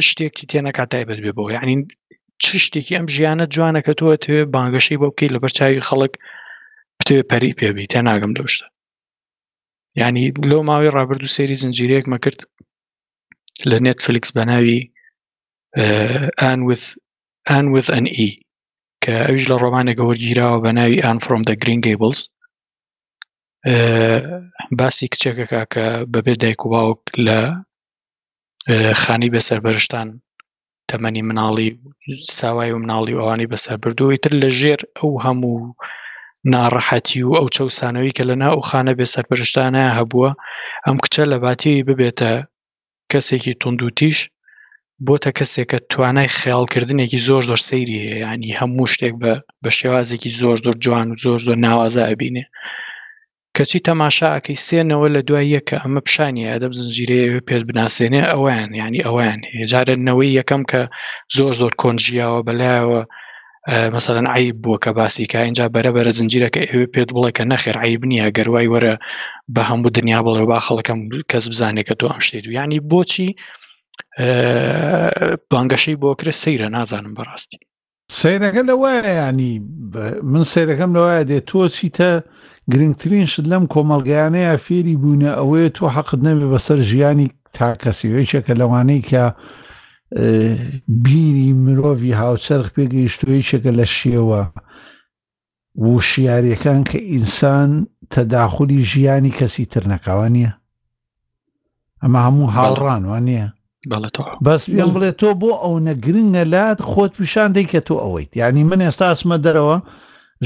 [0.08, 1.76] شتێکی تێنەکات تایبەت بێ بۆ یعنی
[2.42, 6.14] چ شتێکی ئەم ژیانە جوانەکە تۆ توێ بانگەشی بۆ بکەیت لە بەرچاوی خەڵک
[7.00, 8.68] پتێ پەری پێبی تێ ناگەم لەشتە
[10.02, 12.40] ینی لۆ ماوەی ڕابرد و سێری زنجیرەیەک مەکرد
[13.70, 14.80] لە نێت فلیکس بە ناوی
[16.42, 16.60] ئەن
[17.50, 18.42] ئەن with ئەن ئی e،
[19.04, 22.20] کە ئەویش لە ڕۆمانێکە وەرگیراوە بە ناوی ئەن فرۆم دە گرین گیبلز
[24.80, 27.40] باسی کچێکەکە کە بەبێ دایک و باوک لە
[28.96, 30.22] خانی بەسەر بەرشتان
[30.92, 31.70] تەمەنی مناڵی
[32.38, 35.58] ساوای و مناڵی ئەوانی بەسەر بردووی تر لە ژێر ئەو هەموو
[36.54, 40.32] ناڕەحەتی و ئەو چەسانەوەی کە لەنا ئەو خانە بێسەر پرشتانە هەبووە
[40.86, 42.32] ئەم کچە لە باتی ببێتە
[43.12, 44.18] کەسێکی تونندوتیش
[45.08, 49.32] بۆتە کەسێکە توانای خیالکردنێکی زۆر زۆر سەیری ینی هەموو شتێک بە
[49.64, 52.44] بە شێوازێکی زۆر زۆر جوان و زۆر زۆر ناوازە ئەبینێ
[53.58, 59.40] کەچی تەماشاکەی سێنەوە لە دوای یەکە ئەمە پیشانی ئەدەب زنجیرەیەوێ پێت بناسێنێ ئەویان ینی ئەویان
[59.58, 60.82] هێجارەنەوەی یەکەم کە
[61.38, 63.02] زۆر زۆر کۆنجیاوە بەلایەوە
[63.96, 68.02] مثلەن عیب بووە کە باسی کە اینجا بەرەبەرە زنجیرەکە ئێوێ پێت بڵێ کە نەخێر عیب
[68.12, 68.96] نییە گەروای وەرە
[69.56, 71.00] بە هەموو دنیا بڵێ با خەڵەکەم
[71.32, 73.28] کەس بزانێت کە تۆ ئەم شتێت ینی بۆچی
[75.52, 77.60] بانگەشەی بۆ کرێ سەیرە نازانم بەڕاستی
[78.20, 79.54] سیرەکە لەوایە ینی
[80.32, 82.12] من سیرەکەم لەوایە دێت تۆ چیتە
[82.72, 87.28] گرنگترین شت لەم کۆمەلگەیانەیە فێری بوونە ئەوەیە تۆ حەقت نەبێ بەسەر ژیانی
[87.58, 89.24] تاکەسیوەیەکە لەوانەی کە
[91.04, 94.42] بیری مرۆڤی هاوچەرخ پێگەیشتوەیەکە لە شێوە
[95.76, 97.70] وشیارەکان کە ئینسان
[98.14, 100.52] تەداخلی ژیانی کەسی ترنەکەوە نییە
[102.02, 103.46] ئەمە هەموو هاڵڕان وانە
[104.46, 108.64] بەس پێم بڵێت تۆ بۆ ئەو نەگرنگە لات خۆت پیشان دەی کە تۆ ئەوەیت ینی
[108.70, 109.78] من ئێستا ئەسمە دەرەوە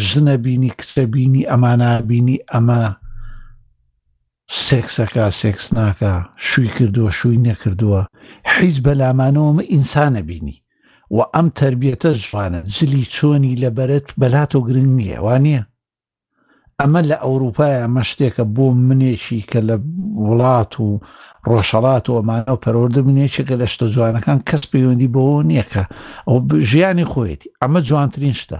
[0.06, 2.82] ژنە بینی کچە بینی ئەمانە بینی ئەمە
[4.68, 6.12] سێکسەکە سێکس ناکە
[6.48, 8.02] شووی کردووە شووی نەکردووە
[8.54, 10.58] حیز بەلامانەوەمە ئینسانە بینی
[11.16, 15.62] و ئەم تربیێتە ژوانە جلی چۆنی لە بەرەت بەلات و گرنگ نییە وانە
[16.82, 19.76] ئەمە لە ئەوروپایە ئەمە شتێکە بۆ منێکی کە لە
[20.26, 20.90] وڵات و
[21.50, 25.84] ڕۆژەڵات و ئەمانە و پەرۆردە منێکێکە لە شتە جوانەکان کەس پەیوەندی بەوە نییەکە
[26.28, 26.36] ئەو
[26.70, 28.60] ژیانی خۆیەتی ئەمە جوانترین شتە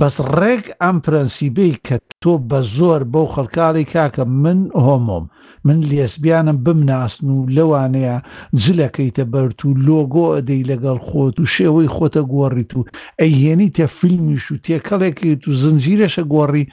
[0.00, 5.24] بەس ڕێک ئەم پرەنسیبەی کە تۆ بە زۆر بەو خەڵکاری کاکە من هۆمۆم
[5.66, 8.16] من لێسبیانم بمناسن و لەوانەیە
[8.62, 12.86] جلەکەیتە بەرت و لۆگۆ ئەدەی لەگەڵ خۆت و شێوەی خۆتە گۆڕیت و
[13.20, 16.64] ئەیهێنی تە فیلمیش و تێکەڵێکی و زنجیرەشە گۆڕی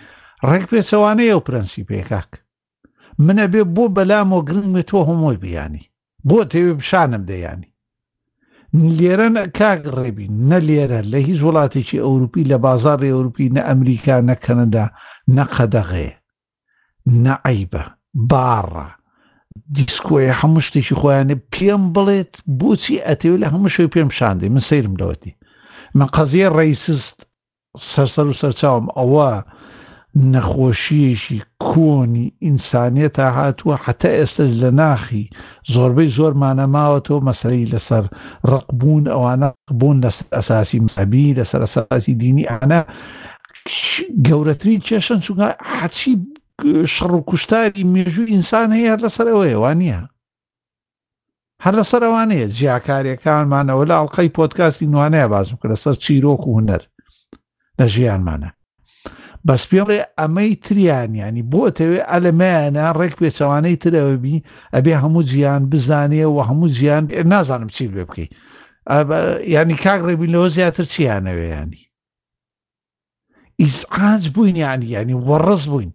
[0.50, 2.32] ڕێک پێچەوانەیە و پرەنسیپێ کاک
[3.26, 5.84] منە بێ بۆ بەلام و گرنگێت تۆ هەمۆی بیانی
[6.28, 7.70] بۆ تێوێ پیشانم دەیانی
[8.98, 14.36] لێرە کاک ڕێبین نە لێرە لە هیچ وڵاتێکی ئەوروپی لە بازاری ئەوروپی نە ئەمریکا نە
[14.44, 14.86] کەنەدا
[15.38, 16.10] نەقەدەغێ
[17.26, 17.84] نەعیبە
[18.30, 18.88] باڕە
[19.76, 24.94] دیسکۆیە هەموو شتێکی خۆیانە پێم بڵێت بۆچی ئەتێو لە هەموو شوی پێم شاندی من سیرم
[25.02, 25.34] لەوەتی
[25.98, 27.18] من قەزیە ڕیسست
[27.92, 29.30] سەرسەر و سەرچاوم ئەوە
[30.20, 35.24] نەخۆشیەکی کۆنی ئینسانێتە هاتووە حتە ئێستا لە ناخی
[35.74, 38.04] زۆربەی زۆرمانە ماوەتەوە مەسەری لەسەر
[38.52, 42.82] ڕقبوون ئەوانە بوون لە ئەساسی مسەبی لەسەر ئەساسی دینی ئاە
[44.28, 45.48] گەورەترین چێشن چونگە
[45.80, 46.14] حەچی
[46.96, 50.00] شەڕ و کوشتاری مێژوو ئینسان هەیە لەسەر ئەوەیەوانە
[51.64, 56.82] هەر لەسەر ئەوانەیە جیاکاریەکانمانەوە لە ئەڵلقەی پۆتکاسی نوانەیە بازم کرد لەسەر چیرۆک و هوەر
[57.82, 58.52] لە ژیانمانە
[59.48, 64.44] بەس پێ بڵێ ئەمەی تریان ینی بۆتەوێ ئەلەمەیانە ڕێک پێچەوانەی ترەوەبی
[64.76, 67.04] ئەبێ هەموو گیان بزانێ و هەموو گیان
[67.34, 68.32] نازانم چیت بێ بکەیت
[69.56, 71.82] ینی کاک ڕێبین لەوە زیاتر چیانەوێ ینی
[73.62, 75.92] ئیسعاج بووین یانی ینی وەڕز بووین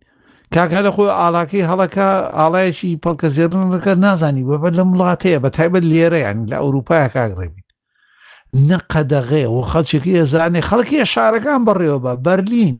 [0.54, 2.08] کاکە لە خۆی ئالاکەی هەڵەکە
[2.38, 7.64] ئاڵایەکی پەڵکە زێرنەکە نازانی بەبەر لەم وڵاتەیە بە تایبەت لێرە ینی لە ئەوروپایە کاک ڕێبین
[8.68, 12.76] نەقەدەغێ و خەڵچێکی ئەزانێ خەڵکی شارەکان بڕێوە بە بەرلین.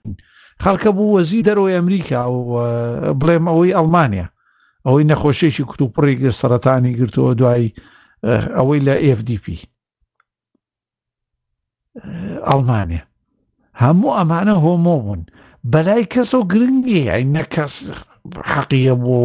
[0.65, 4.27] خەڵکە بوو وەزی دەرەوەی ئەمریکا و آه، بڵێم ئەوەی ئەڵمانیا
[4.87, 7.71] ئەوەی نەخۆشێکی کتوپڕی گر سەرەتانی گرتەوە دوایی
[8.25, 9.61] آه، ئەوەی لە FDP آه،
[12.49, 13.03] ئەڵمانیا
[13.83, 15.23] هەموو ئەمانە هۆمۆ بوون
[15.73, 17.75] بەلای کەسۆ گرنگی ئەی نەکەس
[18.53, 19.17] حەقیە بۆ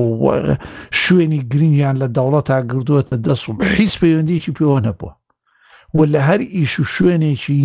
[1.03, 5.13] شوێنی گرنگیان لە دەوڵەتا گردووەتە دەست و هیچ پەیوەندێکی پێوە نەبووە
[5.97, 7.63] و لە هەر ئیش و شوێنێکی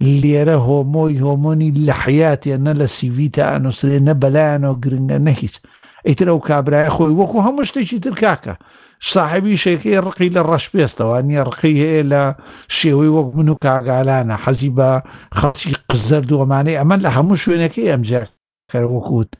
[0.00, 5.60] ليره هو موي هوموني لحياتي أنا لسي فيتا أنا سري نبلانو جرنجا نهيس
[6.06, 8.56] إترا وكابرا أخوي وكو هموش تيشي تركاكا
[9.00, 12.34] صاحبي شيكي رقي للرش بيستو أني رقي إلى
[12.68, 15.02] شيوي وك منو كاكا لانا حزيبا
[15.32, 18.28] خاشي قزر دو ماني أمان لها مش وينكي أمجاك
[18.76, 19.34] وكوت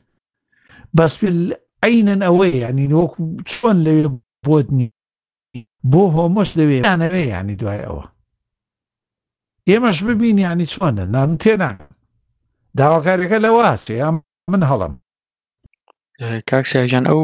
[0.93, 4.93] بس بالأين أوي يعني وكو شون لبودني
[5.83, 8.14] بو هو مش دوي أنا يعني دوي أوه
[9.69, 11.71] ئێمەش ببینیانی چۆنە نام تێنا
[12.79, 14.15] داواکارەکە لە واستێ یان
[14.53, 14.93] من هەڵم
[16.49, 17.21] کاکسیاژیان ئەو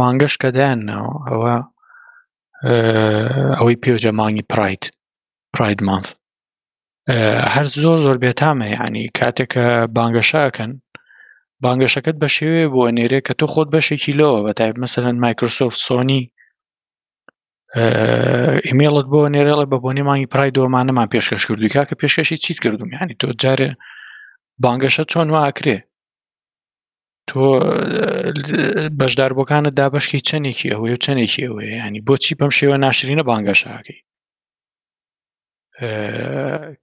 [0.00, 1.54] مانگەش کە دایانەوە ئەوە
[3.58, 4.84] ئەوەی پێوجە مانگی پرایت
[5.54, 6.08] پراید مانف
[7.54, 9.64] هەر زۆر زۆر بێتامە ینی کاتێککە
[9.96, 10.72] بانگەشاکەن
[11.64, 16.20] بانگەشەکەت بە شێوێ بۆ نێرێ کە تۆ خۆت بەشێکی لەوە بە تایب مەمثلەن مایکرۆسۆفت سۆنی
[18.66, 22.90] ئیمێڵت بۆ نێرێڵە بە بۆنی مانگی پرای دۆمانەمان پێشکەش کردووی کا کە پێشکەشی چیت کردوم
[23.00, 23.68] ینی تۆ جارێ
[24.64, 25.78] بانگەشە چۆن واکرێ
[27.28, 27.40] تۆ
[28.98, 34.00] بەشداربەکانە دابشکی چەندێکی ئەوەیە و چەندێکی ئەوەیە ینی بۆچی بەم شێوە ناشرینە بانگەشاکەی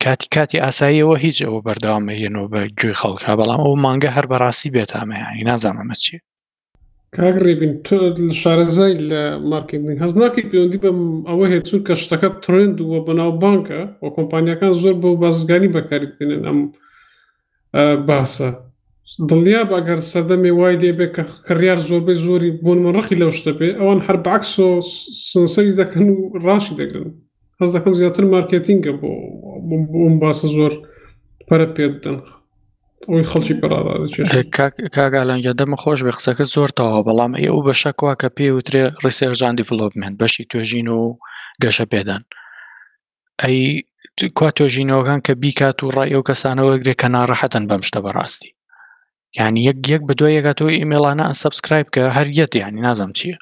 [0.03, 5.47] کاتی کاتی ئاساییەوە هیچ ئەوە بەرداوامەهێنەوە بە گوێی خەڵکە بەڵام ئەو مانگە هەر بەڕاستی بێتامەیانی
[5.49, 6.19] نازانەمە چیە
[7.17, 7.97] کاک ڕێبین تۆ
[8.41, 9.21] شارەزای لە
[9.51, 14.73] مارکینگ هەز ناکەی پەیوەندی بەم ئەوە هێچون کە شتەکە ترند وە بەناو بانکە و کۆمپانیەکان
[14.83, 16.59] زۆر بۆ بازگانی بەکاری بێنن ئەم
[18.07, 18.49] باسە
[19.29, 23.99] دڵیا باگەر سەدەمی وای لێبێ کە کڕیار زۆربەی زۆری بۆن منڕخی لەو شتە پێ ئەوان
[24.07, 24.67] هەر بەعکس و
[25.31, 26.15] سنسەری دەکەن و
[26.45, 27.09] ڕاشی دەگرن
[27.59, 29.11] هەز دەکەم زیاتر مارکتینگە بۆ
[29.97, 30.73] بۆم باسە زۆر
[31.47, 32.25] پەرە پێ دەنخ
[33.09, 33.55] ئەوی خەڵکی
[34.97, 40.15] کاگالانگە دەمە خۆش بە قسەکە زۆرتەوە بەڵام ئێ ئەو بە شەکوا کە پێوترێ ڕیسێژان دیڤلۆپمنت
[40.21, 40.99] بەشی توێژین و
[41.63, 42.23] گەشە پێدان
[43.41, 43.57] ئەی
[44.37, 48.49] کوا توێژینەوەگان کە بیکات و ڕای ئەو کەسانەوە گرێ کە ناڕەحەتەن بەم شتە بەڕاستی
[49.37, 53.37] یعنی یەک یەک بە دوای یەکاتەوەی ئیمێلانە سبسکرایب کە هەریەت ینی نازم چییە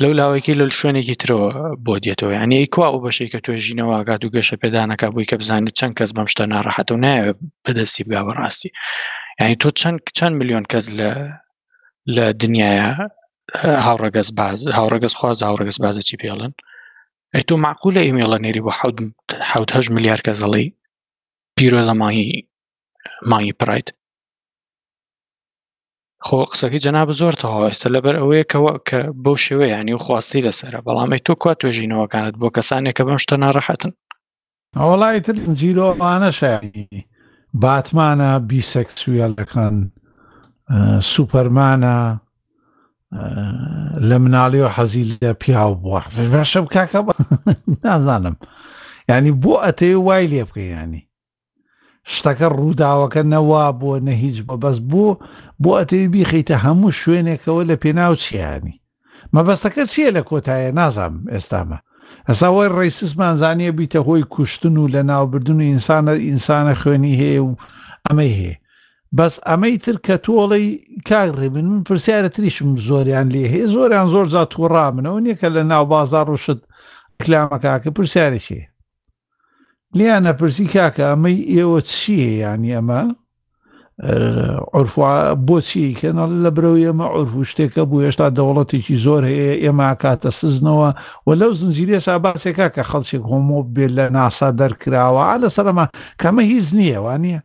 [0.00, 1.48] لەو لاوەیەکی لە شوێنێکی ترەوە
[1.84, 5.74] بۆ دێتەوە یعنی کوا و بەشێک کە توێ ژینەوەگات و گەشە پێدانەکە بووی کە بزانێت
[5.78, 7.24] چەند کەس بەم شتە ناڕەحەتە و نایە
[7.64, 8.70] بەدەستی بگا بەڕاستی
[9.40, 11.10] یعنی تۆ چەند چەند میلیۆن کەس لە
[12.16, 12.86] لە دنیاە
[13.86, 16.52] هاوڕگەز باز هاوڕگەز خواز هاوڕگەز بازە چی پێڵن
[17.34, 18.70] ئەی تۆ معقول لە ئیمێڵە نێری بۆ
[19.50, 20.66] حوت میلیارد کەزەڵی
[21.56, 22.28] پیرۆزە ماهی
[23.30, 23.88] ماهی پرایت
[26.28, 30.80] خۆ قسەکەی جەناب زۆر تەواو ئێستا لەبەر ئەوەیەکەوە کە بۆ شێوە ینی و خواستی لەسرە
[30.86, 33.92] بەڵامی تۆ کووا توێژینەوەکانت بۆ کەسانێک کە بەم شتە ناڕەحەتن
[34.78, 36.86] ئەوڵی تر جیرۆوانە شاری
[37.62, 39.76] باتمانە بیسەکسویلەکان
[41.12, 41.96] سوپەرمانە
[44.08, 46.02] لە مناڵیەوە حەزی لە پیاو بووە
[46.34, 46.98] باشە بکاکە
[47.84, 48.36] نازانم
[49.08, 51.02] ینی بۆ ئەتەی وای لێ بکەیانی
[52.10, 55.20] شتەکە ڕووداوەکە نەوا بووە نە هیچ بە بەس بوو
[55.62, 58.80] بۆ ئەتەوی بیخیتە هەموو شوێنێکەوە لە پێناو چیانی
[59.34, 61.78] مەبەستەکە چییە لە کۆتایە نازانم ئێستامە
[62.28, 67.50] ئەساوای ڕیسسمان زانیە بیتە هۆی کوشتن و لە ناوبردون و ئینسانە ئینسانە خوێنی هەیە و
[68.08, 68.56] ئەمەی هەیە
[69.16, 70.64] بەس ئەمەی تر کە تۆڵی
[71.08, 75.62] کاگڕێبن من پرسیارە تریشم زۆریان لێ هەیە زۆریان زۆر زات تووڕا منەوە نییە کە لە
[75.70, 76.58] ناو بازار ڕشت
[77.22, 78.62] کلامەکەکە پرسیارێکی
[79.98, 83.02] لیان نەپرسی کاکە ئەمەی ئێوە چیە ینی ئەمە
[85.46, 90.88] بۆچیکەنە لە برەوە ئێمە عرف شتێکە بوو هێشتا دەوڵەتێکی زۆر هەیە ئێمە کاتە سزنەوە
[91.26, 95.84] و لەو زنجیرێش باسێکا کە خەڵچێک هۆمۆ بێت لە ناسا دەرکراوە لە سەرما
[96.22, 97.38] کەمە هیچ نییە وانە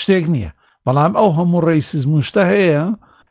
[0.00, 0.50] شتێک نییە
[0.86, 2.84] بەڵام ئەو هەموو ڕێیسزمشتە هەیە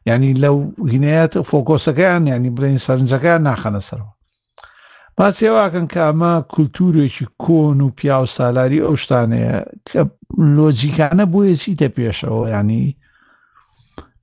[0.09, 0.55] ینی لەو
[0.91, 4.11] گینەیەت فۆکۆسەکەیان ینی برین سەرنجەکەیان ناخەنە سەرەوە
[5.17, 9.57] باسێواکەن کە ئەمە کولتورێکی کۆن و پیا و سالاری ئەو شتانەیە
[9.89, 10.01] کە
[10.55, 12.83] لۆجیکانە بۆیەچیتە پێشەوە ینی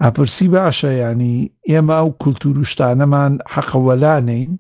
[0.03, 1.37] ئاپرسی باشە ینی
[1.71, 4.51] ئێمە ئەو کولتور و شتانەمان حەقەوەلانەین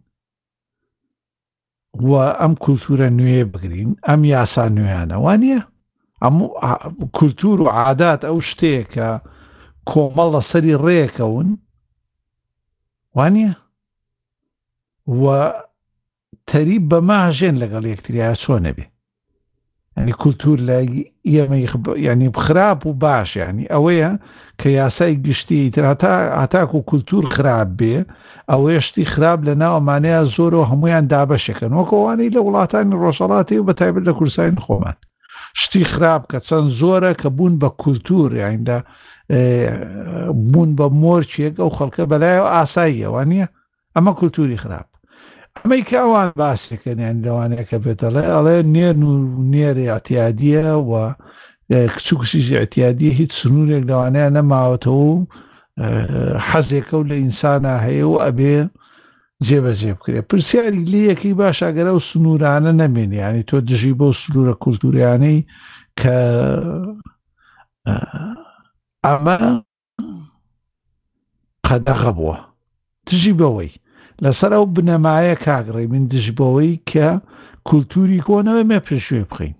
[2.08, 5.60] و ئەم کولتورە نوێ بگرین ئەم یاسا نوێیانەوان نیە
[6.22, 6.36] ئەم
[7.18, 9.10] کولتور و عادات ئەو شتێکە
[9.90, 11.48] کۆمەڵ لە سەری ڕێکەون
[13.16, 13.48] وانە؟
[16.50, 18.86] تەریب بە ماژێن لەگەڵ یەکتریە چۆنە بێ
[19.98, 20.76] ینی کولتور لە
[21.32, 21.56] ئێمە
[22.06, 24.10] ینی خراپ و باش ینی ئەوەیە
[24.60, 27.96] کە یاسای گشتی تراتا ئاتاک و کولتور خراپ بێ
[28.52, 33.72] ئەوەیە شتی خراپ لە ناوەمانەیە زۆر و هەمویان دابەشەکەن وەکەوانەی لە وڵاتانی ڕۆژەڵاتی و بە
[33.80, 34.94] تایبەت لە کورسین خۆمان
[35.60, 38.78] شتی خراپ کە چەند زۆرە کە بوون بە کولتور یایندا
[40.52, 43.46] بوون بە مۆرچێک ئەو خەڵکە بەلای و ئاساییەوە نییە
[43.96, 44.88] ئەمە کولتوری خراپ
[45.64, 49.14] ئەمەی کە ئەوان باسێکەنیان لەوانەیە کە بێتەڵێ ئەڵێ نێر و
[49.54, 50.92] نێری ئەتیادیە و
[51.94, 55.26] کچوکسیژ ئەتیادی هیچ سنوورێک لەوانەیە نەماوەتەوە و
[56.48, 58.54] حەزێکە و لە ئینسانە هەیە و ئەبێ
[59.46, 65.38] جێبەجێ بکرێت پرسیاری لیەکی باشاگەرە و سنوورانە نەمێنی ینی تۆ دژی بۆ سنوورە کولتوریانەی
[66.00, 66.16] کە
[69.06, 69.36] ئەمە
[71.66, 72.36] قەدەغە بووە
[73.06, 73.72] دژی بەوەی
[74.24, 77.08] لەسەر ئەو بنەمایە کاگڕێ من دژبەوەی کە
[77.68, 79.54] کولتوری کۆنەوە مێ پێشوێ بخین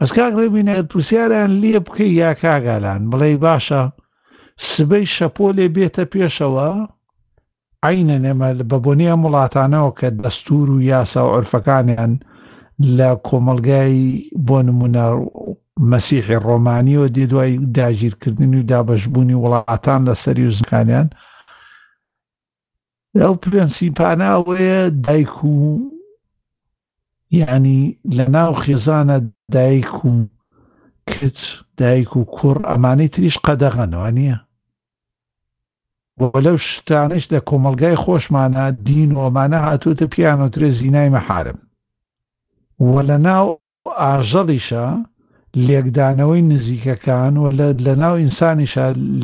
[0.00, 3.82] ئەس کاگڕێ بینە پرسیاران لێ بکەی یا کاگالان بڵێ باشە
[4.72, 6.68] سبەی شەپۆلێ بێتە پێشەوە
[7.88, 12.12] عینە نێمە بە بۆنیە وڵاتانەوە کە دەستور و یاسا و عرفەکانیان
[12.96, 13.96] لە کۆمەلگای
[14.46, 15.06] بۆ نمونە
[15.90, 21.08] مەسیحی ڕۆمانیەوە دێ دوای داگیرکردنی و دابەشبوونی وڵاتان لە سەری و زمکانیان
[23.20, 25.78] ئەو پرەنسیپاناوەیە دایک و
[27.30, 29.18] یعنی لە ناو خێزانە
[29.52, 30.26] دایک و
[31.10, 34.36] کچ دایک و کوڕ ئەمانەی تریش قەدەغەنەوە نییە
[36.18, 41.58] بۆ لەو شتانش لە کۆمەلگای خۆشمانە دین و ئەمانە هاتوتە پیانۆترێ زینای مەحارم
[42.92, 43.46] وە لە ناو
[44.02, 44.86] ئاژەڵیشە
[45.56, 47.50] لێکدانەوەی نزیکەکان و
[47.86, 48.74] لە ناو ئینسانیش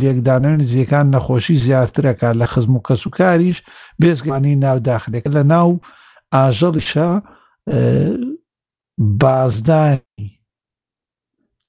[0.01, 3.59] لێکدانەوە نزیەکان نەخۆشی زیاترەکە لە خزم و کەسوکاریش
[4.02, 5.81] بێزگانی ناوداخلێکە لە ناو
[6.35, 7.11] ئاژەڵیشە
[8.98, 10.01] بازدانی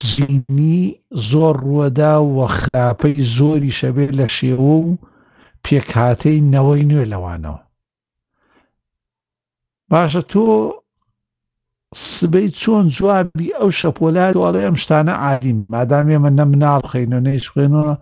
[0.05, 0.81] جینی
[1.29, 4.97] زۆر ڕوەدا وە خراپەی زۆری شەبێت لە شێوە و
[5.65, 7.59] پێکهاتەی نەوەی نوێ لەوانەوە
[9.91, 10.47] باشە تۆ
[11.95, 17.93] سبەی چۆن جوابی ئەو شەپۆلاتوەڵێ ئەم شتانە عادیم مادامێ من نە مناڵ خینەوە نەیش خوێنەوە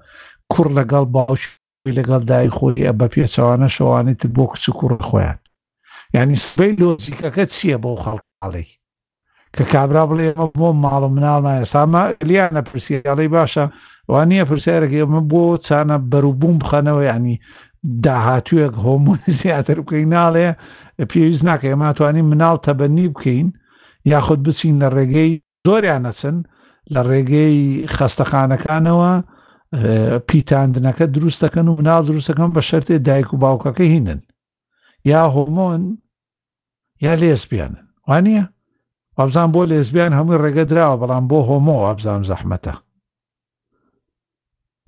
[0.54, 1.42] کوڕ لەگەڵ باش
[1.98, 5.38] لەگەڵ دای خۆی بە پێچوانە شەوانێت بۆ کچ کوڕ خۆیان
[6.14, 8.68] ینی سبەی لۆزیکەکە چییە بۆ خەڵقاڵی
[9.56, 10.30] کە کابرا بڵێ
[10.60, 13.66] بۆ ماڵ مناڵمە ئێسامە لیانە پرسیڵی باشە
[14.12, 17.36] وانە پرسیارێکی ئەمە بۆ چانە بەروبووم بخەنەوە ینی
[18.06, 20.48] داهاتوێک هۆمون زیاتر بکەین ناڵێ
[21.12, 23.48] پێویست ناکە ئێماتوانین مناڵ تەبەنی بکەین
[24.06, 26.38] یاخود بچین لە ڕێگەی زۆریان نەچن
[26.94, 29.14] لە ڕێگەی خەستەخانەکانەوە
[30.28, 34.22] پیتاندنەکە دروستەکەن و مناڵ دروستەکەم بە شەرتێ دایک و باوکەکە هینن
[35.06, 35.82] یا هۆمۆن
[37.02, 38.44] یا لێسبیانن وانە
[39.18, 42.76] وابزان بۆ لێزبیان هەمووی ڕێگە درراوە بەڵام بۆ هۆمۆ وابزانام زەحمەتە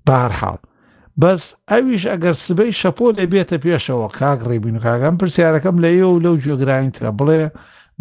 [0.06, 0.58] بارحاڵ
[1.22, 6.20] بەس ئەویش ئەگەر سبەی شەپۆ لێ بێتە پێشەوە کاک ڕێبین و کاگەم پرسیارەکەم لە ئێوە
[6.24, 7.44] لەو جێگرانی ترە بڵێ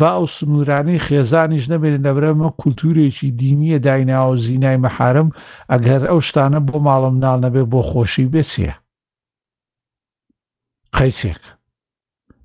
[0.00, 5.28] با ئەو سنوورانەی خێزانیش نەبێت نەبرەمە کولتورێکی دینیە دایناوە زینای مەحارم
[5.72, 8.74] ئەگەر ئەو شتانە بۆ ماڵم ناڵ نەبێ بۆ خۆشی بێسیە
[10.98, 11.42] قەیسێک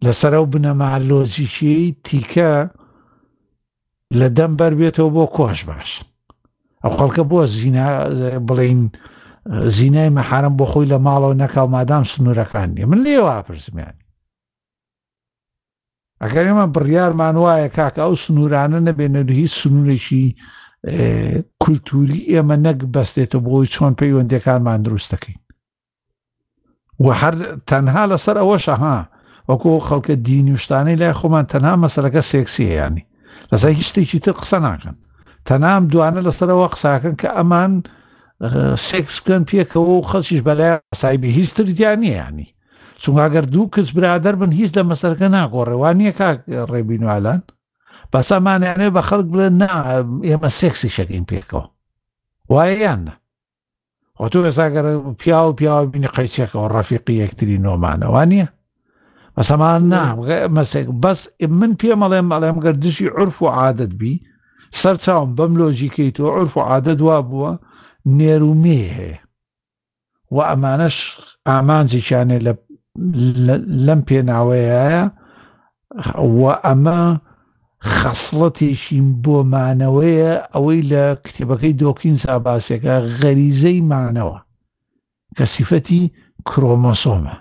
[0.04, 2.54] لەسەر ئەو بنەمالۆزیکیی تیکە
[4.20, 5.90] لە دەم بەر بێتەوە بۆ کۆش باش
[6.84, 7.88] ئەو خەڵکە بۆ زینا
[8.48, 8.82] بڵین
[9.78, 13.96] زینای مەحارم بۆ خۆی لە ماڵەوە نەکاو مادام سنوورەکان نیە من لێوە پرسمیان
[16.24, 20.26] ئەگەر ئێمە بڕیارمان وایە کاکە ئەو سنوورانە نەبێنە هیچ سنوورێکی
[21.62, 25.40] کولتوری ئێمە نەک بەستێتە بۆی چۆن پەیوەندەکانمان دروستەکەین
[27.00, 27.36] و هەر
[27.70, 28.98] تەنها لەسەر ئەوە شەها
[29.50, 33.04] وەکو خەڵکە دینیشتانەی لای خۆمان تەنها مەسەرەکە سێکسیەیانی
[33.52, 34.96] لەسەر هیچ شتێکی تر قسە ناکەن
[35.48, 37.72] تەنام دوانە لەسەرەوە قساکەن کە ئەمان
[38.88, 42.55] سێکس بکەن پێکەوە و خەڵکیش بەلای سایبی هیچ تر دیان نییانی
[43.00, 46.30] چونگاگەر دوو کەس برادر بن هیچ لە مەسەرەکە ناگۆڕێوان نیە کا
[46.72, 47.40] ڕێبینوالان
[48.14, 49.68] بەسامانیانێ بە خەڵک بڵێن نا
[50.30, 51.64] ئێمە سێکسی شەکەین پێکەوە
[52.54, 53.14] وایە یانە
[54.18, 54.86] خۆ تۆ ئێساگەر
[55.22, 58.48] پیا و پیاوە بینی قەیچێکەوە ڕەفیقی یەکتری نۆمانەوان نییە
[59.38, 61.20] بەسەمان نامەسێک بەس
[61.60, 64.14] من پێمەڵێم بەڵێم گەردشی عرف و عادت بی
[64.82, 67.52] سەر چاوم بەم لۆژیکەی تۆ عرف و عادت وا بووە
[68.20, 69.20] نێرومێ هەیە
[70.36, 70.98] و ئەمانەش
[71.48, 72.54] ئامانزییانێ لە
[73.86, 74.90] لەم پێناوەیە
[76.42, 77.02] وە ئەمە
[77.96, 84.38] خەسڵەتێکی بۆمانەوەیە ئەوەی لە کتێبەکەی دۆکین ساباسەکە غەریزەی مانەوە
[85.36, 86.04] کە سیفەتی
[86.48, 87.36] کرۆمەسۆمە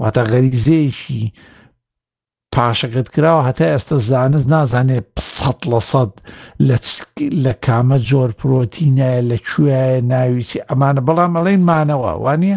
[0.00, 1.22] واتە غەریزەیەکی
[2.54, 6.12] پاشەکەت کراوە هەتا ئێستا زانست نازانێت سەد لە سەد
[7.44, 9.80] لە کامە جۆر پرۆتینە لەکوێ
[10.10, 12.56] ناویچی ئەمانە بەڵام ئەڵێن مانەوە وانە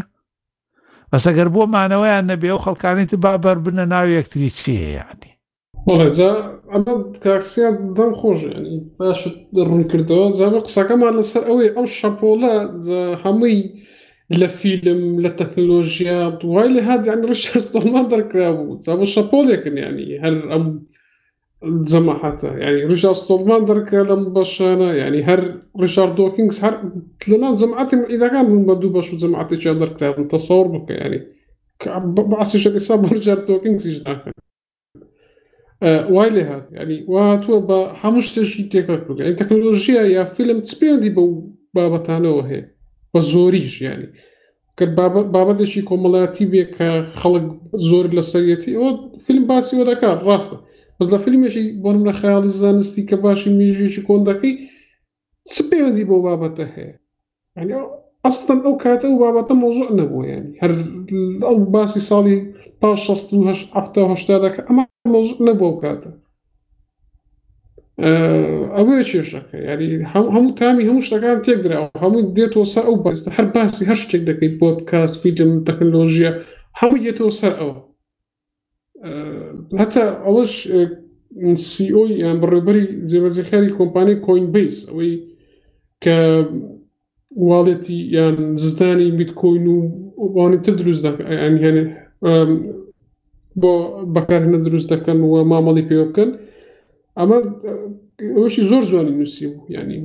[1.13, 5.39] بس اگر بو معنوية النبي او خلق يعني تبابر بنا ناوي اكتري تشيه يعني
[5.87, 11.77] بله زا اما كاكسيا دم خوش يعني باش الرون كردو زا بقصا كما لسر اوي
[11.77, 13.73] او شابولا زا همي
[14.29, 20.51] لفيلم لتكنولوجيا وهاي لهاد يعني ريشارد ستون ما درك رابو زا بو شابولا يعني هل
[20.51, 20.85] ام
[21.63, 27.55] زعما حتى يعني ريشارد ستولمان درك كلام باش انا يعني هر ريشارد دوكينغز هر تلنا
[27.55, 31.27] زعما اذا كان من بدو باش زعما حتى عطيتش درك التصور بك يعني
[32.05, 33.57] بعصي شي حساب ريشارد دوكينغز
[33.87, 34.33] دوكينز يجدها
[35.83, 41.49] آه، وايلها يعني واتو با حموش تجي تكاكل يعني تكنولوجيا يا فيلم تسبيا دي بو
[41.73, 42.71] بابا تانو هي
[43.13, 44.13] بزوريش يعني
[44.77, 50.57] كان بابا بابا دشي كوملاتي بك خلق زور لسريتي فيلم باسي ودكار راسته
[51.01, 54.53] بەس لە فیلمێکی بۆم لە خیاڵی زانستی کە باشی میژێکی کۆندەکەی
[55.51, 57.79] چ پەیوەندی بۆ بابەتە هەیە
[58.25, 60.71] ئەستن ئەو کاتە و بابەتە مۆزوع نەبوو ینی هەر
[61.47, 62.35] ئەو باسی ساڵی
[62.81, 62.99] پاش
[64.31, 64.83] ه دەکە ئەمە
[65.15, 66.11] مۆزوع نەبوو کاتە
[68.77, 73.83] ئەوێ کێشەکە یاری هەموو تامی هەموو شتەکان تێکدرا هەموو دێتەوە سەر ئەو باست هەر باسی
[73.89, 76.31] هەر شتێک دەکەیت بۆت کاس فیلم تەکنۆژیە
[76.79, 77.77] هەموو دێتەوە سەر ئەوە
[79.79, 80.53] هەتا ئەوەش
[81.69, 85.13] سیO یان بڕێبەری جێبەجێخیاری کۆمپانی کۆین بیس ئەوەی
[86.03, 86.15] کە
[87.49, 89.77] واڵێتی یان زستانی بیت کۆین و
[90.37, 91.87] وانێ تر دروست دەکەن
[93.61, 93.69] بۆ
[94.15, 96.29] بەکارهێنە دروست دەکەن و مامەڵی پێوە بکەن
[97.19, 97.37] ئەمە
[98.37, 99.95] ئەوشی زۆر زوانی نووسی بوو ینی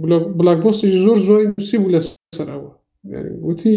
[0.40, 2.00] بلاک بۆستێکی زۆر زۆری نووسی بوو لە
[2.38, 2.70] سەرەوە
[3.48, 3.74] وتی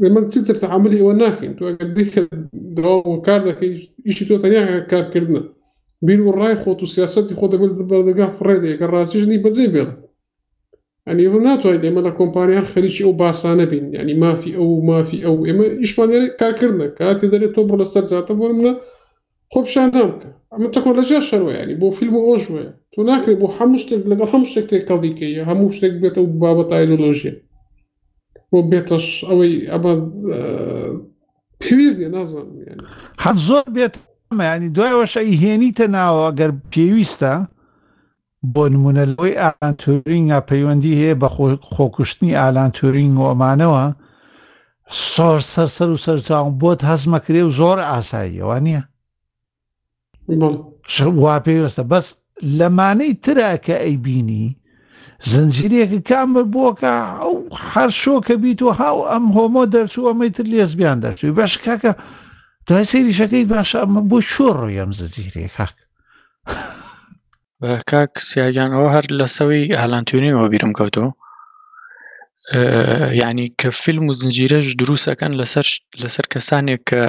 [0.00, 3.62] لما تسيتر تعاملي هو ناخي يعني تو قديك دراو كاردك
[4.06, 5.42] ايشي تو تانيا كار كردنا
[6.02, 9.92] بين وراي خوتو سياسات خوتو بل فريد فريدي كراسي جني بزيبيض
[11.06, 14.56] يعني هنا يعني تو هيدي يعني مالا كومبانيا خليشي او باسانه بين يعني ما في
[14.56, 18.80] او ما في او اما ايش ما كار كردنا كاتي تو بر توبر لسرزاتا بولنا
[19.52, 20.18] خوب شاندام
[20.54, 24.64] اما تكون لا شنو يعني بو فيلم او اوجوه تو ناكري بو حمشتك لا حمشتك
[24.70, 27.47] تكالديكيه حمشتك بيتو بابا ايديولوجيا
[28.54, 29.92] بۆ بێتەش ئەوەی ئەمە
[31.60, 32.56] پێویست نیە نازانم
[33.24, 33.94] هەر زۆر بێت
[34.30, 37.34] ئەمەینی دوایەوەشە هێنیتە ناوە گەر پێویستە
[38.54, 41.28] بۆ نمونە لەوەی ئالان تورینگە پەیوەندی هەیە بە
[41.74, 43.84] خۆکوشتنی ئالان تورینگ ئۆمانەوە
[45.12, 48.82] سۆر سەر سەر و سەرچاوم بۆت هەزمەکرێ و زۆر ئاساییەوە نییە
[51.22, 52.06] وا پێوەستە بەس
[52.58, 54.46] لەمانەی ترا کە ئەیبینی
[55.26, 57.34] زنجیرێکی کامبەر بۆکە ئەو
[57.74, 61.92] هەر شۆکە بیت و هاو ئەم هۆمۆ دەرچوو ئەمەیتر لێزبیان دەرچوی باش کاکە
[62.66, 65.74] دوای سریشەکەی باشە ئەمە بۆ شۆ ڕۆیم زنجیرێک کاک
[67.90, 71.10] کاک سیاگیان ئەوە هەر لە سەوی هەلانتیونینەوە بیرم کەوتەوە
[73.22, 75.66] ینی کە فیلم و زنجیرەش دروستەکەن لەسەر
[76.02, 77.02] لەسەر کەسانێک کە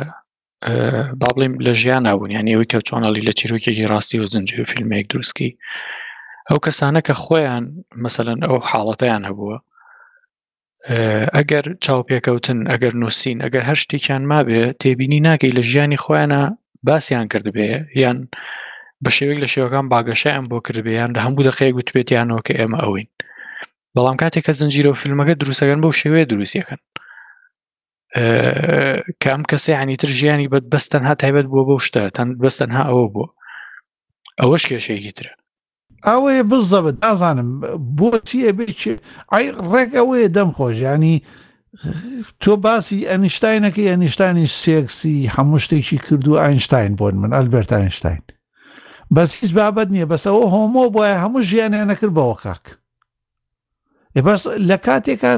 [1.22, 4.66] با بڵێم لە ژیان نبوون یانی ئەوی کە چۆنەڵی لە چیرۆکێکی ڕاستی و زنجیر و
[4.72, 5.50] فیلمێک دروستکی
[6.50, 7.64] ئەو کەسانە کە خۆیان
[8.02, 9.58] مەمثلەن ئەو حاڵەتیان هەبووە
[11.38, 16.42] ئەگەر چاوپێکەوتن ئەگەر نووسین ئەگەر هەر شتێکیان مابێ تێبینی ناکەی لە ژیانی خۆیانە
[16.88, 17.70] باسییان کردبێ
[18.04, 18.18] یان
[19.04, 23.08] بە شێوەیەک لە شێوەکان باگەشیان بۆ کردبیان لە هەموو دقەیە گوتبێتیانەوە کە ئێمە ئەوین
[23.96, 26.82] بەڵام کاتێک کە زنجیرە و فیلمەکە دروستەکەن بەو شێوەیە دروستیەکەن
[29.24, 33.28] کام کەسێ عنی تر ژیانی بەد بەستەنها تایبەت بووە بەو شتە تەن بەستەنها ئەوە بووە
[34.42, 35.34] ئەوەش کێشەیەکی ترە
[36.08, 37.50] ئەوەیە بزەبت ئازانم
[38.00, 38.66] بۆچیە بێ
[39.72, 41.16] ڕێک ئەوەیە دەم خۆشیانی
[42.42, 48.22] تۆ باسی ئەنیشتینەکە ئەنیشتانی سێکسی هەموو شتێکی کردو ئاینشتین بۆن من ئەلبرت ئاینشتین
[49.16, 52.64] بەس هیچ بابەت نییە بەسەوە هۆمۆ بۆە هەموو ژیانیان نەکرد بەوە کاک
[54.28, 55.32] بەس لە کاتێکا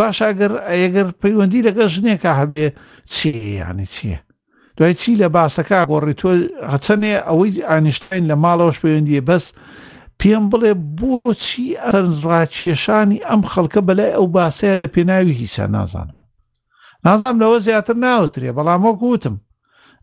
[0.00, 2.66] باشگەر ئەگەر پەیوەندی لەگە ژنێکە هەبێ
[3.12, 4.20] چێ یانی چییە
[4.76, 6.28] دوای چی لە باسەکە گۆڕی تۆ
[6.72, 9.44] هەچەنێ ئەوەی ئانیشتین لە ماڵەوەش پەیوەندیە بەس
[10.20, 16.16] پێم بڵێ بۆچی ئەرنزڕاکێشانی ئەم خەڵکە بەلای ئەو باسەیە پێناوی هیچە نازانم
[17.04, 19.36] نازانم لەوە زیاتر ناوترێ بەڵام وەکوتم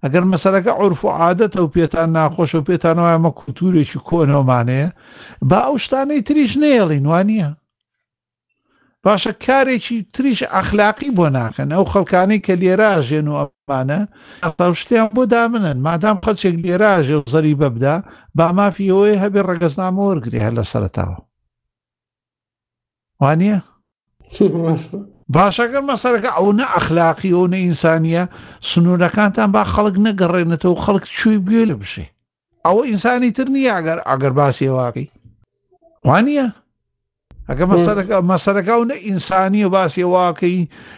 [0.03, 4.89] ئەگەر مەسەرەکە عرف و عادەتە و پێتان ناخۆش و پێتانەوە ئەمە کوتورێکی کۆنەوەمانەیە
[5.49, 7.49] با ئەو شتانەی تریش نێڵین وانە
[9.05, 13.99] باشە کارێکی تریش ئەخلاقی بۆ ناکەن ئەو خەڵکانەی کە لێراژێن و ئەمانە
[14.81, 17.95] شتیان بۆ دامنن مادام خەچێک لێراژێ و زەری بەبدا
[18.37, 21.17] با مافی ئەوەی هەبێ ڕگەزنامە وەرگری هەر لە سەرتاوە
[23.21, 23.55] وانە
[25.35, 28.23] باشەگەر مەسەرەکە ئەو نە ئەخلاقی ئەو نەئینسانیە
[28.69, 32.05] سنوورەکانتان با خەڵک نەگەڕێنێتەوە خەڵک چوی گوێ لە بشێ
[32.65, 35.07] ئەوە ئینسانی تر نیە ئەگەر ئەگەر باسیێواقی
[36.07, 36.47] وانە؟
[37.49, 37.65] ئەگە
[38.31, 40.57] مەسەرەکە و ئینسانی و باسی واکەی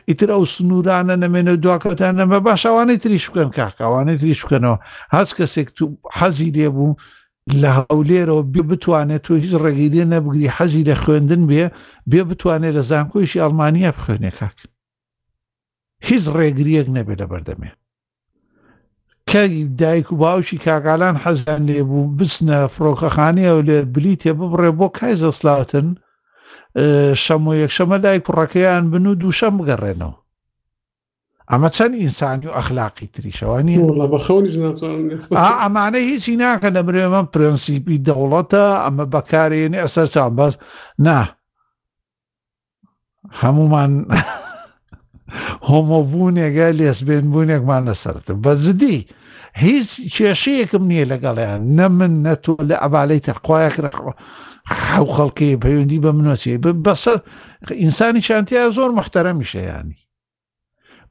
[0.10, 4.78] ئیتر ئەو سنوورانە نەمێنە دواکەوتان نەمە باشەوانەی تریش بکەن کاکەوانەی تریش بکەنەوە
[5.16, 5.68] هەز کەسێک
[6.18, 6.96] حەزی لێ بوو
[7.62, 11.66] لە هەولێرەوە بێ بتوانێت تۆ هیچ ڕێگیری نەبگری حەزی لە خوێندن بێ
[12.12, 14.58] بێ بتوانێت لە زانکۆیشی ئەڵمانیا بخوێنێ کاک
[16.08, 17.72] هیچ ڕێگریەک نەبێت لە بەردەمێ
[19.32, 24.88] کەگی دایک و باوکی کاگالان حەزان لێ بوو بچنە فڕۆکەخانەیە و لێ بلیتێ ببڕێ بۆ
[24.98, 25.88] کای زەسلاوتن
[27.14, 30.14] شەم و یەکشەمە لای کوڕەکەیان بن و دووشەم بگەڕێنەوە
[31.52, 33.76] ئەمە چەند ئینسانی و ئەخلاقی تریشەوانی
[35.64, 40.54] ئەمانە هیچی ناکە لە مرێمە پرەنسیپی دەوڵەتە ئەمە بەکارێنێ ئەسەر چاان بەس
[41.06, 41.20] نا
[43.42, 43.92] هەمومان
[45.70, 48.98] هۆمۆبوونێکە لێسبێن بوونێکمان لەسەرتم بە زدی
[49.64, 53.70] هیچ کێشەیەکم نییە لەگەڵیان نە من نەتوە لە ئەبالەی تەرخوایە
[54.66, 57.18] حو خەڵکی پەیوەندی بە منۆسی بەسەر
[57.82, 59.98] ئینسانی چانتیە زۆر مەختەرە میشەیانی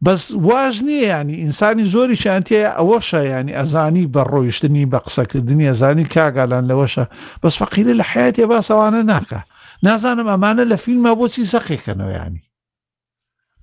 [0.05, 6.05] بەس واژ نییە ینی ئینسانی زۆری چانتیە ئەوە شایانی ئەزانی بە ڕۆیشتنی بە قسەکردنی ئەزانی
[6.15, 7.05] کاگالان لەوەشە
[7.43, 9.41] بەس فەقیرە لە حیاتێ باسەوانە ناکە
[9.87, 12.43] نازانم ئەمانە لە فیلمە بۆچی زەقیکەنەوەیانی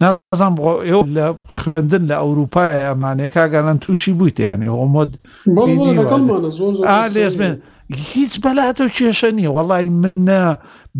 [0.01, 0.55] نازانم
[0.87, 1.25] ئێوە لە
[1.61, 5.11] خوێندن لە ئەوروپای ئەمانەیە کاگانان تووشی بوویتێنێ ئۆمۆد
[7.15, 7.55] لێزمێن
[8.11, 10.41] هیچ بەلاتە کێشە نیە وەڵی منە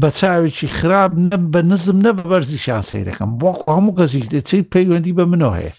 [0.01, 1.11] بە چاوێکی خراپ
[1.53, 5.73] بە نزم نە بە بەرزیشان سیرەکەم بۆ هەموو کەسی دەچیت پەیوەندی بە منەوە هەیە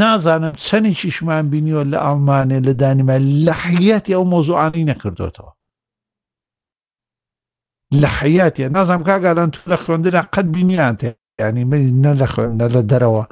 [0.00, 3.16] نازانم چەندێکیشمان بینیوە لە ئەڵمانێ لە دانیمە
[3.46, 5.52] لە حیەتی ئەو مۆزوعانی نەکردوێتەوە
[7.92, 13.24] لحيات يعني نظام كاغل انت لخوندنا قد بنيانت يعني من نلخون نلدروا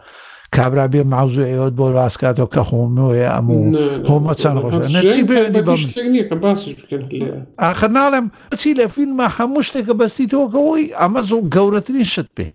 [0.53, 3.77] كابرا بي معوزو ايود بول واسكات او كخومو يا امو
[4.07, 5.63] هو ما تصنغوش انا تي بي دي
[6.23, 12.29] بام اخر نعلم تي لفيلم حموش تك بس تي تو قوي اما زو غورتني شت
[12.37, 12.55] بي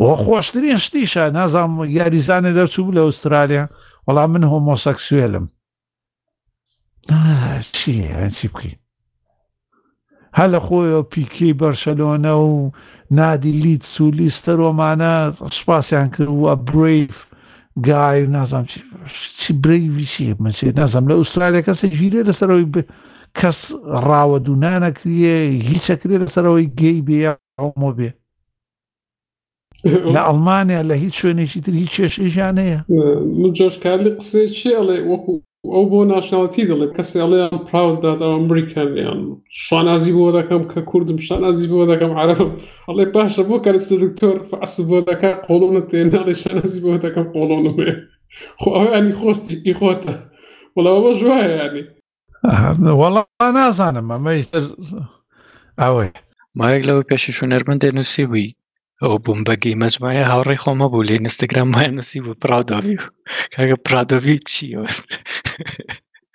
[0.00, 3.68] وخوشتني شتيشا نظام يا ريزان درسو بلا استراليا
[4.06, 5.48] والله من هوموسكسويلم
[7.10, 7.16] ما
[7.56, 8.87] آه، شيء انسي يعني بكين
[10.36, 12.70] هە لە خۆیەوە پیکی بەرشەلۆنە و
[13.10, 15.14] نادی لیت سولیستەرۆمانە
[15.56, 17.18] سوپاسیان کرد وە برف
[17.88, 18.64] گای و نازام
[19.38, 22.84] چی بریویشی منچێت نازم لە ئوسترالیا کەسی ژیرە لەسەرەوەی
[23.38, 23.58] کەس
[24.06, 25.38] ڕاوە دوونانەکرێ
[25.70, 27.18] هیچەکرێ لەسەرەوەی گەی بێ
[27.58, 28.10] ئەومۆ بێ
[30.14, 32.80] لە ئەڵمانیا لە هیچ شوێنێکی تر هیچ کێشەی ژانەیە
[33.40, 35.34] من جۆشکاری قسێ چی ئەڵێ وەکو
[35.74, 39.18] ئەو بۆ ناشناڵەتی دەڵێ کەسێڵیان پراوددات ئەو ئەمریکانیان
[39.66, 42.50] شانازی بۆ دەکەم کە کوردم شانازی بۆ دەکەم عربم
[42.88, 47.92] ئەڵێ باشە بۆ کەست دکتۆر فعس بۆ دەکە قۆڵونە تێناڵی شانازی بۆ دەکەم قۆڵۆنێ
[48.60, 50.14] خۆ ئەویانی خۆستی ئیخۆتە
[50.76, 51.84] وڵەوە بە ژوایانی
[53.00, 53.24] وەڵا
[53.58, 54.32] نازانم ئەمە
[55.82, 56.10] ئەوەی
[56.58, 58.50] مایەک لەوە پێشی شوێنەرمەندێ نووسی بووی
[59.02, 62.96] ئەو بووم بەگەی مەجمایە هاوڕێی خۆمە بوو لێ نستگرام مایە نسی بە پراوداوی
[63.54, 64.84] کاگە پرادۆوی چیوە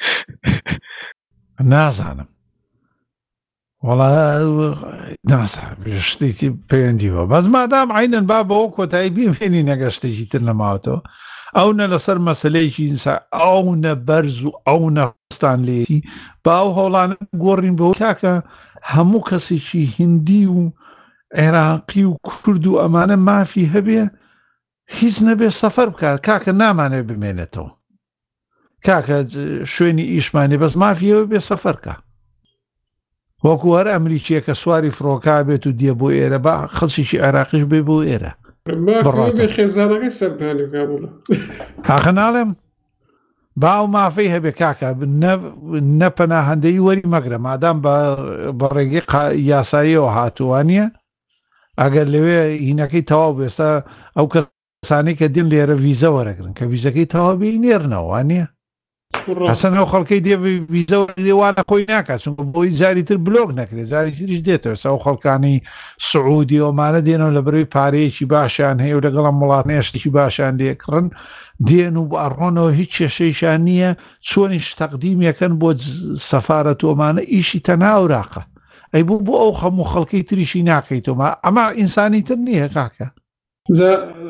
[1.73, 2.27] نازانم
[3.88, 4.10] وڵا
[5.30, 10.99] ناساشتێکی پەیوەندیوە بەس مادام عینەن با بەەوە کۆتایی بێمێنی نەگەشتێکی تر نەماوەتەوە
[11.57, 15.99] ئەو نە لەسەر مەسلەیەکی ئینسا ئەو نە بەرز و ئەو نەستان لێتی
[16.45, 17.11] باو هەوڵان
[17.44, 18.34] گۆڕین بەەوە کاکە
[18.94, 20.60] هەموو کەسێکی هندی و
[21.34, 24.01] عێراقی و کورد و ئەمانە مافی هەبێ
[24.89, 27.69] هیچ نەبێ سەفەر بکار کاکە نامانێ بمێنێتەوە
[28.85, 29.18] کاکە
[29.73, 31.95] شوێنی ئیشمانی بەس مافیەوە بێ سەفەرکە
[33.43, 37.81] وەکو هەر ئەمریکیە کە سواری فڕۆکا بێت و دیە بۆ ئێرە با خەڵکیشی عراقیش بێ
[37.88, 38.31] بۆ ئێرە
[39.55, 40.68] خێزانەکەی سەردانی
[41.88, 42.49] کاخە ناڵێم
[43.61, 44.88] باو مافەی هەبێ کاکە
[45.99, 47.95] نەپەنا هەندەی وەری مەگرە مادام بە
[48.76, 50.85] ڕێگەی یاساییەوە هاتووانە
[51.81, 53.71] ئەگەر لەوێ هینەکەی تەواو بێستا
[54.17, 58.47] ئەو کەسانی کە دین لێرە ویزە وەرەگرن کە ویزەکەی تەواوی نێرنەوە نییە
[59.49, 60.35] حسن ئەو خەڵکی دێ
[60.73, 65.55] ویزە لێوانە خۆی ناکات چونکە بۆی جاری تر بلۆگ نەکرێت جاری تریش دێتەوە سا خەڵکانی
[66.11, 71.07] سعودی ئەومانە دێنەوە لە بروی پارەیەکی باشیان هەیە و لەگەڵم وڵات نێشتێکی باشیان لێکڕن
[71.67, 73.91] دێن و ئەڕۆنەوە هیچ کێشەیشان نییە
[74.29, 75.69] چۆنیش تەقدیمەکەن بۆ
[76.29, 78.41] سەفارەت تۆمانە ئیشی تەناوراقە
[78.93, 83.07] ئەی بوو بۆ ئەو خەموو خەڵکی تریشی ناکەیتەوە ئەما ئینسانی تر نییە کاکە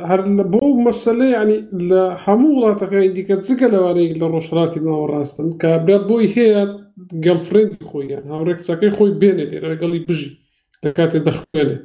[0.10, 0.22] هەر
[0.54, 1.58] بۆ مەسلە ینی يعني
[1.90, 6.62] لە هەموو يعني وڵاتەکەی دیکە جگە لەوانەیە لە ڕۆژراتی ناوەڕاستن کە برات بۆی هەیە
[7.26, 8.30] گەلفرێنی خۆیان يعني.
[8.32, 10.32] هاوڕێکچەکەی خۆی بێنێ لێرە گەڵی بژی
[10.84, 11.78] لە کاتێ دەخوێنێ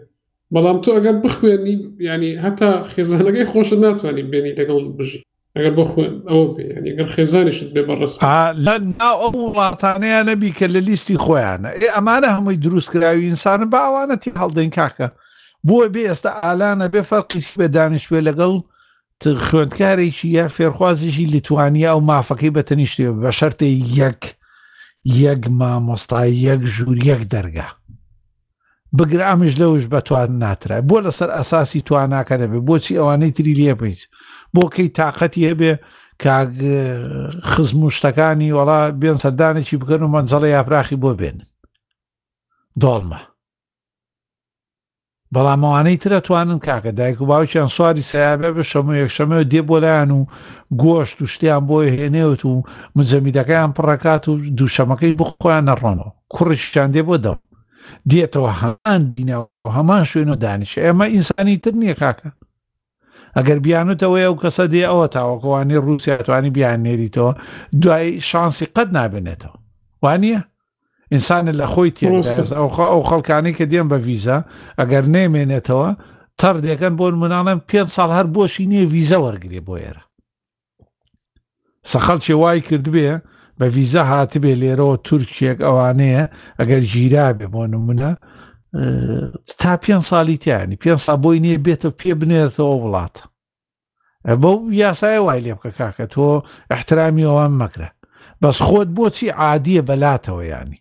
[0.54, 1.74] بەڵام تۆ ئەگەر بخوێنی
[2.08, 5.20] ینی هەتا خێزانەکەی خۆشە ناتوانانی بێنی لەگەڵ بژی
[5.56, 5.84] ئەگەر بۆ
[6.30, 6.44] ئەوە
[6.84, 8.16] بێگەر خێزانیشت بێ بەڕست
[8.66, 14.70] لە ناو وڵاتانەیە نەبی کە لە لیستی خۆیانە ئێ ئەمانە هەمووی دروستکراوی ئینسانە باوانەتی هەڵدەین
[14.78, 15.08] کاکە
[15.66, 18.52] بۆ بێ ئێستا ئالانە بێ فەرقیش بە دانیشتێ لەگەڵ
[19.46, 23.68] خوێندکارێکی یا فێرخوازیشی لیتوانیا و مافەکەی بەتەنیشتێ بە شەرتێ
[24.00, 24.22] یەک
[25.24, 27.66] یەک مامۆستای یەک ژوور یەک دەرگا
[28.96, 34.02] بگرامیش لەوش بەتوان ناترا بۆ لەسەر ئەساسی توانناکە دەبێ بۆچی ئەوانەی تری لێبیت
[34.54, 35.72] بۆکەی تااقەتی هەبێ
[36.22, 36.36] کا
[37.52, 41.38] خزم و شتەکانی وڵا بێن سەردانێکی بکەن و منجەڵی یاپراخی بۆ بێن
[42.82, 43.20] دڵمە
[45.34, 50.24] بەڵامەوانەی ترە توانن کاکە دایک و باوکیان سواری سیابێ بە شەمە یەکشەمە دێ بۆلایەن و
[50.82, 52.62] گۆشت و شتیان بۆی هێنێوت و
[52.98, 57.38] مزەمیدەکەیان پڕکات و دووشەمەکەی بخۆیان نەڕۆنەوە کوڕیشتان دێ بۆ دەم
[58.10, 59.46] دێتەوە هەمان بینەوە
[59.76, 62.30] هەمان شوێن و دانیشە ئێمە ئینسانی تر نییە کاکە
[63.36, 67.32] ئەگەر بیانوتەوە ئەو کەسە دێ ئەوە تاوەکەوانی رووسیاتوانی بیانێریتەوە
[67.82, 69.56] دوای شانسی قەت نابنێتەوە
[70.04, 70.38] وانە
[71.12, 72.06] ئینسانە لە خۆی تێ
[72.88, 74.38] ئەو خەڵکانی کە دێن بە ویزە
[74.78, 75.88] ئەگەر نێمێنێتەوە
[76.40, 80.04] تەر دەکەن بۆن مناڵم پێ ساڵ هەر بۆشی نیە ویزە وەرگێ بۆ ئێرە
[81.90, 83.10] سەخەڵ چێ وای کردبێ
[83.58, 86.24] بە ویزە هاتبێ لێرەوە تورکێک ئەوانەیە
[86.58, 88.10] ئەگەر ژیرابێ بۆ نمونە
[89.60, 93.24] تا پێ ساڵیتیانی پێ سا بۆی نییە بێتە پێ بنێتەوە وڵاتە
[94.42, 96.26] بەو یاسایە وای لێ بکە کاکە تۆ
[96.74, 97.88] احترامی ئەوان مەکرە
[98.42, 100.80] بەس خۆت بۆچی عادیە بەلاتەوە ینی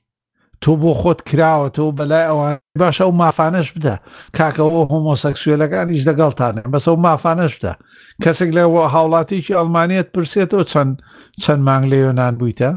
[0.64, 3.94] تۆ بۆ خۆت کراوە تۆ بەلای ئەوان باشە و مافانەش بدە
[4.38, 7.74] کاکەەوە هۆمۆسەکسوێلەکانیش لەگەڵتانێ بەسە و مافانەش بدە
[8.24, 8.62] کەسێک لە
[8.94, 10.92] هاوڵاتیکی ئەلمانیت پرسێتەوە چەند
[11.44, 12.72] چەند مانگ لە یۆناان بوویتە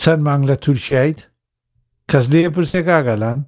[0.00, 1.18] چەند مانگ لە تورکیت
[2.10, 3.38] کەس لێ پرسێ کاگەلان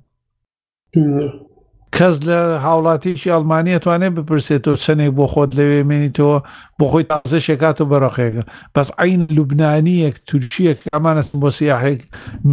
[1.96, 6.38] کەس لە هاوڵاتیشی ئەلمانیا توانێت بپرسێتەوە چەندێک بۆ خۆت لەوێ مێنیتەوە
[6.78, 8.42] بۆ خۆی تازە شێکاتەوە بەڕەخێکە
[8.74, 12.00] بەس عین لوبنانیەک تورکیەک ئەمانەست بۆ سیاحێک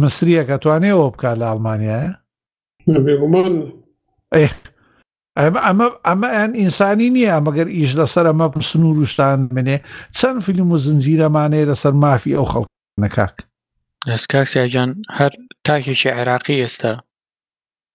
[0.00, 2.10] مسریەکە توانێەوە بکات لە ئەلمانیایە
[5.66, 9.76] ئەمە ئەمە ئەن ئینسانی نییە مەگەر ئیش لەسەر ئەمە سنوور وشتان منێ
[10.18, 12.64] چەند فیلم و زنجیرەمانەیە لەسەر مافی ئەو خەڵ
[13.02, 13.34] نەکاک
[14.12, 15.32] ئەسکاکسیاجان هەر
[15.66, 16.94] تاکێکی عێراقی ئێستا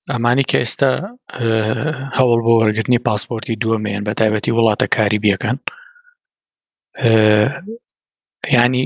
[0.09, 0.91] ئەمانی کە ئێستا
[2.17, 5.57] هەوڵ بۆ وەرگرتنی پاسپۆرتی دووەمێن بە تایبەتی وڵاتە کاریبیەکان
[8.57, 8.83] ینی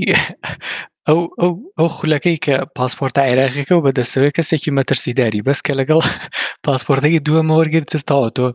[1.08, 6.02] ئەو ئەو ئەو خولەکەی کە پاسپۆرتە عێراقیەکە و بەدەستەوەی کەسێکی مەترسیداری بەس کە لەگەڵ
[6.66, 8.46] پاسپۆرتەکە دووەمە وەرگرتتەوە تۆ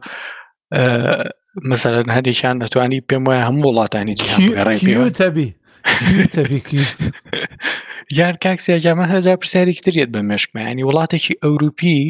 [1.70, 5.48] مەسەرەن هەندێکیان دەتوانی پێم وایە هەموو وڵاتانی جیهانڕێبی
[8.20, 12.02] یان کاکسیاجامە هەزار پرسیارێک ترێت بە مشکمە ینی وڵاتێکی ئەوروپی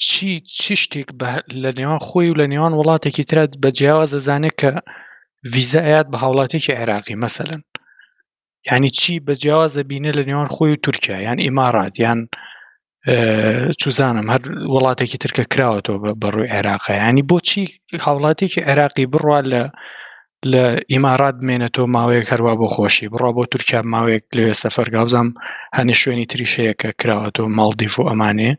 [0.00, 1.06] چی چی شتێک
[1.62, 4.70] لە نێوان خۆی و لە نێوان وڵاتێکی ترات بە جیاوازە زانێت کە
[5.54, 7.52] ویزایات بە هاوڵاتێکی عێراقی مەسەن
[8.70, 12.28] ینی چی بە جیاوازە بینە لە نێوان خۆی و تورکیا یان ئیمارات یان
[13.80, 14.42] چوزانم هەر
[14.74, 17.64] وڵاتێکی ترکە کراوەەوە بەڕووی عێراقی ینی بۆچی
[18.06, 19.62] هاوڵاتێکی عێراقی بڕوا لە
[20.52, 20.62] لە
[20.92, 25.28] ئیمارات بمێنێتەوە ماوەیەک هەروە بۆ خۆشی بڕا بۆ تورکیا ماوەیەک لێ سەفەرگاوزم
[25.76, 28.52] هەنێ شوێنی تریشەیەکە کراوەەوە ماڵدیف و ئەمانێ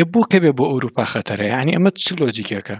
[0.00, 2.78] ێ بوو کە بێ بۆ ئەوروپا خەتەرە ینی ئەمە چ لۆجیکەکە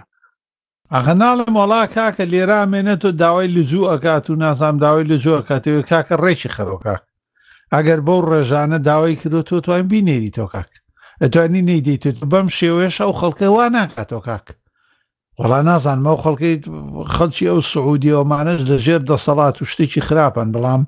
[0.93, 6.49] ئەغەناڵم وڵا کاکە لێرامێنێت و داوای لجوو ئەکات و نازام داوای لەجوو ئەکاتەوە کاکە ڕێکی
[6.55, 7.01] خەرۆکاک
[7.73, 10.69] ئەگەر بەو ڕێژانە داوای کردو تۆ توان بینێری تۆ کاک
[11.21, 14.45] ئەتوانی نەیدەیت بەم شێوێش ئەو خەڵکە وا ناکاتۆ کاک
[15.41, 16.53] وەڵا نازانمە و خەڵکی
[17.15, 20.81] خەڵکی ئەو سعودیەوەمانش لەژێر دەسەڵات و شتێکی خراپن بەڵام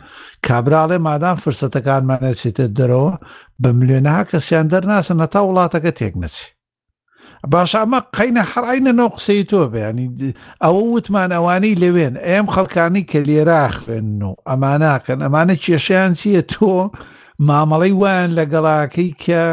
[0.48, 3.12] کابراڵێ مادام فرسەتەکانمانەچێتە دەرەوە
[3.62, 6.52] بە ملێنەها کەسیان دەرناسە نەتا وڵاتەکە تێک نەچێت
[7.52, 10.06] باش ئەمە قینە حڕینە نەو قسەی تۆ بەیانی
[10.64, 16.66] ئەوە وتمان ئەوانەی لەوێن ئەم خەڵکانی کە لێراخێن و ئەماناکەن ئەمانە کێشیان چییە تۆ
[17.48, 19.44] مامەڵی وان لەگەڵاکەی کە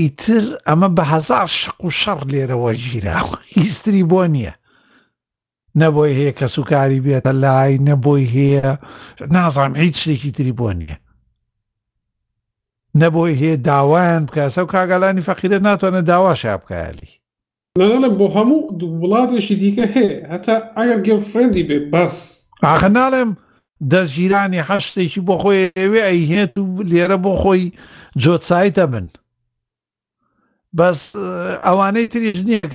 [0.00, 4.54] ئیتر ئەمە بە هزار شق و شەڕ لێرەوە گیراوە هیستری بۆ نییە
[5.80, 8.70] نەبۆی هەیە کە سوکاری بێتە لای نەبۆی هەیە
[9.34, 10.96] نازانام هیچ شتێکی تری بۆ نییە
[13.00, 17.10] نەبۆی هەیە داوایان بکەسە و کاگالانی فەقیرە ناتوانە داواشا بکاری
[17.78, 22.14] لەڵە بۆ هەموو وڵاتێکی دیکە هەیە هەتا ئەگەر گەل فرێندی بێ بەس
[22.64, 23.30] ئاخە ناڵێم
[23.92, 27.72] دەستگیرانی هەشتێکی بۆ خۆی ئێوێ ئەیهێت و لێرە بۆ خۆی
[28.22, 29.06] جۆتسایتە بن
[30.78, 31.00] بەس
[31.66, 32.68] ئەوانەی تریش نییە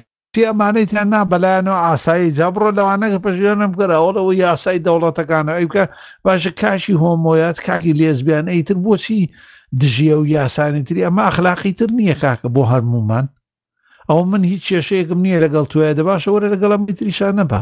[0.47, 5.83] ئەمانەیتیان نابلایەنەوە ئاسایی جابڕۆ لەوانەکە پژێنم کەراوەڵەوە یاسای دەوڵەتەکانە ئەوکە
[6.25, 9.19] باشە کاشی هۆمۆیات کاکی لێزبیان ئەیتر بۆچی
[9.79, 13.25] دژیە و یاسانی تری ئەمە ئەخلاقی تر نییە کاکە بۆ هەرمومان
[14.09, 17.61] ئەو من هیچ کێشەیەکم نییە لەگەڵ توە دەباشە وەرە لەگەڵم میتریشان نەبا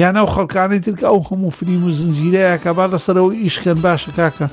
[0.00, 4.46] یانە ئەو خەڵکانی ترکە ئەو هەموو فریم و زنجیرەیە کە با لەسەرەوە ئیشکەن باشە کاکە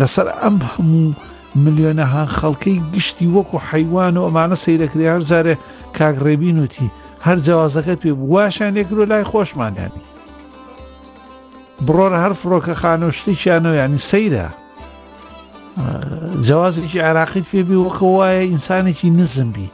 [0.00, 1.06] لەسەر ئەم هەموو
[1.56, 5.56] ملیۆنەها خەڵکەی گشتی وەکو حیوان و ئەمانە سەیرەکری هەر زارێ
[5.98, 6.90] کاگڕێبین وتی
[7.26, 10.02] هەر جیازەکەت پێ واشان یەکرۆ لای خۆشمانیانی
[11.86, 14.46] بڕۆرە هەر فڕۆکە خانۆشتی چیانەوە ینی سەیرە
[16.48, 19.68] جیازێکی عراقیت پێبی وەکە وایە ئینسانێکی نزمبی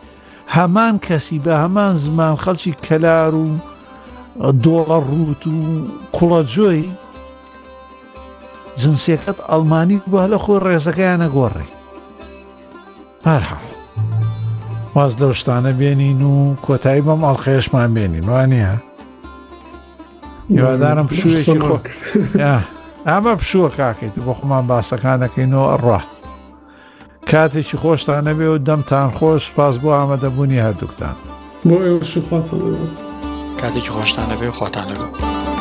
[0.56, 3.48] هەمان کەسی بە هەمان زمان خەڵکی کەلار و
[4.64, 5.54] دۆڵە ڕوت و
[6.16, 6.84] کوڵە جۆی
[8.82, 11.68] جنسیەکەت ئەلمانی بووە لە خۆی ڕێزەکەیانە گۆڕی
[13.24, 13.58] پارها
[14.94, 18.72] واز لەو شتانە بێنین و کۆتایی بەم ئەڵخێشمان بێنین وانە
[20.50, 21.86] یوادارم پشوێکی خۆک
[23.08, 26.00] ئەمە پشووە کاکەیت بۆ خۆمان باسەکانەکەینەوە ئەڕە
[27.30, 31.16] کاتێکی خۆشتانە بێ و دەمتان خۆش پاس بۆ ئامادەبوونی هەردووکتان
[31.68, 32.00] بۆ ئێوە
[33.60, 35.55] کاتێکی خۆشتانە بێ خۆتان لەگەڵ.